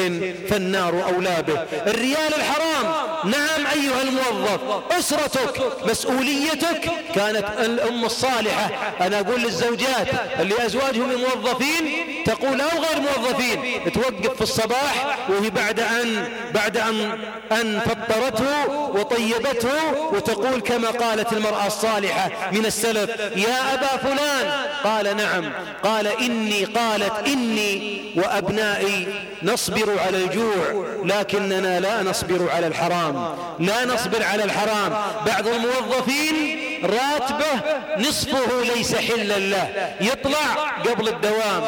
فالنار 0.51 1.05
أولى 1.14 1.45
به. 1.49 1.59
الريال 1.91 2.34
الحرام 2.36 2.95
نعم 3.24 3.66
أيها 3.66 4.03
الموظف 4.03 4.61
أسرتك 4.99 5.62
مسؤوليتك 5.91 6.91
كانت 7.14 7.45
الأم 7.59 8.05
الصالحة. 8.05 8.70
أنا 9.01 9.20
أقول 9.20 9.41
للزوجات 9.41 10.09
اللي 10.41 10.66
أزواجهم 10.66 11.09
موظفين 11.09 11.84
تقول 12.24 12.60
أو 12.60 12.68
غير 12.68 13.00
موظفين 13.00 13.92
توقف 13.92 14.36
في 14.36 14.42
الصباح 14.42 15.18
وهي 15.28 15.50
بعد 15.50 15.80
أن 15.80 16.28
بعد 16.54 16.76
أن 16.76 17.18
أن 17.52 17.80
فطرته 17.80 18.70
وطيبته 18.70 19.94
وتقول 20.12 20.60
كما 20.60 20.90
قالت 20.90 21.32
المرأة 21.32 21.66
الصالحة 21.66 22.30
من 22.52 22.66
السلف 22.66 23.10
يا 23.36 23.74
أبا 23.74 23.96
فلان. 23.96 24.70
قال 24.84 25.16
نعم. 25.16 25.52
قال 25.82 26.06
إني 26.06 26.64
قالت 26.64 27.12
إني 27.26 28.00
وأبنائي 28.16 29.06
نصبر 29.42 29.98
على 30.06 30.24
الجوع 30.24 30.86
لكننا 31.04 31.80
لا 31.80 32.02
نصبر 32.02 32.50
على 32.50 32.66
الحرام. 32.66 33.36
لا 33.58 33.84
نصبر 33.84 34.24
على 34.24 34.44
الحرام. 34.44 34.92
بعض 35.26 35.46
الموظفين 35.46 36.60
راتبه 36.84 37.60
نصفه 37.98 38.74
ليس 38.74 38.94
حلا 38.94 39.38
له. 39.38 39.94
يطلع 40.00 40.70
قبل 40.86 41.08
الدوام 41.08 41.62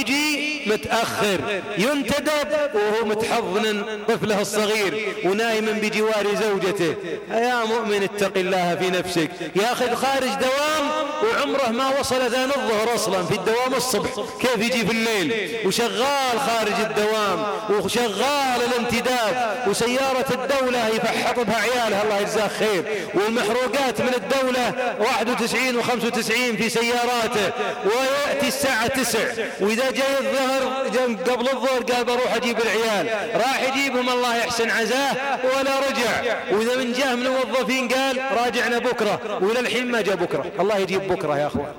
يجي 0.00 0.60
متأخر 0.66 1.60
ينتدب 1.78 2.48
وهو 2.74 3.04
متحضن 3.04 3.84
طفله 4.08 4.40
الصغير 4.40 5.14
ونايما 5.24 5.72
بجوار 5.72 6.26
زوجته. 6.34 6.94
يا 7.30 7.64
مؤمن 7.64 8.02
اتق 8.02 8.32
الله 8.36 8.76
في 8.80 8.90
نفسك. 8.90 9.30
ياخذ 9.56 9.94
خارج 9.94 10.28
دوام 10.28 10.90
وعمره 11.22 11.68
ما 11.68 12.00
وصل 12.00 12.20
اذان 12.20 12.50
الظهر 12.50 12.94
أصلا 12.94 13.22
في 13.22 13.34
الدوام 13.34 13.74
الصبح. 13.76 14.10
كيف 14.40 14.58
يجي 14.58 14.86
في 14.86 14.92
الليل؟ 14.92 15.48
وشغال 15.66 16.40
خارج 16.46 16.80
الدوام 16.80 17.46
وشغال 17.70 18.60
الانتداب 18.68 19.64
وسيارة 19.68 20.26
الدولة 20.30 20.88
يفحط 20.88 21.40
بها 21.40 21.56
عيالها 21.56 22.02
الله 22.02 22.18
يجزاه 22.20 22.48
خير. 22.48 22.84
والمحروقات 23.14 24.00
من 24.00 24.14
الدولة 24.14 24.94
91 25.00 25.82
و95 25.82 26.56
في 26.56 26.68
سياراته. 26.68 27.52
ويأتي 27.84 28.48
الساعة 28.48 28.86
9 28.86 29.20
وإذا 29.60 29.87
جاي 29.90 30.18
الظهر 30.18 30.88
قبل 31.14 31.48
الظهر 31.48 31.82
قال 31.82 32.04
بروح 32.04 32.34
أجيب 32.34 32.56
العيال. 32.58 33.30
راح 33.34 33.62
يجيبهم 33.62 34.08
الله 34.08 34.36
يحسن 34.36 34.70
عزاه 34.70 35.16
ولا 35.44 35.78
رجع. 35.78 36.34
وإذا 36.52 36.76
من 36.76 36.92
جاه 36.92 37.14
من 37.14 37.26
الموظفين 37.26 37.88
قال 37.88 38.20
راجعنا 38.44 38.78
بكرة 38.78 39.38
وإلى 39.42 39.60
الحين 39.60 39.90
ما 39.90 40.00
جاء 40.00 40.16
بكرة. 40.16 40.52
الله 40.60 40.76
يجيب 40.76 41.08
بكرة 41.08 41.38
يا 41.38 41.46
أخوان. 41.46 41.72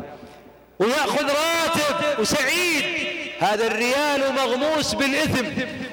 ويأخذ 0.79 1.23
راتب 1.23 2.19
وسعيد. 2.19 2.83
هذا 3.39 3.67
الريال 3.67 4.33
مغموس 4.35 4.93
بالإثم 4.93 5.45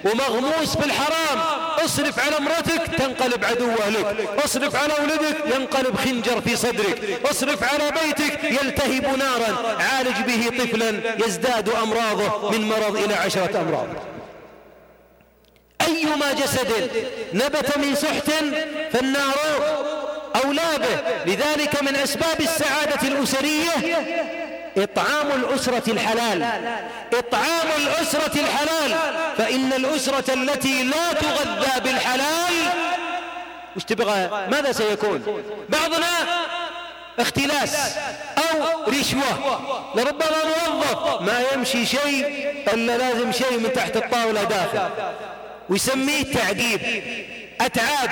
ومغموس 0.04 0.74
بالحرام. 0.74 1.38
اصرف 1.84 2.18
على 2.18 2.38
امرتك 2.38 2.82
تنقلب 2.98 3.44
عدوة 3.44 3.88
لك 3.88 4.28
اصرف 4.44 4.76
على 4.76 4.94
ولدك 5.02 5.36
ينقلب 5.54 5.96
خنجر 5.96 6.40
في 6.40 6.56
صدرك. 6.56 7.20
اصرف 7.30 7.62
على 7.62 7.90
بيتك 7.90 8.44
يلتهب 8.44 9.18
نارا. 9.18 9.76
عالج 9.82 10.20
به 10.26 10.64
طفلا 10.64 11.00
يزداد 11.26 11.68
أمراضه 11.68 12.50
من 12.50 12.68
مرض 12.68 12.96
إلى 12.96 13.14
عشرة 13.14 13.60
أمراض. 13.60 13.88
أيما 15.86 16.32
جسد 16.32 16.90
نبت 17.32 17.78
من 17.78 17.94
سحت 17.94 18.30
فالنار 18.92 19.36
أولى 20.44 20.78
به. 20.78 21.32
لذلك 21.32 21.82
من 21.82 21.96
أسباب 21.96 22.40
السعادة 22.40 23.08
الأسرية 23.08 23.72
إطعام 24.76 25.26
الأسرة 25.34 25.90
الحلال. 25.92 26.42
إطعام 27.14 27.68
الأسرة 27.78 28.40
الحلال. 28.40 28.96
فإن 29.38 29.72
الأسرة 29.72 30.34
التي 30.34 30.82
لا 30.82 31.12
تغذى 31.12 31.80
بالحلال 31.84 32.54
وش 33.76 33.84
تبغى 33.84 34.46
ماذا 34.50 34.72
سيكون؟ 34.72 35.42
بعضنا 35.68 36.06
اختلاس 37.18 37.96
أو 38.38 38.82
رشوة. 38.88 39.60
لربما 39.94 40.44
موظف 40.44 41.20
ما 41.20 41.42
يمشي 41.54 41.86
شيء 41.86 42.26
إلا 42.74 42.98
لازم 42.98 43.32
شيء 43.32 43.58
من 43.58 43.72
تحت 43.72 43.96
الطاولة 43.96 44.44
داخل 44.44 44.88
ويسميه 45.68 46.22
تعقيب 46.22 46.80
أتعاب. 47.60 48.10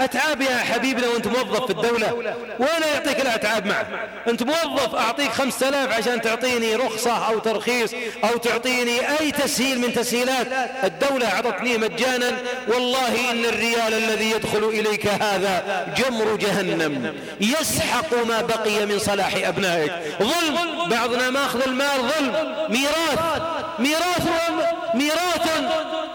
أتعاب 0.00 0.40
يا 0.40 0.56
حبيبنا 0.56 1.08
وأنت 1.08 1.26
موظف 1.26 1.64
في 1.64 1.70
الدولة. 1.70 2.34
وأنا 2.58 2.86
يعطيك 2.86 3.20
الأتعاب 3.20 3.66
معه 3.66 3.86
أنت 4.28 4.42
موظف 4.42 4.94
أعطيك 4.94 5.32
خمسة 5.32 5.68
آلاف 5.68 5.98
عشان 5.98 6.20
تعطيني 6.20 6.76
رخصة 6.76 7.28
أو 7.28 7.38
ترخيص 7.38 7.94
أو 8.24 8.36
تعطيني 8.36 9.20
أي 9.20 9.32
تسهيل 9.32 9.80
من 9.80 9.92
تسهيلات. 9.94 10.46
الدولة 10.84 11.32
أعطتني 11.32 11.78
مجانا. 11.78 12.32
والله 12.68 13.30
إن 13.30 13.44
الريال 13.44 13.94
الذي 13.94 14.30
يدخل 14.30 14.64
إليك 14.64 15.06
هذا 15.06 15.86
جمر 15.96 16.36
جهنم. 16.36 17.14
يسحق 17.40 18.14
ما 18.24 18.42
بقي 18.42 18.86
من 18.86 18.98
صلاح 18.98 19.34
أبنائك. 19.34 19.92
ظلم. 20.22 20.88
بعضنا 20.90 21.30
ماخذ 21.30 21.62
المال 21.66 22.00
ظلم. 22.18 22.54
ميراث. 22.68 23.42
ميراث. 23.78 24.28
ميراث. 24.94 25.48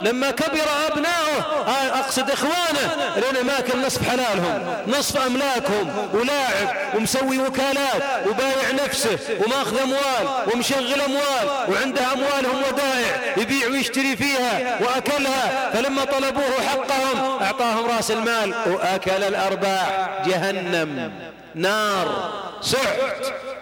لما 0.01 0.31
كبر 0.31 0.67
أبناؤه 0.87 1.67
أقصد 1.99 2.31
إخوانه 2.31 3.13
لأنه 3.15 3.41
ماكل 3.41 3.85
نصف 3.85 4.09
حلالهم 4.09 4.83
نصف 4.87 5.17
أملاكهم 5.17 6.09
ولاعب 6.13 6.95
ومسوي 6.95 7.39
وكالات 7.39 8.27
وبايع 8.27 8.71
نفسه 8.85 9.19
ومأخذ 9.39 9.81
أموال 9.81 10.53
ومشغل 10.53 11.01
أموال 11.01 11.69
وعنده 11.69 12.01
أموالهم 12.13 12.63
ودائع 12.67 13.33
يبيع 13.37 13.67
ويشتري 13.67 14.15
فيها 14.15 14.79
وأكلها. 14.81 15.71
فلما 15.73 16.05
طلبوه 16.05 16.51
حقهم 16.67 17.41
أعطاهم 17.41 17.85
رأس 17.85 18.11
المال 18.11 18.53
وأكل 18.67 19.23
الأرباح. 19.23 20.09
جهنم. 20.25 21.11
نار. 21.55 22.31
سحت. 22.61 22.97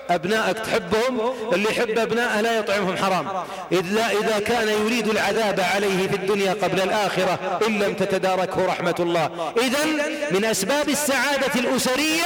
أبنائك 0.10 0.58
تحبهم 0.60 1.34
اللي 1.54 1.70
يحب 1.70 2.00
أبنائه 2.00 2.42
لا 2.42 2.60
يطعمهم 2.60 2.98
حرام. 2.98 3.28
إذا, 3.72 4.08
إذا 4.22 4.40
كان 4.40 4.70
يريد 4.70 5.08
العذاب 5.08 5.60
عليه 5.60 6.08
في 6.08 6.16
الدنيا 6.16 6.54
قبل 6.54 6.82
الآخرة 6.82 7.60
إن 7.68 7.80
لم 7.80 7.94
تتداركه 7.94 8.66
رحمة 8.66 8.96
الله. 9.00 9.54
إذا 9.58 9.86
من 10.32 10.46
أسباب 10.46 10.90
السعادة 10.90 11.60
الأسرية 11.60 12.26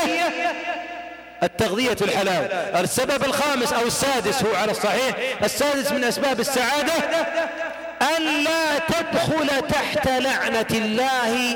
التغذية 1.44 1.98
الحلال. 2.02 2.52
السبب 2.84 3.24
الخامس 3.24 3.74
أو 3.74 3.88
السادس 3.88 4.44
هو 4.44 4.56
على 4.56 4.72
الصحيح. 4.72 5.16
السادس 5.44 5.92
من 5.92 6.04
أسباب 6.04 6.40
السعادة 6.40 6.94
ألا 8.18 8.80
تدخل 8.88 9.68
تحت 9.68 10.08
لعنة 10.08 10.68
الله 10.72 11.56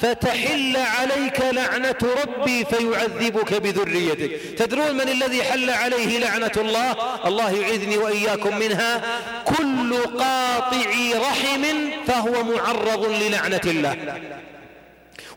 فتحل 0.00 0.76
عليك 0.76 1.40
لعنة 1.40 1.96
ربي 2.22 2.64
فيعذبك 2.64 3.54
بذريتك. 3.54 4.58
تدرون 4.58 4.94
من 4.94 5.08
الذي 5.08 5.42
حل 5.42 5.70
عليه 5.70 6.18
لعنة 6.18 6.52
الله؟ 6.56 6.96
الله 7.26 7.50
يعيذني 7.50 7.98
وإياكم 7.98 8.58
منها. 8.58 9.02
كل 9.44 9.96
قاطع 10.02 10.90
رحم 11.16 11.64
فهو 12.06 12.44
معرض 12.44 13.02
للعنة 13.22 13.60
الله. 13.66 13.96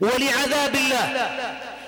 ولعذاب 0.01 0.76
الله. 0.76 1.30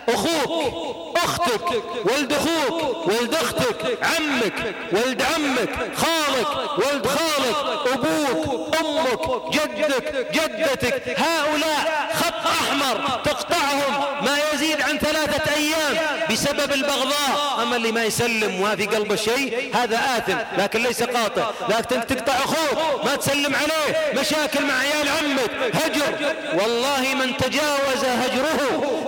أخوك 0.09 1.17
أختك 1.17 1.67
ولد 2.05 2.33
أخوك 2.33 3.07
ولد 3.07 3.33
أختك 3.33 3.97
عمك 4.03 4.75
ولد 4.91 5.21
عمك 5.21 5.69
خالك 5.95 6.49
ولد 6.77 7.07
خالك 7.07 7.57
أبوك 7.93 8.75
أمك 8.75 9.53
جدك 9.53 10.27
جدتك. 10.33 11.19
هؤلاء 11.19 12.09
خط 12.13 12.34
أحمر 12.47 13.19
تقطعهم 13.23 14.25
ما 14.25 14.37
يزيد 14.53 14.81
عن 14.81 14.97
ثلاثة 14.97 15.55
أيام 15.55 15.97
بسبب 16.31 16.73
البغضاء. 16.73 17.59
أما 17.63 17.75
اللي 17.75 17.91
ما 17.91 18.03
يسلم 18.03 18.55
وما 18.59 18.75
في 18.75 18.85
قلبه 18.85 19.15
شيء 19.15 19.71
هذا 19.75 19.99
آثم 20.17 20.61
لكن 20.61 20.83
ليس 20.83 21.03
قاطع. 21.03 21.51
لكن 21.69 22.07
تقطع 22.07 22.33
أخوك 22.33 23.05
ما 23.05 23.15
تسلم 23.15 23.55
عليه. 23.55 24.21
مشاكل 24.21 24.65
مع 24.65 24.73
عيال 24.79 25.09
عمك 25.09 25.75
هجر. 25.75 26.35
والله 26.53 27.13
من 27.13 27.37
تجاوز 27.37 28.05
هجره 28.05 28.59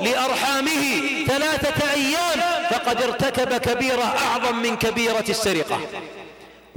لأرحامه 0.01 1.01
ثلاثة 1.27 1.91
أيام 1.93 2.41
فقد 2.69 3.01
ارتكب 3.01 3.57
كبيرة 3.57 4.15
أعظم 4.27 4.55
من 4.55 4.77
كبيرة 4.77 5.25
السرقة. 5.29 5.79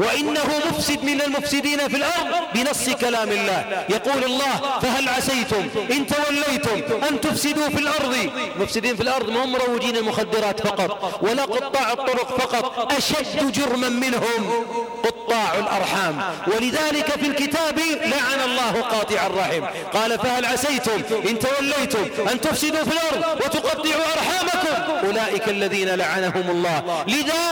وإنه 0.00 0.48
مفسد 0.70 1.04
من 1.04 1.20
المفسدين 1.20 1.88
في 1.88 1.96
الأرض 1.96 2.26
بنص 2.54 2.88
كلام 3.00 3.28
الله. 3.28 3.84
يقول 3.88 4.24
الله 4.24 4.60
فهل 4.82 5.08
عسيتم؟ 5.08 5.68
إن 5.90 6.06
توليتم 6.06 7.04
أن 7.10 7.20
تفسدوا 7.20 7.68
في 7.68 7.78
الأرض. 7.78 8.30
مفسدين 8.60 8.96
في 8.96 9.02
الأرض 9.02 9.28
هم 9.28 9.52
مروجين 9.52 9.96
المخدرات 9.96 10.66
فقط 10.66 11.18
ولا 11.22 11.42
قطاع 11.42 11.92
الطرق 11.92 12.40
فقط 12.40 12.92
أشد 12.92 13.52
جرما 13.52 13.88
منهم 13.88 14.66
قطاع 15.04 15.54
الأرحام. 15.58 16.20
ولذلك 16.46 17.10
في 17.10 17.26
الكتاب 17.26 17.78
لعن 18.00 18.40
الله 18.44 18.80
قاطع 18.80 19.26
الرحم. 19.26 19.64
قال 19.94 20.18
فهل 20.18 20.44
عسيتم؟ 20.44 21.02
إن 21.28 21.38
توليتم 21.38 22.28
أن 22.32 22.40
تفسدوا 22.40 22.84
في 22.84 22.92
الأرض 22.92 23.40
وتقطعوا 23.44 24.04
أرحامكم. 24.16 25.06
أولئك 25.06 25.48
الذين 25.48 25.88
لعنهم 25.88 26.50
الله. 26.50 27.04
لذا 27.08 27.42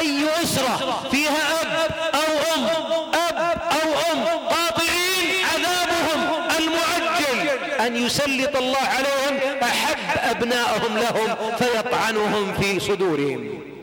أي 0.00 0.24
أسرة 0.42 1.02
فيها 1.10 1.62
أب؟ 1.62 1.93
أو 2.14 2.32
أم 2.56 2.64
أب 3.14 3.58
أو 3.72 3.88
أم. 4.12 4.24
قاطعين 4.24 5.44
عذابهم 5.54 6.20
المعجل. 6.58 7.48
أن 7.80 7.96
يسلط 7.96 8.56
الله 8.56 8.78
عليهم 8.78 9.58
أحب 9.62 9.98
أبنائهم 10.30 10.98
لهم 10.98 11.36
فيطعنهم 11.58 12.52
في 12.60 12.80
صدورهم. 12.80 13.73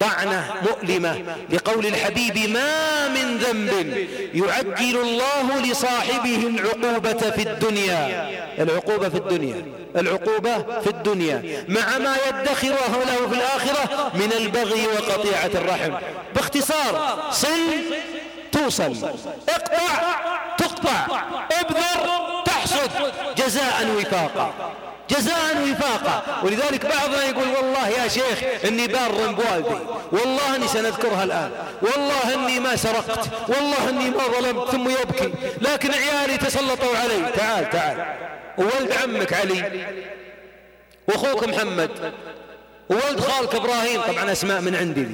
طعنة 0.00 0.54
مؤلمة 0.62 1.36
لقول 1.50 1.86
الحبيب 1.86 2.50
ما 2.50 3.08
من 3.08 3.38
ذنب 3.38 4.08
يعجل 4.34 4.96
الله 5.00 5.60
لصاحبه 5.60 6.36
العقوبة 6.36 7.30
في 7.30 7.42
الدنيا. 7.42 8.30
العقوبة 8.58 9.08
في 9.08 9.16
الدنيا. 9.16 9.64
العقوبة 9.96 10.80
في 10.80 10.86
الدنيا. 10.86 11.64
مع 11.68 11.98
ما 11.98 12.16
يدخره 12.28 13.04
له 13.06 13.28
في 13.28 13.34
الآخرة 13.34 14.12
من 14.14 14.32
البغي 14.32 14.86
وقطيعة 14.86 15.50
الرحم. 15.54 15.92
باختصار 16.34 17.18
صل 17.30 17.70
توصل. 18.52 18.96
اقطع 19.48 20.18
تقطع. 20.58 21.06
ابذر 21.52 22.08
تحصد. 22.44 22.90
جزاء 23.36 23.86
وفاقا. 23.98 24.54
جزاء 25.10 25.70
وفاقا. 25.70 26.42
ولذلك 26.44 26.86
بعضنا 26.86 27.24
يقول 27.24 27.48
والله 27.48 27.88
يا 27.88 28.08
شيخ 28.08 28.38
إني 28.64 28.86
بار 28.86 29.12
بوالدي 29.12 29.78
والله 30.12 30.56
إني 30.56 30.68
سنذكرها 30.68 31.24
الآن. 31.24 31.50
والله 31.82 32.34
إني 32.34 32.60
ما 32.60 32.76
سرقت. 32.76 33.28
والله 33.48 33.88
إني 33.88 34.10
ما 34.10 34.22
ظلمت. 34.38 34.70
ثم 34.70 34.90
يبكي. 34.90 35.32
لكن 35.60 35.90
عيالي 35.94 36.36
تسلطوا 36.36 36.96
علي. 36.96 37.32
تعال 37.36 37.70
تعال. 37.70 38.16
وولد 38.58 38.92
عمك 39.02 39.32
علي. 39.32 39.86
وأخوك 41.08 41.48
محمد. 41.48 41.90
وولد 42.90 43.20
خالك 43.20 43.54
إبراهيم. 43.54 44.00
طبعا 44.00 44.32
أسماء 44.32 44.60
من 44.60 44.74
عندي 44.74 45.06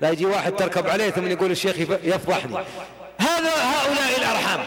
لا 0.00 0.10
يجي 0.10 0.26
واحد 0.26 0.56
تركب 0.56 0.86
عليه 0.86 1.10
ثم 1.10 1.26
يقول 1.26 1.50
الشيخ 1.50 1.76
يفضحني. 2.04 2.56
هذا 3.18 3.50
هؤلاء 3.50 4.18
الأرحام. 4.18 4.60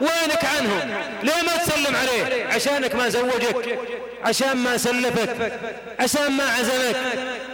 وينك 0.00 0.44
عنهم 0.44 0.94
ليه 1.22 1.42
ما 1.42 1.56
تسلم 1.56 1.96
عليه؟ 1.96 2.46
عشانك 2.46 2.94
ما 2.94 3.08
زوجك 3.08 3.78
عشان 4.24 4.56
ما 4.56 4.76
سلفك 4.76 5.52
عشان 5.98 6.32
ما 6.32 6.44
عزمك 6.44 6.96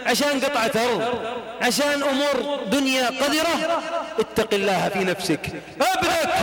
عشان 0.05 0.39
قطعة 0.39 0.71
أرض 0.85 1.35
عشان 1.61 2.03
أمور 2.03 2.63
دنيا 2.65 3.07
قذرة. 3.07 3.81
اتق 4.19 4.53
الله 4.53 4.89
في 4.93 4.99
نفسك. 4.99 5.39
ابنك 5.81 6.33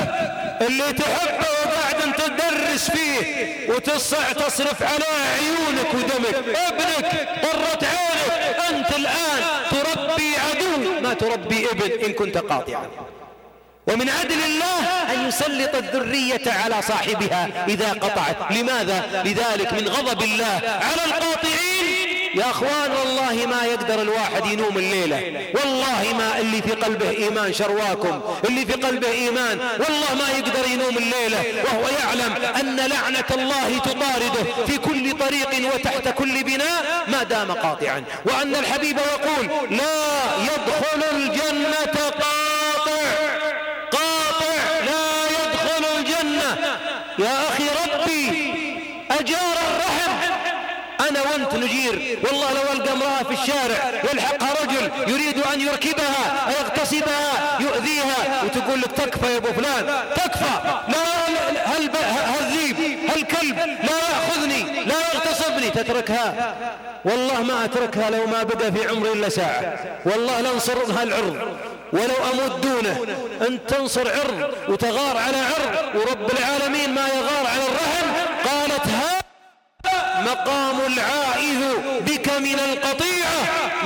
اللي 0.61 0.93
تحبه 0.93 1.47
وبعد 1.63 2.15
تدرس 2.17 2.91
فيه 2.91 3.71
وتصع 3.71 4.33
تصرف 4.33 4.83
عليه 4.83 5.05
عيونك 5.35 5.95
ودمك. 5.95 6.57
ابنك 6.57 7.29
قرة 7.43 7.87
عينك. 7.87 8.57
أنت 8.71 8.97
الآن 8.97 9.43
تربي 9.71 10.33
عدو 10.37 11.01
ما 11.01 11.15
تربي 11.15 11.71
ابن 11.71 12.05
إن 12.05 12.13
كنت 12.13 12.39
قاطعا. 12.39 12.87
ومن 13.87 14.09
عدل 14.09 14.45
الله 14.45 14.81
أن 15.13 15.29
يسلط 15.29 15.75
الذرية 15.75 16.53
على 16.65 16.83
صاحبها 16.83 17.49
إذا 17.69 17.93
قطعت. 17.93 18.37
لماذا؟ 18.51 19.23
لذلك 19.25 19.73
من 19.73 19.89
غضب 19.89 20.23
الله 20.23 20.61
على 20.65 21.05
القاطعين. 21.07 22.13
يا 22.35 22.51
أخوان 22.51 22.93
والله 22.93 23.47
ما 23.47 23.65
يقدر 23.65 24.03
الواحد 24.03 24.47
ينوم 24.47 24.79
الليلة. 24.79 25.47
والله 25.55 26.15
ما 26.19 26.39
اللي 26.39 26.63
في 26.63 26.71
قلبه 26.71 27.11
إيمان 27.11 27.53
شرواكم 27.53 28.21
اللي 28.45 28.67
في 28.67 28.73
قلبه 28.73 29.09
إيمان 29.09 29.59
والله 29.59 30.15
ما 30.15 30.39
يقدر 30.39 30.69
ينوم 30.69 30.99
الليلة. 30.99 31.45
وهو 31.65 31.89
يعلم 31.89 32.37
أن 32.61 32.77
لعنة 32.77 33.31
الله 33.31 33.79
تطارده 33.79 34.65
في 34.67 34.79
كل 34.79 35.13
طريق 35.13 35.75
وتحت 35.75 36.09
كل 36.09 36.43
بناء 36.43 37.05
ما 37.09 37.23
دام 37.23 37.53
قاطعا. 37.53 38.05
وأن 38.25 38.55
الحبيب 38.55 38.99
يقول 38.99 39.49
لا 39.71 39.85
يدخل 40.43 41.17
الجنة 41.17 41.77
قاطع 41.95 42.33
يا 47.19 47.49
أخي 47.49 47.65
ربي 47.85 48.55
أجار 49.11 49.57
الرحم 49.69 50.13
أنا 51.01 51.21
نجير 51.95 52.19
والله 52.25 52.53
لو 52.53 52.73
ألقى 52.73 52.93
امرأة 52.93 53.23
في 53.23 53.43
الشارع 53.43 53.93
يلحقها 54.13 54.53
رجل 54.63 55.13
يريد 55.13 55.39
أن 55.55 55.61
يركبها 55.61 56.51
يغتصبها 56.61 57.59
يؤذيها 57.61 58.43
وتقول 58.45 58.81
لك 58.81 58.93
تكفى 58.93 59.33
يا 59.33 59.37
أبو 59.37 59.53
فلان 59.53 59.87
تكفى. 60.15 60.55
لا 60.89 61.03
هالذيب 62.35 62.77
هالكلب 63.11 63.59
لا 63.59 63.97
يأخذني 64.11 64.85
لا 64.85 64.95
يغتصبني 65.15 65.71
تتركها. 65.71 66.55
والله 67.05 67.43
ما 67.43 67.65
أتركها 67.65 68.11
لو 68.11 68.27
ما 68.27 68.43
بقى 68.43 68.73
في 68.73 68.89
عمري 68.89 69.13
إلا 69.13 69.29
ساعة. 69.29 69.75
والله 70.05 70.41
لانصر 70.41 70.79
هالعرض 70.93 71.37
ولو 71.93 72.15
أموت 72.33 72.65
دونه 72.65 73.17
أن 73.49 73.67
تنصر 73.67 74.09
عرض 74.11 74.51
وتغار 74.69 75.17
على 75.17 75.37
عرض 75.37 75.95
ورب 75.95 76.31
العالمين 76.39 76.95
ما 76.95 77.09
يغار 77.09 77.47
على 77.47 77.63
الرحم. 77.63 78.07
قالت 78.45 78.87
هذا 78.87 79.22
مقام 80.21 80.81
العائذ 80.87 81.61
بك 82.01 82.29
من 82.39 82.59
القطيعة 82.61 83.41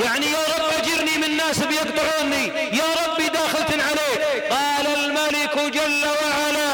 يعني 0.04 0.26
يا 0.26 0.38
رب 0.58 0.68
أجرني 0.78 1.18
من 1.26 1.36
ناس 1.36 1.58
بيقطعوني. 1.58 2.46
يا 2.72 2.84
رب 3.06 3.32
داخلت 3.32 3.70
عليه. 3.70 4.16
قال 4.50 4.86
الملك 4.86 5.74
جل 5.74 6.04
وعلا 6.04 6.70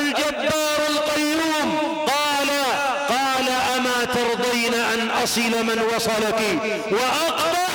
الجبار 0.00 0.80
القيوم. 0.88 1.78
قال 2.06 2.48
قال 3.08 3.48
أما 3.76 4.04
ترضين 4.04 4.74
أن 4.74 5.10
أصل 5.10 5.64
من 5.64 5.82
وصلك؟ 5.94 6.40
وأقطع 6.90 7.70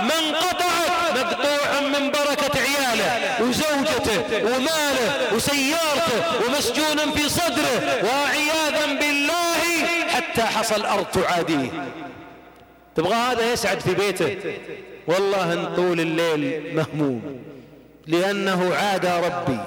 من 0.00 0.34
قطعك. 0.34 0.94
مقطوع 1.16 1.80
من 1.80 2.10
بركة 2.10 2.60
عياله 2.60 3.36
وزوجته 3.40 4.22
وماله 4.44 5.28
وسيارته 5.32 6.46
ومسجون 6.46 7.12
في 7.16 7.28
صدره. 7.28 8.02
وعياذا 8.04 8.86
بالله 8.86 9.23
حتى 10.34 10.42
حصل 10.42 10.84
أرض 10.84 11.04
تعاديه. 11.04 11.68
تبغى 12.96 13.14
هذا 13.14 13.52
يسعد 13.52 13.80
في 13.80 13.94
بيته. 13.94 14.36
والله 15.06 15.52
إن 15.52 15.74
طول 15.76 16.00
الليل 16.00 16.76
مهموم. 16.76 17.22
لأنه 18.06 18.74
عادى 18.74 19.10
ربي. 19.26 19.58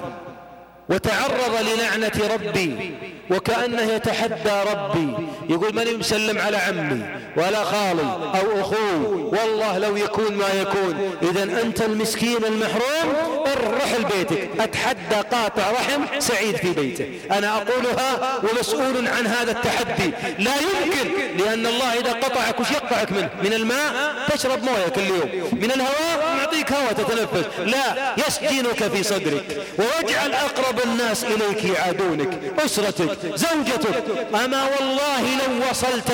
وتعرض 0.89 1.55
للعنة 1.61 2.33
ربي. 2.33 2.91
وكأنه 3.29 3.81
يتحدى 3.81 4.51
ربي. 4.71 5.13
يقول 5.49 5.75
من 5.75 5.99
مسلم 5.99 6.37
على 6.39 6.57
عمي 6.57 7.01
ولا 7.37 7.63
خالي 7.63 8.31
أو 8.39 8.61
أخوه؟ 8.61 9.31
والله 9.41 9.77
لو 9.77 9.95
يكون 9.95 10.33
ما 10.33 10.49
يكون. 10.61 11.11
إذا 11.21 11.43
أنت 11.43 11.81
المسكين 11.81 12.45
المحروم 12.45 13.13
ارح 13.45 13.93
لبيتك. 13.99 14.49
أتحدى 14.59 15.15
قاطع 15.15 15.71
رحم 15.71 16.19
سعيد 16.19 16.55
في 16.55 16.71
بيته. 16.71 17.07
أنا 17.31 17.57
أقولها 17.57 18.39
ومسؤول 18.43 19.07
عن 19.07 19.27
هذا 19.27 19.51
التحدي. 19.51 20.11
لا 20.39 20.51
يمكن 20.55 21.37
لأن 21.37 21.65
الله 21.67 21.93
إذا 21.93 22.13
قطعك 22.13 22.59
وش 22.59 22.71
يقطعك 22.71 23.11
منه؟ 23.11 23.29
من 23.43 23.53
الماء 23.53 24.15
تشرب 24.33 24.63
موية 24.63 24.87
كل 24.87 25.01
يوم 25.01 25.49
من 25.53 25.71
الهواء 25.71 26.37
يعطيك 26.37 26.71
هواء 26.71 26.93
تتنفس. 26.93 27.45
لا 27.59 28.15
يسجنك 28.27 28.83
في 28.83 29.03
صدرك. 29.03 29.61
ويجعل 29.79 30.33
أقرب 30.33 30.79
الناس 30.85 31.23
إليك 31.23 31.65
يعادونك. 31.65 32.29
أسرتك. 32.65 33.16
زوجتك 33.25 34.27
أما 34.35 34.63
والله 34.63 35.21
لو 35.21 35.69
وصلت 35.69 36.11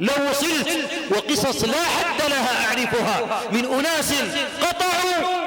لو 0.00 0.30
وصلت 0.30 0.78
وقصص 1.10 1.64
لا 1.64 1.82
حد 1.84 2.30
لها 2.30 2.66
أعرفها. 2.68 3.42
من 3.52 3.64
أناس 3.64 4.14
قطعوا 4.62 5.46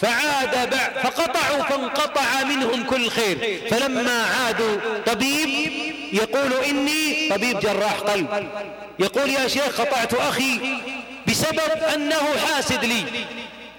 فعاد 0.00 0.74
فقطعوا 1.02 1.62
فانقطع 1.62 2.42
منهم 2.44 2.84
كل 2.84 3.10
خير. 3.10 3.60
فلما 3.70 4.24
عادوا 4.24 4.76
طبيب 5.06 5.48
يقول 6.12 6.52
إني 6.52 7.28
طبيب 7.30 7.58
جراح 7.60 7.92
قلب 7.92 8.48
يقول 8.98 9.30
يا 9.30 9.48
شيخ 9.48 9.80
قطعت 9.80 10.14
أخي 10.14 10.60
بسبب 11.28 11.82
أنه 11.94 12.22
حاسد 12.46 12.84
لي. 12.84 13.04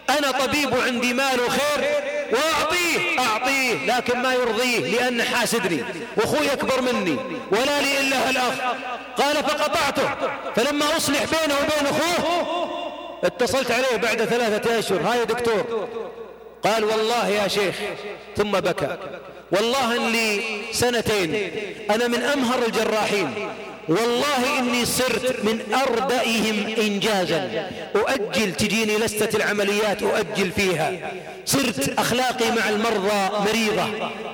أنا 0.10 0.32
طبيب 0.32 0.74
عندي 0.82 1.14
مال 1.14 1.40
وخير 1.42 2.04
وأعطيه 2.32 3.20
أعطيه 3.20 3.86
لكن 3.98 4.20
ما 4.20 4.34
يرضيه 4.34 4.80
لأنه 4.80 5.24
حاسدني 5.24 5.84
وأخوي 6.18 6.54
أكبر 6.54 6.82
مني 6.82 7.18
ولا 7.52 7.82
لي 7.82 8.00
إلا 8.00 8.30
الأخ. 8.30 8.54
قال 9.18 9.36
فقطعته 9.36 10.10
فلما 10.56 10.98
أصلح 10.98 11.20
بينه 11.20 11.56
وبين 11.56 11.88
أخوه 11.88 12.68
اتصلت 13.24 13.72
عليه 13.72 13.96
بعد 13.98 14.26
ثلاثة 14.26 14.80
أشهر. 14.80 15.02
هاي 15.02 15.26
دكتور. 15.26 15.88
قال 16.64 16.84
والله 16.84 17.28
يا 17.28 17.48
شيخ 17.48 17.76
ثم 18.38 18.52
بكى. 18.52 18.98
والله 19.52 19.96
لي 19.96 20.42
سنتين 20.72 21.52
أنا 21.92 22.08
من 22.08 22.24
أمهر 22.24 22.66
الجراحين. 22.66 23.50
والله 23.90 24.60
إني 24.60 24.86
صرت 24.86 25.44
من 25.44 25.60
أردئهم 25.74 26.76
إنجازا. 26.78 27.70
أؤجل 27.96 28.54
تجيني 28.54 28.98
لستة 28.98 29.38
العمليات 29.38 30.04
أؤجل 30.04 30.52
فيها. 30.52 31.12
صرت 31.46 32.00
أخلاقي 32.00 32.52
مع 32.52 32.70
المرضى 32.70 33.50
مريضة. 33.50 33.88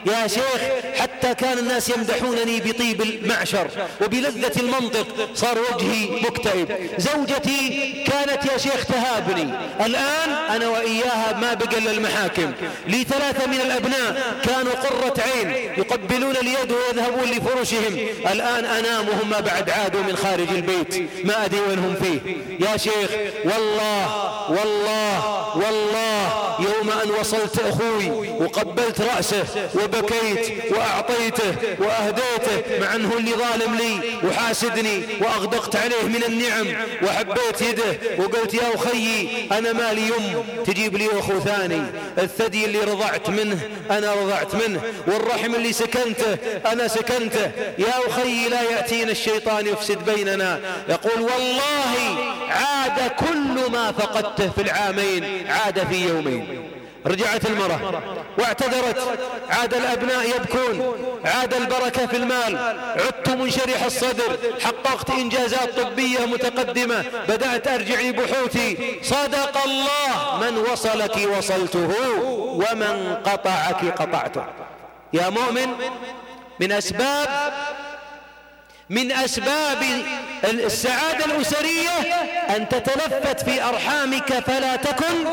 يا 0.06 0.28
شيخ 0.28 0.62
حتى 1.00 1.36
كان 1.36 1.58
الناس 1.58 1.90
يمدحونني 1.90 2.60
بطيب 2.60 3.02
المعشر 3.02 3.68
وبلذة 4.02 4.60
المنطق 4.60 5.30
صار 5.36 5.58
وجهي 5.60 6.10
مكتئب. 6.22 6.68
زوجتي 6.98 7.94
كانت 8.08 8.46
يا 8.52 8.58
شيخ 8.58 8.86
تهابني. 8.86 9.54
الآن 9.86 10.30
أنا 10.56 10.68
وإياها 10.68 11.40
ما 11.42 11.54
بقى 11.54 11.78
إلا 11.78 11.92
المحاكم. 11.92 12.52
لي 12.88 13.04
ثلاثة 13.04 13.48
من 13.48 13.62
الأبناء 13.62 14.36
كانوا 14.44 14.74
قرة 14.74 15.22
عين 15.22 15.50
يقبلون 15.78 16.36
اليد 16.36 16.72
ويذهبون 16.72 17.32
لفرشهم 17.32 17.98
الآن 18.32 18.66
أنام 18.66 19.10
وهم 19.10 19.30
ما 19.30 19.40
بعد 19.46 19.70
عادوا 19.70 20.02
من 20.02 20.16
خارج 20.16 20.50
البيت. 20.50 21.10
ما 21.26 21.46
أدري 21.46 21.60
وين 21.62 21.80
هم 21.80 21.96
فيه. 22.04 22.20
يا 22.68 22.78
شيخ 22.78 23.10
والله 23.46 24.08
والله 24.50 25.24
والله 25.56 26.56
يوم 26.60 26.90
أن 27.04 27.10
وصلت 27.20 27.60
أخوي 27.60 28.10
وقبلت 28.30 29.02
رأسه 29.02 29.44
وبكيت 29.76 30.72
وأعطيته 30.72 31.56
وأهديته 31.80 32.80
مع 32.82 32.96
أنه 32.96 33.18
اللي 33.18 33.32
ظالم 33.32 33.76
لي 33.76 34.00
وحاسدني 34.28 35.02
وأغدقت 35.22 35.76
عليه 35.76 36.04
من 36.04 36.24
النعم 36.28 36.66
وحبيت 37.04 37.62
يده 37.62 37.98
وقلت 38.18 38.54
يا 38.54 38.76
أخي 38.76 39.28
أنا 39.52 39.74
مالي 39.74 40.02
يم. 40.02 40.44
تجيب 40.66 40.98
لي 40.98 41.08
أخو 41.20 41.40
ثاني. 41.40 41.82
الثدي 42.18 42.66
اللي 42.66 42.80
رضعت 42.80 43.30
منه 43.30 43.60
أنا 43.92 44.14
رضعت 44.14 44.56
منه. 44.56 44.82
والرحم 45.08 45.56
اللي 45.56 45.74
سكنته 45.74 46.38
أنا 46.72 46.88
سكنته. 46.88 47.52
يا 47.78 47.94
أخي 48.08 48.50
لا 48.50 48.62
يأتينا 48.62 49.12
الشيطان 49.34 49.68
يفسد 49.68 50.06
بيننا. 50.06 50.60
يقول 50.90 51.22
والله 51.22 52.18
عاد 52.50 53.12
كل 53.12 53.72
ما 53.72 53.92
فقدته 53.92 54.50
في 54.50 54.62
العامين 54.62 55.48
عاد 55.52 55.88
في 55.88 56.08
يومين. 56.08 56.70
رجعت 57.06 57.46
المرأة 57.46 58.02
واعتذرت. 58.38 59.20
عاد 59.50 59.74
الأبناء 59.74 60.30
يبكون. 60.30 60.96
عاد 61.26 61.54
البركة 61.54 62.06
في 62.06 62.18
المال. 62.18 62.58
عدت 62.98 63.30
منشرح 63.30 63.84
الصدر. 63.84 64.38
حققت 64.62 65.10
إنجازات 65.10 65.80
طبية 65.80 66.26
متقدمة. 66.26 67.06
بدأت 67.28 67.68
أرجع 67.68 68.02
لبحوثي 68.02 69.00
صدق 69.04 69.64
الله 69.64 70.40
من 70.42 70.58
وصلك 70.58 71.18
وصلته 71.38 71.94
ومن 72.36 73.18
قطعك 73.26 74.02
قطعته. 74.02 74.46
يا 75.14 75.30
مؤمن 75.30 75.68
من 76.60 76.72
أسباب 76.72 77.54
من 78.94 79.12
أسباب 79.12 79.84
السعادة 80.44 81.26
الأسرية 81.26 82.00
أن 82.56 82.70
تتلفت 82.70 83.50
في 83.50 83.64
أرحامك 83.64 84.34
فلا 84.34 84.76
تكن 84.76 85.26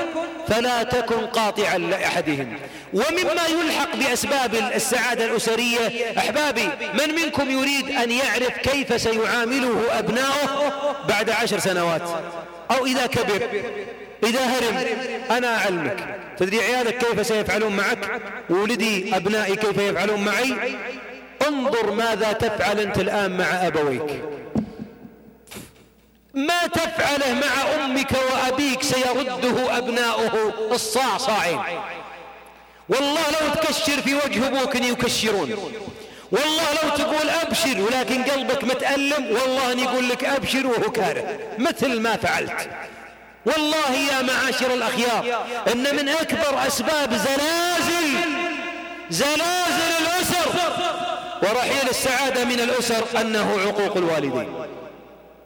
فلا 0.49 0.83
تكن 0.83 1.27
قاطعا 1.27 1.79
لأحدهم. 1.79 2.59
ومما 2.93 3.47
يلحق 3.61 3.97
بأسباب 3.97 4.55
السعادة 4.75 5.25
الأسرية 5.25 6.13
أحبابي 6.19 6.69
من 6.95 7.15
منكم 7.15 7.51
يريد 7.51 7.91
أن 7.91 8.11
يعرف 8.11 8.59
كيف 8.59 9.01
سيعامله 9.01 9.99
أبناؤه 9.99 10.73
بعد 11.09 11.31
عشر 11.31 11.59
سنوات؟ 11.59 12.03
أو 12.71 12.87
إذا 12.87 13.07
كبر 13.07 13.49
إذا 14.25 14.41
هرم 14.41 14.87
أنا 15.31 15.57
أعلمك. 15.57 15.97
تدري 16.39 16.61
عيالك 16.61 16.99
كيف 16.99 17.27
سيفعلون 17.27 17.77
معك؟ 17.77 18.21
ولدي 18.51 19.17
أبنائي 19.17 19.57
كيف 19.57 19.79
يفعلون 19.79 20.25
معي؟ 20.25 20.55
انظر 21.49 21.91
ماذا 21.91 22.33
تفعل 22.33 22.81
أنت 22.81 22.99
الآن 22.99 23.37
مع 23.37 23.67
أبويك. 23.67 24.25
ما 26.35 26.67
تفعله 26.67 27.33
مع 27.35 27.85
أمك 27.85 28.13
وأبيك 28.13 28.83
سيرده 28.83 29.79
أبناؤه 29.79 30.53
الصعصعين 30.73 31.61
والله 32.89 33.21
لو 33.31 33.55
تكشر 33.55 34.03
في 34.03 34.15
وجه 34.15 34.47
أبوك 34.47 34.75
يكشرون. 34.75 35.51
والله 36.33 36.73
لو 36.83 36.89
تقول 36.97 37.29
أبشر 37.29 37.81
ولكن 37.81 38.23
قلبك 38.23 38.65
متألم 38.65 39.27
والله 39.31 39.83
يقول 39.83 40.09
لك 40.09 40.25
أبشر 40.25 40.67
وهو 40.67 40.93
كاره. 40.93 41.39
مثل 41.59 42.01
ما 42.01 42.17
فعلت. 42.17 42.69
والله 43.47 43.93
يا 44.11 44.23
معاشر 44.23 44.75
الأخيار 44.75 45.45
إن 45.73 45.97
من 45.97 46.09
أكبر 46.09 46.67
أسباب 46.67 47.15
زلازل 47.15 48.11
زلازل 49.11 49.93
الأسر 50.01 50.40
ورحيل 51.43 51.89
السعادة 51.91 52.45
من 52.45 52.61
الأسر 52.61 53.05
أنه 53.21 53.61
عقوق 53.67 53.97
الوالدين. 53.97 54.49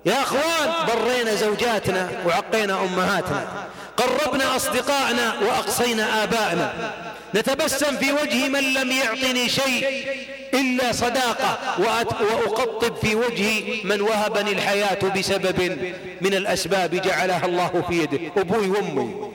يا 0.06 0.22
أخوان 0.22 0.86
برينا 0.88 1.34
زوجاتنا 1.34 2.10
وعقينا 2.26 2.80
أمهاتنا. 2.80 3.68
قربنا 3.96 4.56
أصدقائنا 4.56 5.34
وأقصينا 5.42 6.24
آبائنا. 6.24 6.92
نتبسم 7.34 7.96
في 7.96 8.12
وجه 8.12 8.48
من 8.48 8.74
لم 8.74 8.90
يعطني 8.90 9.48
شيء 9.48 10.06
إلا 10.54 10.92
صداقة 10.92 11.58
وأقطب 11.78 12.96
في 12.96 13.14
وجه 13.14 13.62
من 13.84 14.00
وهبني 14.00 14.52
الحياة 14.52 14.98
بسبب 15.16 15.78
من 16.20 16.34
الأسباب 16.34 16.94
جعلها 16.94 17.46
الله 17.46 17.84
في 17.88 18.02
يده. 18.02 18.32
أبوي 18.36 18.68
وأمي 18.68 19.30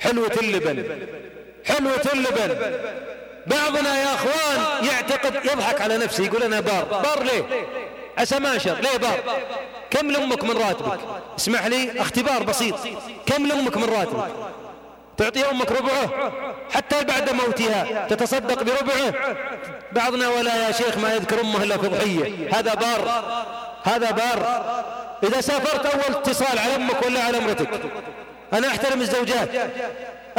حلوة 0.00 0.32
اللبن 0.42 0.84
حلوة 1.64 2.02
اللبن. 2.14 2.56
بعضنا 3.46 4.00
يا 4.00 4.14
أخوان 4.14 4.84
يعتقد 4.84 5.34
يضحك 5.44 5.80
على 5.80 5.96
نفسه 5.96 6.24
يقول 6.24 6.42
أنا 6.42 6.60
بار. 6.60 6.84
بار 6.84 7.22
ليه؟ 7.22 7.66
اسماشر 8.18 8.74
ليه 8.74 8.96
بار؟ 8.96 9.20
كم 9.90 10.10
لأمك 10.10 10.44
من 10.44 10.50
راتبك؟ 10.50 10.98
اسمح 11.38 11.66
لي 11.66 12.00
اختبار 12.00 12.42
بسيط. 12.42 12.74
كم 13.26 13.46
لأمك 13.46 13.76
من 13.76 13.84
راتبك؟ 13.84 14.30
تعطي 15.16 15.50
أمك 15.50 15.72
ربعه. 15.72 16.32
حتى 16.74 17.04
بعد 17.04 17.30
موتها 17.30 18.06
تتصدق 18.08 18.62
بربعه. 18.62 19.14
بعضنا 19.92 20.28
ولا 20.28 20.66
يا 20.66 20.72
شيخ 20.72 20.98
ما 20.98 21.14
يذكر 21.14 21.40
أمه 21.40 21.62
إلا 21.62 21.78
في 21.78 21.86
ضحية. 21.88 22.58
هذا 22.58 22.74
بار. 22.74 23.22
هذا 23.82 24.10
بار. 24.10 24.62
إذا 25.22 25.40
سافرت 25.40 25.86
أول 25.86 26.16
اتصال 26.16 26.58
على 26.58 26.76
أمك 26.76 27.06
ولا 27.06 27.22
على 27.22 27.38
أمرتك؟ 27.38 27.68
أنا 28.52 28.68
أحترم 28.68 29.00
الزوجات. 29.00 29.48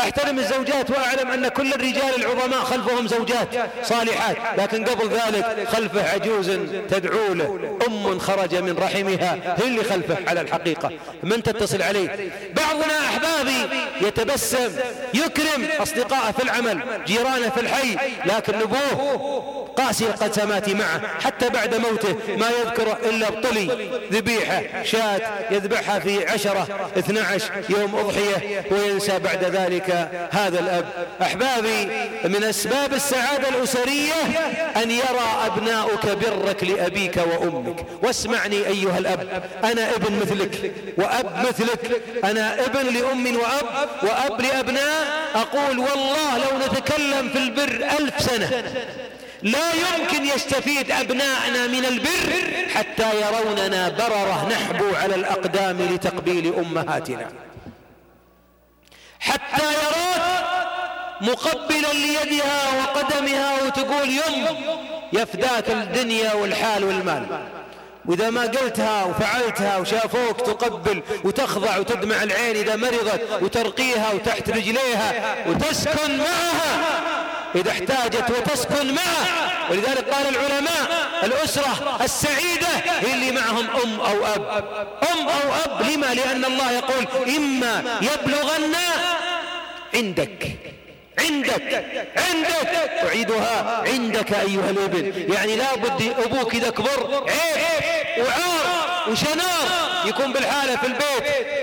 احترم 0.01 0.39
الزوجات 0.39 0.89
واعلم 0.89 1.31
ان 1.31 1.47
كل 1.47 1.73
الرجال 1.73 2.15
العظماء 2.17 2.59
خلفهم 2.59 3.07
زوجات 3.07 3.47
صالحات 3.83 4.37
لكن 4.57 4.85
قبل 4.85 5.09
ذلك 5.09 5.67
خلفه 5.67 6.09
عجوز 6.09 6.51
تدعو 6.89 7.33
له. 7.33 7.77
أم 7.87 8.19
خرج 8.19 8.55
من 8.55 8.77
رحمها 8.77 9.55
هي 9.57 9.67
اللي 9.67 9.83
خلفه 9.83 10.17
على 10.27 10.41
الحقيقة. 10.41 10.91
من 11.23 11.43
تتصل 11.43 11.81
عليه؟ 11.81 12.31
بعضنا 12.55 12.99
أحبابي 12.99 13.75
يتبسم 14.01 14.69
يكرم 15.13 15.67
اصدقائه 15.79 16.31
في 16.31 16.43
العمل 16.43 16.79
جيرانه 17.07 17.49
في 17.49 17.59
الحي 17.59 17.97
لكن 18.25 18.59
نبوه 18.59 19.61
قاسي 19.77 20.05
القسمات 20.05 20.69
معه. 20.69 21.01
حتى 21.23 21.49
بعد 21.49 21.75
موته 21.75 22.15
ما 22.37 22.47
يذكر 22.49 22.97
إلا 23.09 23.29
بطلي 23.29 23.89
ذبيحة 24.11 24.83
شاة 24.83 25.21
يذبحها 25.51 25.99
في 25.99 26.27
عشرة 26.27 26.89
اثنى 26.97 27.19
عشر 27.19 27.51
يوم 27.69 27.95
أضحية 27.95 28.65
وينسى 28.71 29.19
بعد 29.19 29.43
ذلك 29.43 29.90
هذا 30.31 30.59
الأب. 30.59 30.85
أحبابي 31.21 31.87
من 32.23 32.43
أسباب 32.43 32.93
السعادة 32.93 33.49
الأسرية 33.49 34.13
أن 34.83 34.91
يرى 34.91 35.45
أبناؤك 35.45 36.05
برك 36.05 36.63
لأبيك 36.63 37.17
وأمك. 37.17 37.85
واسمعني 38.03 38.67
أيها 38.67 38.97
الأب 38.97 39.43
أنا 39.63 39.95
ابن 39.95 40.19
مثلك 40.21 40.71
وأب 40.97 41.45
مثلك. 41.47 42.01
أنا 42.23 42.65
ابن 42.65 42.85
لأم 42.93 43.35
وأب 43.35 43.89
وأب 44.03 44.41
لأبناء. 44.41 45.21
أقول 45.35 45.79
والله 45.79 46.37
لو 46.37 46.57
نتكلم 46.67 47.29
في 47.29 47.37
البر 47.37 47.85
ألف 47.99 48.21
سنة 48.21 48.63
لا 49.43 49.73
يمكن 49.73 50.25
يستفيد 50.25 50.91
أبناءنا 50.91 51.67
من 51.67 51.85
البر 51.85 52.33
حتى 52.75 53.09
يروننا 53.21 53.89
بررة 53.89 54.49
نحبو 54.51 54.95
على 54.95 55.15
الأقدام 55.15 55.81
لتقبيل 55.81 56.53
أمهاتنا. 56.55 57.27
حتى 59.21 59.63
يراك 59.63 60.45
مقبلا 61.21 61.93
ليدها 61.93 62.61
وقدمها 62.79 63.63
وتقول 63.65 64.09
يم 64.09 64.47
يفداك 65.13 65.69
الدنيا 65.69 66.33
والحال 66.33 66.83
والمال. 66.83 67.25
وإذا 68.05 68.29
ما 68.29 68.41
قلتها 68.41 69.03
وفعلتها 69.03 69.77
وشافوك 69.77 70.41
تقبل 70.41 71.03
وتخضع 71.23 71.77
وتدمع 71.77 72.23
العين 72.23 72.55
إذا 72.55 72.75
مرضت 72.75 73.21
وترقيها 73.41 74.13
وتحت 74.13 74.49
رجليها 74.49 75.35
وتسكن 75.47 76.17
معها. 76.17 77.01
إذا 77.55 77.71
احتاجت 77.71 78.25
وتسكن 78.29 78.93
معه 78.93 79.51
ولذلك 79.71 80.09
قال 80.09 80.35
العلماء 80.35 81.09
الأسرة 81.23 81.97
السعيدة 82.01 82.67
هي 82.99 83.13
اللي 83.13 83.31
معهم 83.31 83.67
أم 83.83 83.99
أو 83.99 84.25
أب. 84.25 84.63
أم 85.11 85.29
أو 85.29 85.53
أب 85.65 85.81
لما؟ 85.91 86.05
لأن 86.13 86.45
الله 86.45 86.71
يقول 86.71 87.07
إما 87.37 87.99
يبلغن 88.01 88.75
عندك. 89.95 90.47
عندك. 91.19 91.85
عندك. 92.17 92.67
أعيدها. 93.07 93.83
عندك 93.87 94.33
أيها 94.33 94.69
الابن 94.69 95.33
يعني 95.33 95.55
لابد 95.55 96.13
أبوك 96.25 96.55
إذا 96.55 96.69
كبر 96.69 97.25
عيب. 97.29 98.25
وعار. 98.25 99.09
وشنار. 99.11 99.67
يكون 100.05 100.33
بالحالة 100.33 100.75
في 100.75 100.87
البيت. 100.87 101.60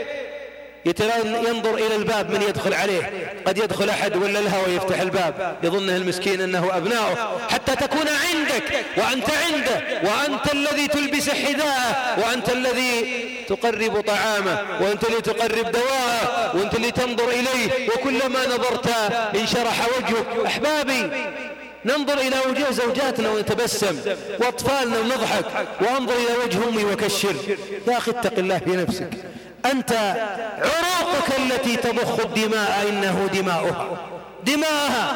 ينظر 0.87 1.75
إلى 1.75 1.97
الباب 1.97 2.31
من 2.31 2.43
يدخل 2.43 2.75
عليه؟ 2.75 3.33
قد 3.47 3.59
يدخل 3.59 3.89
أحد 3.89 4.17
ولا 4.17 4.39
الهوى 4.39 4.75
يفتح 4.75 5.01
الباب؟ 5.01 5.57
يظنه 5.63 5.97
المسكين 5.97 6.41
أنه 6.41 6.77
أبناؤه. 6.77 7.39
حتى 7.51 7.77
تكون 7.77 8.07
عندك 8.09 8.85
وأنت 8.97 9.31
عنده 9.31 9.83
وأنت 10.03 10.53
الذي 10.53 10.89
تلبس 10.89 11.31
حذاءه 11.31 12.21
وأنت 12.21 12.49
الذي 12.53 13.25
تقرب 13.49 14.01
طعامه 14.01 14.59
وأنت 14.81 15.05
اللي 15.05 15.21
تقرب 15.21 15.73
دواءه 15.73 16.57
وأنت 16.57 16.75
اللي 16.75 16.91
تنظر 16.91 17.29
إليه. 17.29 17.89
وكلما 17.89 18.47
نظرت 18.47 18.89
انشرح 19.37 19.89
وجهك 19.97 20.47
أحبابي 20.47 21.11
ننظر 21.85 22.19
إلى 22.19 22.37
وجوه 22.51 22.71
زوجاتنا 22.71 23.31
ونتبسم 23.31 24.01
وأطفالنا 24.41 24.99
ونضحك 24.99 25.45
وأنظر 25.81 26.15
إلى 26.15 26.45
وجه 26.45 26.69
أمي 26.69 26.85
وكشر. 26.85 27.35
يا 27.89 27.99
أخي 27.99 28.11
اتق 28.11 28.39
الله 28.39 28.59
في 28.59 28.71
نفسك. 28.71 29.11
أنت 29.67 29.93
عروقك 30.59 31.39
التي 31.39 31.77
تضخ 31.77 32.21
الدماء 32.21 32.87
إنه 32.89 33.29
دماؤها. 33.33 33.89
دماءها 34.47 35.13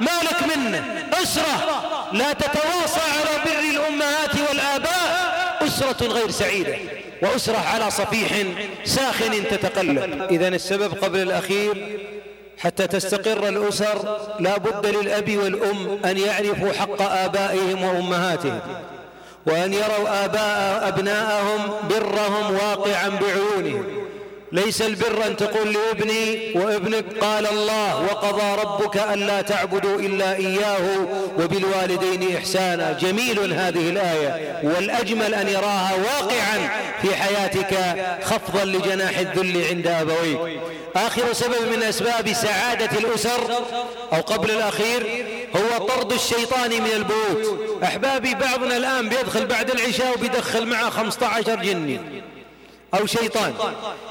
ما 0.00 0.10
لك 0.22 0.56
منه 0.56 0.84
أسرة. 1.22 1.82
لا 2.12 2.32
تتواصى 2.32 3.00
على 3.00 3.44
بر 3.44 3.58
الأمهات 3.70 4.48
والآباء. 4.48 5.26
أسرة 5.66 6.06
غير 6.06 6.30
سعيدة 6.30 6.76
وأسرة 7.22 7.58
على 7.58 7.90
صفيح 7.90 8.30
ساخن 8.84 9.44
تتقلب. 9.50 10.26
إذا 10.30 10.48
السبب 10.48 10.94
قبل 11.04 11.22
الأخير 11.22 11.98
حتى 12.58 12.86
تستقر 12.86 13.48
الأسر 13.48 14.18
لا 14.40 14.56
بد 14.56 14.86
للأب 14.86 15.36
والأم 15.36 15.98
أن 16.04 16.18
يعرفوا 16.18 16.72
حق 16.72 17.02
آبائهم 17.02 17.84
وأمهاتهم. 17.84 18.60
وأن 19.46 19.72
يروا 19.72 20.24
آباء 20.24 20.88
أبناءهم 20.88 21.60
برهم 21.90 22.54
واقعا 22.54 23.08
بعيونهم. 23.08 24.05
ليس 24.52 24.82
البر 24.82 25.26
أن 25.26 25.36
تقول 25.36 25.72
لابني 25.72 26.52
وابنك 26.54 27.04
قال 27.20 27.46
الله 27.46 28.02
وقضى 28.02 28.62
ربك 28.62 28.96
ألا 28.96 29.42
تعبدوا 29.42 30.00
إلا 30.00 30.36
إياه 30.36 31.06
وبالوالدين 31.38 32.36
إحسانا. 32.36 32.92
جميل 32.92 33.52
هذه 33.52 33.90
الآية. 33.90 34.60
والأجمل 34.62 35.34
أن 35.34 35.48
يراها 35.48 35.92
واقعا 35.94 36.70
في 37.02 37.16
حياتك 37.16 37.74
خفضا 38.22 38.64
لجناح 38.64 39.18
الذل 39.18 39.64
عند 39.70 39.86
أبويك. 39.86 40.60
آخر 40.96 41.32
سبب 41.32 41.68
من 41.76 41.82
أسباب 41.82 42.32
سعادة 42.32 42.98
الأسر 42.98 43.50
أو 44.12 44.20
قبل 44.20 44.50
الأخير 44.50 45.24
هو 45.56 45.86
طرد 45.86 46.12
الشيطان 46.12 46.70
من 46.70 46.90
البيوت. 46.96 47.58
أحبابي 47.84 48.34
بعضنا 48.34 48.76
الآن 48.76 49.08
بيدخل 49.08 49.46
بعد 49.46 49.70
العشاء 49.70 50.14
وبيدخل 50.18 50.66
معه 50.66 50.90
15 50.90 51.54
جني 51.54 52.00
أو 53.00 53.06
شيطان. 53.06 53.54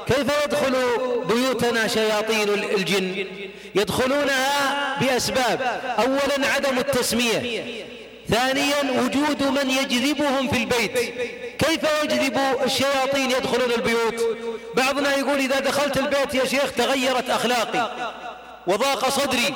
كيف 0.06 0.44
يدخل 0.44 0.74
بيوتنا 1.28 1.88
شياطين 1.88 2.48
الجن؟ 2.48 3.26
يدخلونها 3.74 4.98
بأسباب. 5.00 5.82
أولا 5.98 6.48
عدم 6.54 6.78
التسمية. 6.78 7.64
ثانيا 8.30 9.02
وجود 9.02 9.42
من 9.42 9.70
يجذبهم 9.70 10.48
في 10.48 10.56
البيت. 10.56 10.98
كيف 11.58 11.80
يجذب 12.02 12.38
الشياطين 12.64 13.30
يدخلون 13.30 13.72
البيوت؟ 13.76 14.38
بعضنا 14.74 15.16
يقول 15.16 15.38
إذا 15.38 15.60
دخلت 15.60 15.96
البيت 15.96 16.34
يا 16.34 16.44
شيخ 16.44 16.72
تغيرت 16.72 17.30
أخلاقي 17.30 17.90
وضاق 18.66 19.08
صدري 19.08 19.54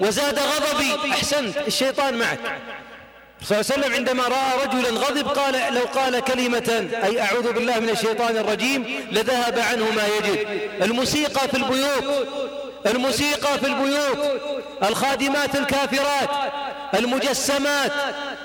وزاد 0.00 0.38
غضبي. 0.38 1.12
أحسنت 1.12 1.56
الشيطان 1.56 2.18
معك. 2.18 2.60
صلى 3.44 3.60
الله 3.60 3.72
عليه 3.72 3.80
وسلم 3.82 3.94
عندما 3.94 4.22
رأى 4.28 4.66
رجلا 4.66 4.90
غضب 4.90 5.28
قال 5.28 5.74
لو 5.74 5.82
قال 5.94 6.20
كلمة 6.20 6.88
أي 7.04 7.20
أعوذ 7.22 7.52
بالله 7.52 7.80
من 7.80 7.90
الشيطان 7.90 8.36
الرجيم 8.36 9.08
لذهب 9.10 9.58
عنه 9.58 9.84
ما 9.84 10.02
يجد. 10.06 10.46
الموسيقى 10.82 11.48
في 11.48 11.56
البيوت 11.56 12.26
الموسيقى 12.86 13.58
في 13.58 13.66
البيوت 13.66 14.18
الخادمات 14.82 15.56
الكافرات. 15.56 16.28
المجسمات 16.94 17.92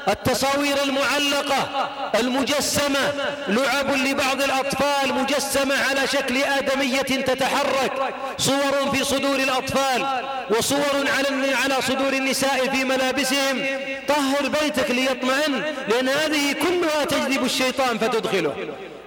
التصاوير 0.08 0.84
المعلقة 0.84 1.90
المجسمة 2.20 3.14
لعب 3.48 3.96
لبعض 3.96 4.42
الأطفال 4.42 5.14
مجسمة 5.14 5.76
على 5.90 6.08
شكل 6.08 6.44
آدمية 6.44 7.02
تتحرك 7.02 8.14
صور 8.38 8.92
في 8.94 9.04
صدور 9.04 9.36
الأطفال 9.36 10.24
وصور 10.50 11.06
على 11.18 11.56
على 11.64 11.82
صدور 11.82 12.14
النساء 12.14 12.70
في 12.70 12.84
ملابسهم. 12.84 13.66
طهر 14.08 14.50
بيتك 14.62 14.92
ليطمئن 14.92 15.64
لأن 15.88 16.10
هذه 16.10 16.52
كلها 16.52 17.06
تجذب 17.06 17.46
الشيطان 17.46 17.98
فتدخله. 17.98 18.56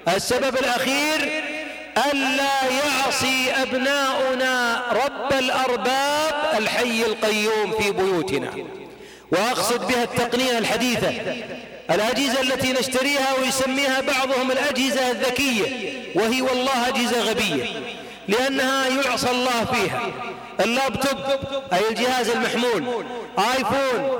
السبب 0.08 0.56
الأخير 0.56 1.42
ألا 2.12 2.64
يعصي 2.64 3.50
أبناؤنا 3.62 4.82
رب 4.92 5.32
الأرباب 5.32 6.34
الحي 6.58 7.02
القيوم 7.02 7.72
في 7.80 7.90
بيوتنا. 7.90 8.50
وأقصد 9.32 9.88
بها 9.88 10.04
التقنية 10.04 10.58
الحديثة 10.58 11.12
الأجهزة 11.90 12.40
التي 12.40 12.72
نشتريها 12.72 13.34
ويسميها 13.40 14.00
بعضهم 14.00 14.50
الأجهزة 14.50 15.10
الذكية 15.10 15.92
وهي 16.14 16.42
والله 16.42 16.88
أجهزة 16.88 17.20
غبية 17.22 17.64
لأنها 18.28 18.88
يعصى 18.88 19.30
الله 19.30 19.64
فيها 19.64 20.02
اللابتوب 20.60 21.18
أي 21.72 21.88
الجهاز 21.90 22.28
المحمول 22.28 23.04
iPhone 23.38 24.18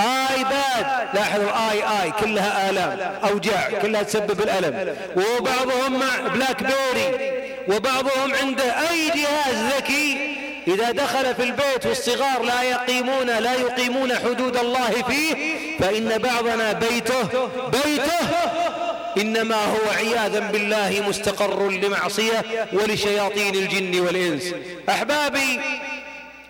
iPad. 0.00 0.86
لاحظوا 1.14 1.70
i 1.70 1.82
i 2.02 2.10
كلها 2.20 2.70
آلام 2.70 2.98
أوجاع 3.30 3.70
كلها 3.82 4.02
تسبب 4.02 4.40
الألم. 4.40 4.96
وبعضهم 5.16 5.98
مع 5.98 6.28
BlackBerry. 6.34 7.32
وبعضهم 7.68 8.34
عنده 8.42 8.90
أي 8.90 9.08
جهاز 9.08 9.74
ذكي. 9.76 10.38
إذا 10.68 10.90
دخل 10.90 11.34
في 11.34 11.42
البيت 11.42 11.86
والصغار 11.86 12.42
لا 12.42 12.62
يقيمون 12.62 13.26
لا 13.26 13.54
يقيمون 13.54 14.14
حدود 14.14 14.56
الله 14.56 14.90
فيه 15.08 15.34
فإن 15.78 16.18
بعضنا 16.18 16.72
بيته 16.72 17.28
بيته 17.72 18.28
إنما 19.16 19.64
هو 19.64 19.90
عياذا 19.96 20.40
بالله 20.40 21.04
مستقر 21.08 21.70
لمعصية 21.70 22.44
ولشياطين 22.72 23.54
الجن 23.54 24.00
والإنس. 24.00 24.54
أحبابي 24.88 25.60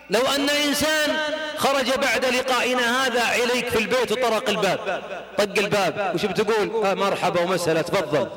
لو 0.09 0.21
أن 0.21 0.49
إنسان 0.49 1.17
خرج 1.57 1.91
بعد 1.91 2.25
لقائنا 2.25 3.05
هذا 3.05 3.43
إليك 3.43 3.69
في 3.69 3.77
البيت 3.77 4.11
وطرق 4.11 4.49
الباب. 4.49 5.01
طق 5.37 5.59
الباب. 5.59 6.11
وش 6.15 6.25
بتقول؟ 6.25 6.85
آه 6.85 6.93
مرحبا 6.93 7.41
ومسهلا 7.41 7.81
تفضل. 7.81 8.27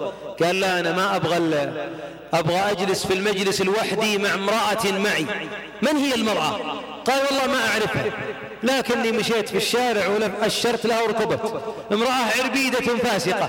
قال 0.43 0.61
لا 0.61 0.81
أنا 0.81 0.93
ما 0.93 1.17
أبغى 1.17 1.73
أبغى 2.35 2.71
أجلس 2.71 3.07
في 3.07 3.15
المجلس 3.15 3.61
لوحدي 3.61 4.19
مع 4.19 4.35
امرأة 4.35 4.99
معي. 4.99 5.27
من 5.83 5.97
هي 5.97 6.15
المرأة؟ 6.15 6.61
قال 7.05 7.21
والله 7.31 7.47
ما 7.47 7.69
أعرفها. 7.69 8.05
لكني 8.63 9.13
مشيت 9.13 9.49
في 9.49 9.57
الشارع 9.57 10.09
وأشرت 10.09 10.87
لها 10.87 11.03
وركبت. 11.03 11.63
امرأة 11.93 12.41
عربيدة 12.41 12.81
فاسقة. 12.81 13.49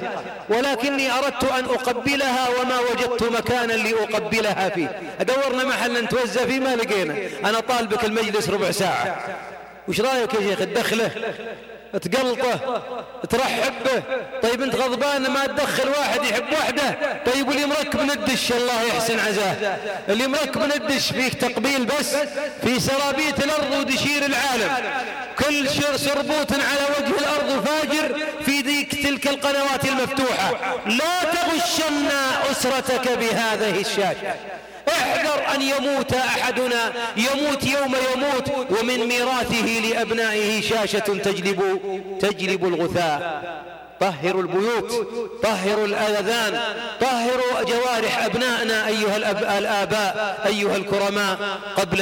ولكني 0.49 1.11
أردت 1.11 1.43
أن 1.43 1.65
أقبلها 1.65 2.49
وما 2.49 2.79
وجدت 2.79 3.23
مكانا 3.23 3.73
لأقبلها 3.73 4.69
فيه. 4.69 4.99
أدورنا 5.19 5.63
محل 5.63 6.03
نتوزى 6.03 6.39
فيه 6.39 6.59
ما 6.59 6.75
لقينا. 6.75 7.15
أنا 7.45 7.59
طالبك 7.59 8.05
المجلس 8.05 8.49
ربع 8.49 8.71
ساعة. 8.71 9.17
وش 9.87 10.01
رأيك 10.01 10.33
يا 10.33 10.39
شيخ؟ 10.39 10.59
تدخله. 10.59 11.11
تقلطه 12.01 12.83
ترحب 13.29 13.73
به. 13.85 14.03
طيب 14.43 14.61
انت 14.61 14.75
غضبان 14.75 15.31
ما 15.31 15.45
تدخل 15.45 15.89
واحد 15.89 16.23
يحب 16.23 16.53
وحده. 16.53 16.97
طيب 17.25 17.47
واللي 17.47 17.65
مركب 17.65 18.01
ندش 18.01 18.51
الله 18.51 18.81
يحسن 18.81 19.19
عزاه. 19.19 19.77
اللي 20.09 20.27
مركب 20.27 20.61
ندش 20.61 21.11
فيه 21.11 21.29
تقبيل 21.29 21.85
بس 21.85 22.15
في 22.63 22.79
سرابيت 22.79 23.43
الأرض 23.43 23.71
ودشير 23.79 24.25
العالم. 24.25 24.71
كل 25.39 25.69
سربوت 25.99 26.51
على 26.51 26.85
وجه 26.97 27.13
الأرض 27.19 27.65
فاجر 27.65 28.17
في 28.45 28.61
ذيك 28.61 29.03
تلك 29.03 29.27
القنوات 29.27 29.85
المفتوحة. 29.85 30.51
لا 30.85 31.23
تغشن 31.23 32.07
أسرتك 32.51 33.11
بهذه 33.11 33.81
الشاشة. 33.81 34.35
احذر 34.87 35.55
أن 35.55 35.61
يموت 35.61 36.13
أحدنا. 36.13 36.93
يموت 37.17 37.63
يوم 37.63 37.95
يموت. 38.13 38.69
ومن 38.79 38.99
ميراثه 39.07 39.65
لأبنائه 39.65 40.61
شاشة 40.61 40.99
تجلب, 40.99 41.79
تجلب 42.19 42.65
الغثاء. 42.65 43.43
طهروا 43.99 44.41
البيوت. 44.41 45.07
طهروا 45.43 45.85
الأذان. 45.85 46.61
طهروا 47.01 47.63
جوارح 47.63 48.25
أبنائنا 48.25 48.87
أيها 48.87 49.17
الآباء 49.57 50.41
أيها 50.45 50.75
الكرماء. 50.75 51.37
قبل 51.77 52.01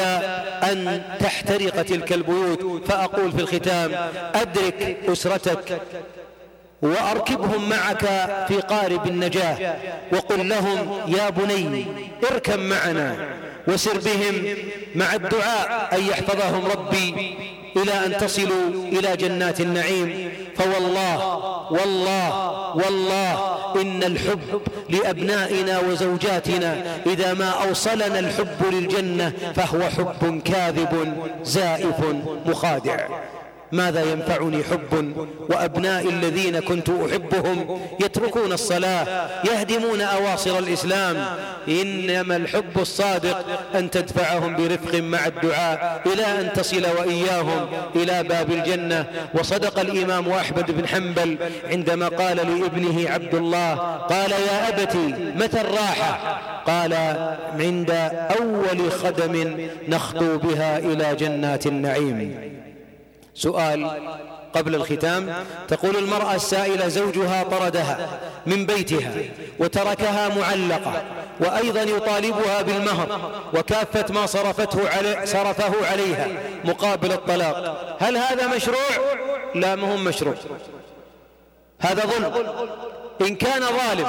أن 0.64 1.04
تحترق 1.20 1.82
تلك 1.82 2.14
البيوت. 2.14 2.88
فأقول 2.88 3.32
في 3.32 3.42
الختام 3.42 4.10
أدرك 4.36 4.98
أسرتك. 5.08 5.82
وأركبهم 6.82 7.70
معك 7.70 8.06
في 8.48 8.62
قارب 8.62 9.08
النجاة. 9.08 9.76
وقل 10.14 10.50
لهم 10.50 11.02
يا 11.08 11.30
بني 11.30 11.86
اركب 12.32 12.60
معنا 12.60 13.16
وسر 13.68 14.00
بهم 14.00 14.56
مع 14.96 15.16
الدعاء 15.16 15.90
أن 15.94 16.08
يحفظهم 16.08 16.66
ربي 16.66 17.38
إلى 17.78 18.06
أن 18.06 18.18
تصلوا 18.18 18.70
إلى 18.92 19.18
جنات 19.18 19.62
النعيم. 19.62 20.32
فوالله 20.58 21.38
والله 21.72 22.52
والله 22.76 23.58
إن 23.82 24.04
الحب 24.04 24.62
لأبنائنا 24.90 25.80
وزوجاتنا 25.80 26.84
إذا 27.06 27.34
ما 27.34 27.50
أوصلنا 27.50 28.20
الحب 28.20 28.66
للجنة 28.72 29.34
فهو 29.56 29.82
حب 29.90 30.42
كاذب 30.46 31.14
زائف 31.44 31.96
مخادع. 32.46 33.08
ماذا 33.72 34.12
ينفعني 34.12 34.64
حب؟ 34.64 35.14
وأبنائي 35.50 36.10
الذين 36.10 36.60
كنت 36.60 36.90
أحبهم 36.90 37.80
يتركون 38.00 38.52
الصلاة 38.52 39.30
يهدمون 39.46 40.02
أواصر 40.02 40.60
الإسلام. 40.60 41.26
إنما 41.68 42.36
الحب 42.36 42.80
الصادق 42.80 43.46
أن 43.76 43.90
تدفعهم 43.90 44.56
برفق 44.56 44.96
مع 45.00 45.26
الدعاء 45.26 46.02
إلى 46.06 46.26
أن 46.26 46.54
تصل 46.54 46.86
وإياهم 47.00 47.68
إلى 47.96 48.24
باب 48.24 48.52
الجنة. 48.52 49.06
وصدق 49.34 49.80
الإمام 49.80 50.30
أحمد 50.30 50.72
بن 50.72 50.88
حنبل 50.88 51.38
عندما 51.72 52.08
قال 52.08 52.38
لابنه 52.38 53.10
عبد 53.10 53.36
الله 53.36 53.76
قال 53.98 54.32
يا 54.32 54.70
أبتي 54.70 55.16
متى 55.36 55.62
الراحة؟ 55.62 56.42
قال 56.68 56.94
عند 57.60 57.92
أول 58.40 58.92
خدم 58.92 59.68
نخطو 59.90 60.38
بها 60.38 60.78
إلى 60.78 61.16
جنات 61.16 61.68
النعيم. 61.68 62.52
سؤال 63.46 63.80
قبل 64.56 64.76
الختام. 64.76 65.46
تقول 65.68 65.96
المرأة 65.98 66.36
السائلة 66.36 66.88
زوجها 66.88 67.44
طردها 67.44 68.20
من 68.46 68.66
بيتها 68.66 69.12
وتركها 69.60 70.24
معلقة 70.40 71.04
وأيضا 71.40 71.82
يطالبها 71.82 72.62
بالمهر 72.62 73.08
وكافة 73.54 74.14
ما 74.14 74.26
صرفته 74.26 74.90
علي 74.90 75.26
صرفه 75.26 75.74
عليها 75.92 76.28
مقابل 76.66 77.12
الطلاق. 77.12 77.58
هل 78.00 78.18
هذا 78.18 78.48
مشروع؟ 78.56 78.92
لا 79.56 79.76
مهم 79.76 80.04
مشروع. 80.04 80.36
هذا 81.80 82.04
ظلم. 82.06 82.34
إن 83.22 83.36
كان 83.36 83.62
ظالم 83.62 84.08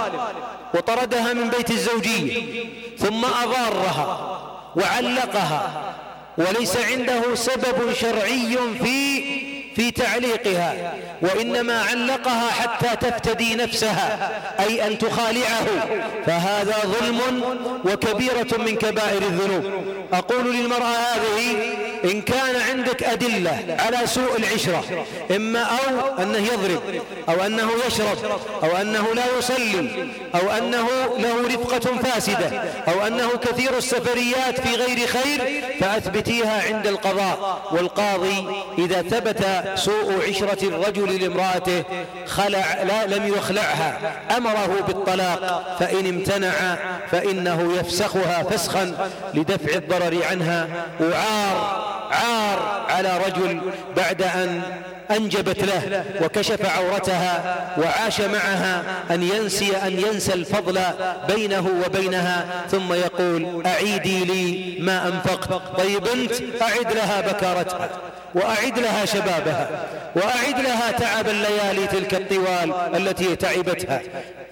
وطردها 0.75 1.33
من 1.33 1.49
بيت 1.49 1.71
الزوجية 1.71 2.33
ثم 2.99 3.25
أضارها 3.25 4.07
وعلقها 4.77 5.63
وليس 6.39 6.77
عنده 6.77 7.35
سبب 7.35 7.93
شرعي 7.93 8.59
في 8.83 9.23
في 9.77 9.91
تعليقها 9.91 10.95
وإنما 11.23 11.83
علقها 11.83 12.51
حتى 12.51 12.97
تفتدي 13.09 13.55
نفسها 13.55 14.31
أي 14.61 14.87
أن 14.87 14.99
تخالعه 14.99 15.67
فهذا 16.27 16.77
ظلم 16.85 17.21
وكبيرة 17.85 18.59
من 18.59 18.77
كبائر 18.77 19.23
الذنوب. 19.23 19.65
أقول 20.13 20.57
للمرأة 20.57 20.87
هذه 20.87 21.57
إن 22.05 22.23
كان 22.23 22.57
عندك 22.71 23.03
أدلة 23.03 23.77
على 23.79 24.07
سوء 24.07 24.37
العشرة 24.39 24.85
إما 25.37 25.63
أو 25.63 26.23
أنه 26.23 26.39
يضرب 26.39 27.03
أو 27.29 27.47
أنه 27.47 27.69
يشرب 27.87 28.19
أو 28.63 28.77
أنه 28.77 29.15
لا 29.15 29.23
يصلي 29.39 30.09
أو 30.35 30.51
أنه 30.51 30.89
له 31.19 31.47
رفقة 31.47 31.97
فاسدة 31.97 32.63
أو 32.89 33.07
أنه 33.07 33.29
كثير 33.29 33.77
السفريات 33.79 34.61
في 34.61 34.75
غير 34.75 35.07
خير 35.07 35.63
فأثبتيها 35.81 36.63
عند 36.75 36.87
القضاء. 36.87 37.63
والقاضي 37.73 38.47
إذا 38.79 39.03
ثبت 39.03 39.45
سوء 39.75 40.29
عشرة 40.29 40.65
الرجل 40.65 41.23
لامرأته 41.23 41.85
خلع 42.27 42.83
لا 42.83 43.07
لم 43.07 43.27
يخلعها 43.27 44.13
أمره 44.37 44.85
بالطلاق 44.87 45.77
فإن 45.81 46.07
امتنع 46.07 46.77
فإنه 47.11 47.73
يفسخها 47.81 48.43
فسخا 48.43 49.11
لدفع 49.35 49.75
الضرر. 49.75 50.02
عنها 50.31 50.69
وعار 51.01 51.83
عار 52.11 52.87
على 52.89 53.19
رجل 53.27 53.61
بعد 53.97 54.23
أن 54.23 54.63
أنجبت 55.11 55.65
له 55.65 56.05
وكشف 56.23 56.67
عورتها 56.77 57.57
وعاش 57.79 58.21
معها 58.21 58.83
أن 59.11 59.23
ينسي 59.23 59.77
أن 59.77 59.93
ينسى 59.93 60.33
الفضل 60.35 60.81
بينه 61.29 61.71
وبينها 61.87 62.47
ثم 62.71 62.93
يقول 62.93 63.67
أعيدي 63.67 64.25
لي 64.25 64.77
ما 64.81 65.07
أنفقت. 65.09 65.79
طيب 65.79 66.07
أنت 66.07 66.33
أعد 66.63 66.93
لها 66.93 67.21
بكارتها 67.21 67.89
وأعد 68.35 68.79
لها 68.79 69.05
شبابها 69.05 69.71
وأعد 70.17 70.61
لها 70.61 70.91
تعب 70.91 71.29
الليالي 71.29 71.87
تلك 71.87 72.15
الطوال 72.15 72.73
التي 72.97 73.37
تعبتها. 73.37 74.01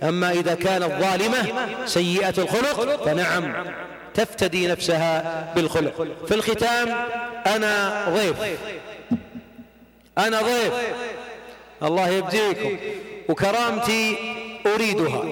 أما 0.03 0.31
إذا 0.31 0.55
كانت 0.55 0.93
ظالمة 1.01 1.67
سيئة 1.87 2.35
الخلق 2.39 3.05
فنعم. 3.05 3.53
تفتدي 4.15 4.67
نفسها 4.67 5.53
بالخلق. 5.57 6.07
في 6.29 6.35
الختام 6.35 6.89
أنا 7.47 8.05
ضيف 8.09 8.37
أنا 10.19 10.43
ضيف 10.43 10.73
الله 11.83 12.09
يبديكم 12.09 12.77
وكرامتي 13.29 14.17
أريدها. 14.67 15.25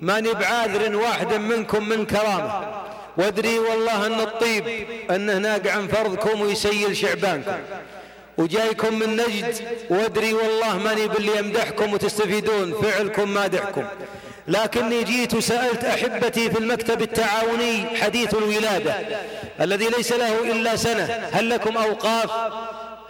ماني 0.00 0.32
بعاذر 0.32 0.96
واحد 0.96 1.34
منكم 1.34 1.88
من 1.88 2.06
كرامة. 2.06 2.78
وادري 3.16 3.58
والله 3.58 4.06
أن 4.06 4.20
الطيب 4.20 4.64
أنه 5.10 5.38
ناقع 5.38 5.72
عن 5.72 5.88
فرضكم 5.88 6.40
ويسيل 6.40 6.96
شعبانكم. 6.96 7.58
وجايكم 8.38 8.98
من 8.98 9.16
نجد. 9.16 9.54
وادري 9.90 10.34
والله 10.34 10.78
ماني 10.78 11.08
باللي 11.08 11.38
يمدحكم 11.38 11.92
وتستفيدون. 11.92 12.74
فعلكم 12.82 13.30
مادحكم 13.34 13.84
لكني 14.48 15.04
جيت 15.04 15.34
وسألت 15.34 15.84
أحبتي 15.84 16.50
في 16.50 16.58
المكتب 16.58 17.02
التعاوني 17.02 17.84
حديث 18.02 18.34
الولادة 18.34 18.94
الذي 19.60 19.86
ليس 19.96 20.12
له 20.12 20.52
إلا 20.52 20.76
سنة. 20.76 21.28
هل 21.32 21.50
لكم 21.50 21.76
أوقاف؟ 21.76 22.30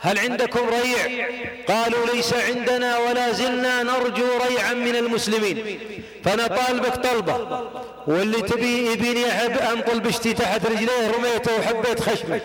هل 0.01 0.19
عندكم 0.19 0.61
ريع؟ 0.69 1.27
قالوا 1.69 2.07
ليس 2.15 2.35
عندنا 2.35 2.99
ولا 2.99 3.33
زلنا 3.33 3.83
نرجو 3.83 4.27
ريعا 4.49 4.75
من 4.75 4.97
المسلمين. 4.97 5.79
فأنا 6.25 6.47
طالبك 6.47 6.97
طلبة 6.97 7.61
واللي 8.07 8.43
تبي 8.43 8.93
يبيني 8.93 9.29
أحب 9.29 9.59
أنطل 9.59 10.01
بشتي 10.01 10.33
تحت 10.33 10.67
رجليه 10.67 11.11
رميته 11.19 11.53
وحبيت 11.59 12.01
خشمه. 12.01 12.41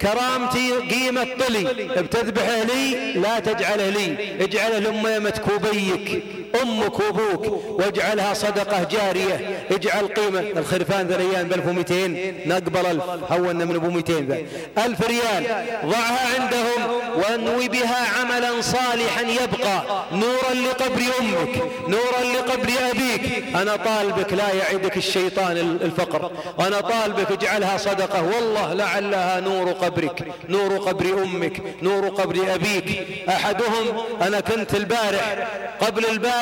كرامتي 0.00 0.72
قيمة 0.72 1.26
طلي 1.38 1.64
بتذبحه 1.96 2.62
لي 2.62 3.12
لا 3.12 3.38
تجعله 3.38 3.88
لي 3.88 4.36
اجعله 4.44 4.78
لأميمة 4.78 5.30
كوبيك 5.30 6.22
أمك 6.62 6.98
وأبوك 6.98 7.62
واجعلها 7.68 8.34
صدقة 8.34 8.84
جارية. 8.84 9.66
اجعل 9.70 10.06
قيمة 10.06 10.40
الخرفان 10.40 11.06
ذا 11.06 11.16
الأيام 11.16 11.48
بألف 11.48 11.66
ومئتين. 11.66 12.34
نقبل 12.46 12.86
ألف. 12.86 13.02
هونا 13.32 13.64
من 13.64 13.74
أبو 13.74 13.90
مئتين 13.90 14.26
ذا. 14.26 14.38
ألف 14.84 15.00
ريال. 15.06 15.64
ضعها 15.86 16.40
عندهم 16.40 16.96
وانوي 17.16 17.68
بها 17.68 18.20
عملا 18.20 18.60
صالحا 18.60 19.22
يبقى. 19.22 19.82
نورا 20.12 20.54
لقبر 20.54 21.02
أمك 21.20 21.62
نورا 21.88 22.34
لقبر 22.34 22.72
أبيك. 22.90 23.44
أنا 23.56 23.76
طالبك 23.76 24.32
لا 24.32 24.52
يعدك 24.52 24.96
الشيطان 24.96 25.56
الفقر. 25.82 26.30
أنا 26.60 26.80
طالبك 26.80 27.32
اجعلها 27.32 27.76
صدقة. 27.76 28.22
والله 28.22 28.72
لعلها 28.72 29.40
نور 29.40 29.72
قبرك 29.72 30.24
نور 30.48 30.76
قبر 30.78 31.22
أمك 31.22 31.62
نور 31.82 32.08
قبر 32.08 32.54
أبيك. 32.54 33.06
أحدهم 33.28 33.96
أنا 34.22 34.40
كنت 34.40 34.74
البارح 34.74 35.48
قبل 35.80 36.06
البارح 36.06 36.35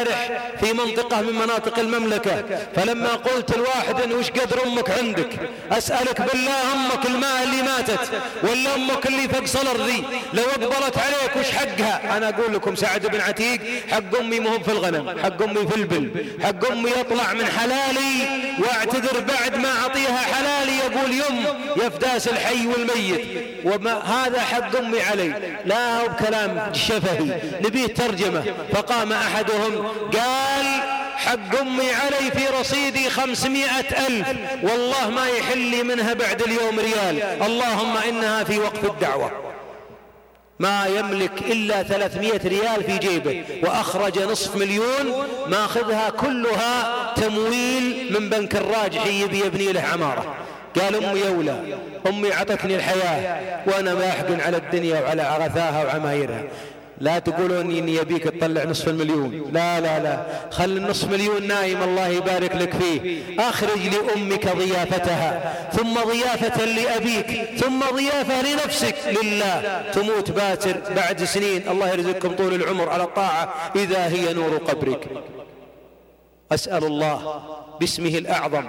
في 0.60 0.72
منطقة 0.72 1.20
من 1.20 1.32
مناطق 1.34 1.78
المملكة. 1.78 2.44
فلما 2.76 3.08
قلت 3.08 3.54
الواحد 3.56 4.12
وش 4.12 4.30
قدر 4.30 4.64
أمك 4.66 4.90
عندك؟ 4.90 5.28
أسألك 5.72 6.20
بالله 6.20 6.72
أمك 6.72 7.06
الماء 7.06 7.42
اللي 7.42 7.62
ماتت 7.62 8.20
ولا 8.42 8.74
أمك 8.74 9.06
اللي 9.06 9.28
فوق 9.28 9.44
صلر 9.44 9.86
ذي. 9.86 10.04
لو 10.32 10.42
أقبلت 10.42 10.98
عليك 10.98 11.36
وش 11.40 11.50
حقها؟ 11.50 12.16
أنا 12.16 12.28
أقول 12.28 12.54
لكم 12.54 12.74
سعد 12.76 13.06
بن 13.06 13.20
عتيق 13.20 13.60
حق 13.90 14.18
أمي 14.20 14.40
مهم 14.40 14.62
في 14.62 14.70
الغنم 14.72 15.18
حق 15.22 15.42
أمي 15.42 15.66
في 15.66 15.76
البل 15.76 16.26
حق 16.42 16.70
أمي 16.70 16.90
يطلع 16.90 17.32
من 17.32 17.46
حلالي 17.46 18.44
واعتذر 18.58 19.20
بعد 19.20 19.56
ما 19.56 19.68
أعطيها 19.82 20.18
حلالي 20.18 20.78
يقول 20.78 21.12
يم 21.12 21.44
يفداس 21.76 22.28
الحي 22.28 22.66
والميت. 22.66 23.26
وما 23.64 23.92
هذا 23.92 24.40
حق 24.40 24.76
أمي 24.76 25.02
علي. 25.02 25.56
لا 25.64 26.00
هو 26.00 26.08
بكلام 26.08 26.72
شفهي. 26.72 27.40
نبيه 27.60 27.86
ترجمة. 27.86 28.44
فقام 28.72 29.12
أحدهم 29.12 29.83
قال 30.12 30.66
حق 31.16 31.60
أمي 31.60 31.90
علي 31.92 32.30
في 32.30 32.46
رصيدي 32.60 33.10
خمسمائة 33.10 34.06
ألف. 34.06 34.28
والله 34.62 35.10
ما 35.10 35.26
يحل 35.26 35.58
لي 35.58 35.82
منها 35.82 36.12
بعد 36.12 36.42
اليوم 36.42 36.80
ريال. 36.80 37.22
اللهم 37.22 37.96
إنها 37.96 38.44
في 38.44 38.58
وقف 38.58 38.84
الدعوة. 38.84 39.30
ما 40.58 40.86
يملك 40.86 41.42
إلا 41.42 41.82
ثلاثمائة 41.82 42.48
ريال 42.48 42.84
في 42.86 42.98
جيبه. 42.98 43.44
وأخرج 43.62 44.18
نصف 44.18 44.56
مليون 44.56 45.26
ماخذها 45.46 46.10
كلها 46.10 47.12
تمويل 47.16 48.16
من 48.20 48.28
بنك 48.30 48.56
الراجحي 48.56 49.20
يبي 49.20 49.38
يبني 49.38 49.72
له 49.72 49.82
عمارة. 49.92 50.34
قال 50.80 51.04
أمي 51.04 51.20
يولى 51.20 51.56
أمي 52.06 52.32
عطتني 52.32 52.76
الحياة. 52.76 53.40
وأنا 53.66 53.94
ما 53.94 54.08
أحقن 54.08 54.40
على 54.40 54.56
الدنيا 54.56 55.00
وعلى 55.00 55.22
عرثاها 55.22 55.84
وعمايرها. 55.84 56.42
لا 57.04 57.18
تقولون 57.18 57.76
إني 57.76 57.94
يبيك 57.94 58.24
تطلع 58.24 58.64
نصف 58.64 58.88
المليون. 58.88 59.50
لا 59.52 59.80
لا 59.80 59.98
لا. 59.98 60.16
خل 60.50 60.76
النصف 60.76 61.10
مليون 61.10 61.46
نايم 61.46 61.82
الله 61.82 62.08
يبارك 62.08 62.56
لك 62.56 62.72
فيه. 62.74 63.22
أخرج 63.38 63.80
لأمك 63.94 64.56
ضيافتها 64.56 65.30
ثم 65.72 65.94
ضيافة 65.94 66.64
لأبيك 66.64 67.30
ثم 67.60 67.80
ضيافة 67.96 68.42
لنفسك. 68.42 68.96
لله. 69.22 69.84
تموت 69.92 70.30
باتر 70.30 70.76
بعد 70.96 71.24
سنين. 71.24 71.68
الله 71.68 71.88
يرزقكم 71.88 72.36
طول 72.36 72.54
العمر 72.54 72.88
على 72.88 73.02
الطاعة. 73.02 73.54
إذا 73.76 74.06
هي 74.06 74.32
نور 74.32 74.56
قبرك. 74.56 75.08
أسأل 76.52 76.84
الله 76.84 77.42
باسمه 77.80 78.18
الأعظم 78.18 78.64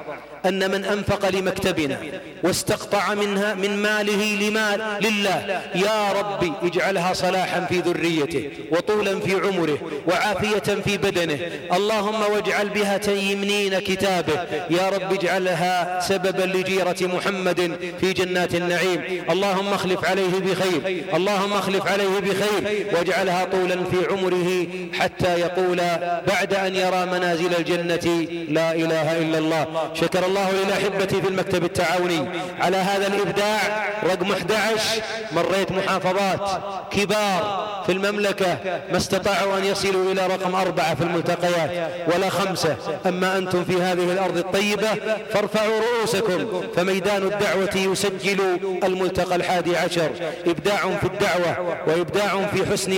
أن 0.46 0.72
من 0.72 0.86
أنفق 0.86 1.30
لمكتبنا 1.30 1.98
واستقطع 2.44 3.14
منها 3.14 3.54
من 3.54 3.78
ماله 3.78 4.36
لمال 4.48 4.82
لله. 5.02 5.62
يا 5.76 6.12
ربي 6.20 6.54
اجعلها 6.64 7.14
صلاحا 7.14 7.66
في 7.70 7.80
ذريته 7.80 8.50
وطولا 8.72 9.20
في 9.20 9.34
عمره 9.34 9.78
وعافية 10.08 10.82
في 10.86 10.98
بدنه. 10.98 11.40
اللهم 11.74 12.22
واجعل 12.34 12.70
بها 12.70 12.98
تيمنين 12.98 13.80
كتابه. 13.80 14.34
يا 14.70 14.90
رب 14.90 15.14
اجعلها 15.14 16.00
سببا 16.00 16.42
لجيرة 16.42 16.96
محمد 17.02 17.78
في 18.00 18.14
جنات 18.14 18.56
النعيم. 18.56 19.02
اللهم 19.30 19.74
اخلف 19.74 20.06
عليه 20.06 20.40
بخير. 20.46 21.06
اللهم 21.16 21.54
اخلف 21.54 21.88
عليه 21.88 22.20
بخير. 22.20 22.88
واجعلها 22.94 23.46
طولا 23.46 23.76
في 23.84 23.98
عمره 24.12 24.68
حتى 25.00 25.40
يقول 25.40 25.82
بعد 26.28 26.54
أن 26.54 26.76
يرى 26.76 27.06
منازل 27.06 27.56
الجنة 27.60 28.28
لا 28.50 28.72
إله 28.76 29.18
إلا 29.18 29.38
الله. 29.38 29.92
شكر 29.94 30.26
الله 30.26 30.35
للاحبه 30.38 31.06
في 31.06 31.28
المكتب 31.28 31.64
التعاوني. 31.64 32.30
على 32.60 32.78
هذا 32.78 33.08
الإبداع 33.08 33.86
رقم 34.04 34.32
11 34.32 35.02
مريت 35.32 35.72
محافظات 35.72 36.62
كبار 36.92 37.66
في 37.86 37.92
المملكة 37.92 38.58
ما 38.92 38.98
استطاعوا 38.98 39.58
أن 39.58 39.66
يصلوا 39.66 40.12
إلى 40.12 40.28
رقم 40.28 40.56
أربعة 40.56 40.96
في 40.96 41.02
الملتقيات 41.02 41.92
ولا 42.14 42.30
خمسة. 42.30 42.76
أما 43.06 43.38
أنتم 43.38 43.64
في 43.64 43.82
هذه 43.82 44.12
الأرض 44.12 44.38
الطيبة 44.38 44.90
فارفعوا 45.34 45.80
رؤوسكم. 45.80 46.62
فميدان 46.76 47.24
الدعوة 47.24 47.92
يسجل 47.92 48.40
الملتقى 48.84 49.36
الحادي 49.36 49.78
عشر. 49.78 50.10
إبداع 50.48 50.78
في 50.78 51.04
الدعوة 51.04 51.78
وإبداع 51.88 52.46
في 52.54 52.66
حسن 52.66 52.92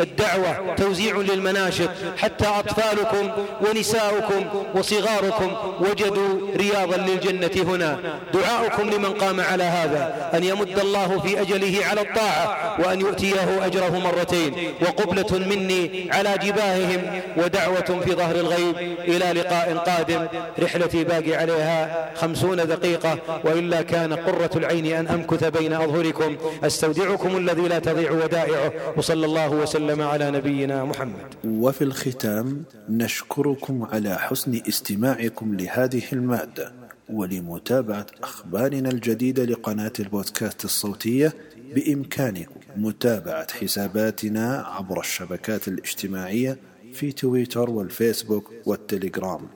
الدعوة. 0.00 0.74
توزيع 0.76 1.16
للمناشط. 1.16 1.88
حتى 2.18 2.46
أطفالكم 2.46 3.30
ونساؤكم 3.60 4.44
وصغاركم 4.74 5.56
وجدوا 5.80 6.38
رياضا 6.84 6.96
للجنة 6.96 7.74
هنا. 7.74 7.98
دعاؤكم 8.34 8.90
لمن 8.90 9.06
قام 9.06 9.40
على 9.40 9.64
هذا. 9.64 10.30
أن 10.34 10.44
يمد 10.44 10.78
الله 10.78 11.18
في 11.20 11.40
أجله 11.40 11.86
على 11.86 12.00
الطاعة 12.00 12.80
وأن 12.80 13.00
يؤتيه 13.00 13.66
أجره 13.66 13.98
مرتين. 13.98 14.54
وقبلة 14.82 15.38
مني 15.38 16.08
على 16.12 16.38
جباههم 16.42 17.20
ودعوة 17.36 18.00
في 18.04 18.12
ظهر 18.12 18.34
الغيب 18.34 18.76
إلى 18.98 19.40
لقاء 19.40 19.76
قادم. 19.76 20.26
رحلتي 20.58 21.04
باقي 21.04 21.34
عليها 21.34 22.10
خمسون 22.14 22.56
دقيقة. 22.56 23.18
وإلا 23.44 23.82
كان 23.82 24.12
قرة 24.12 24.50
العين 24.56 24.86
أن 24.86 25.06
أمكث 25.06 25.44
بين 25.44 25.72
أظهركم. 25.72 26.36
أستودعكم 26.64 27.36
الذي 27.36 27.62
لا 27.62 27.78
تضيع 27.78 28.10
ودائعه. 28.10 28.72
وصلى 28.96 29.26
الله 29.26 29.50
وسلم 29.50 30.02
على 30.02 30.30
نبينا 30.30 30.84
محمد. 30.84 31.34
وفي 31.44 31.84
الختام 31.84 32.64
نشكركم 32.88 33.86
على 33.92 34.18
حسن 34.18 34.60
استماعكم 34.68 35.56
لهذه 35.56 36.02
المادة. 36.12 36.69
ولمتابعة 37.12 38.06
أخبارنا 38.22 38.90
الجديدة 38.90 39.44
لقناة 39.44 39.92
البودكاست 40.00 40.64
الصوتية 40.64 41.34
بإمكانكم 41.74 42.60
متابعة 42.76 43.52
حساباتنا 43.52 44.62
عبر 44.66 45.00
الشبكات 45.00 45.68
الاجتماعية 45.68 46.58
في 46.92 47.12
تويتر 47.12 47.70
والفيسبوك 47.70 48.52
والتليجرام 48.66 49.48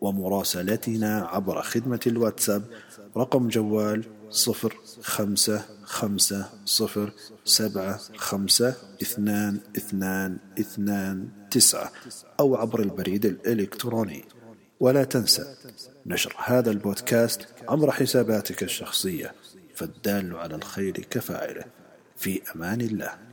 ومراسلتنا 0.00 1.26
عبر 1.26 1.62
خدمة 1.62 2.00
الواتساب 2.06 2.62
رقم 3.16 3.48
جوال 3.48 4.04
صفر 4.30 4.76
خمسة 5.02 5.64
خمسة 5.84 6.48
صفر 6.64 7.12
سبعة 7.44 8.00
خمسة 8.16 8.74
اثنان 9.02 9.60
اثنان 9.76 10.38
اثنان 10.60 11.28
تسعة 11.50 11.92
أو 12.40 12.56
عبر 12.56 12.80
البريد 12.80 13.26
الإلكتروني. 13.26 14.24
ولا 14.80 15.04
تنسى 15.04 15.54
نشر 16.08 16.34
هذا 16.44 16.70
البودكاست 16.70 17.48
عبر 17.68 17.90
حساباتك 17.90 18.62
الشخصية 18.62 19.34
فالدال 19.74 20.36
على 20.36 20.54
الخير 20.54 20.92
كفاعله. 21.10 21.64
في 22.16 22.42
أمان 22.54 22.80
الله. 22.80 23.25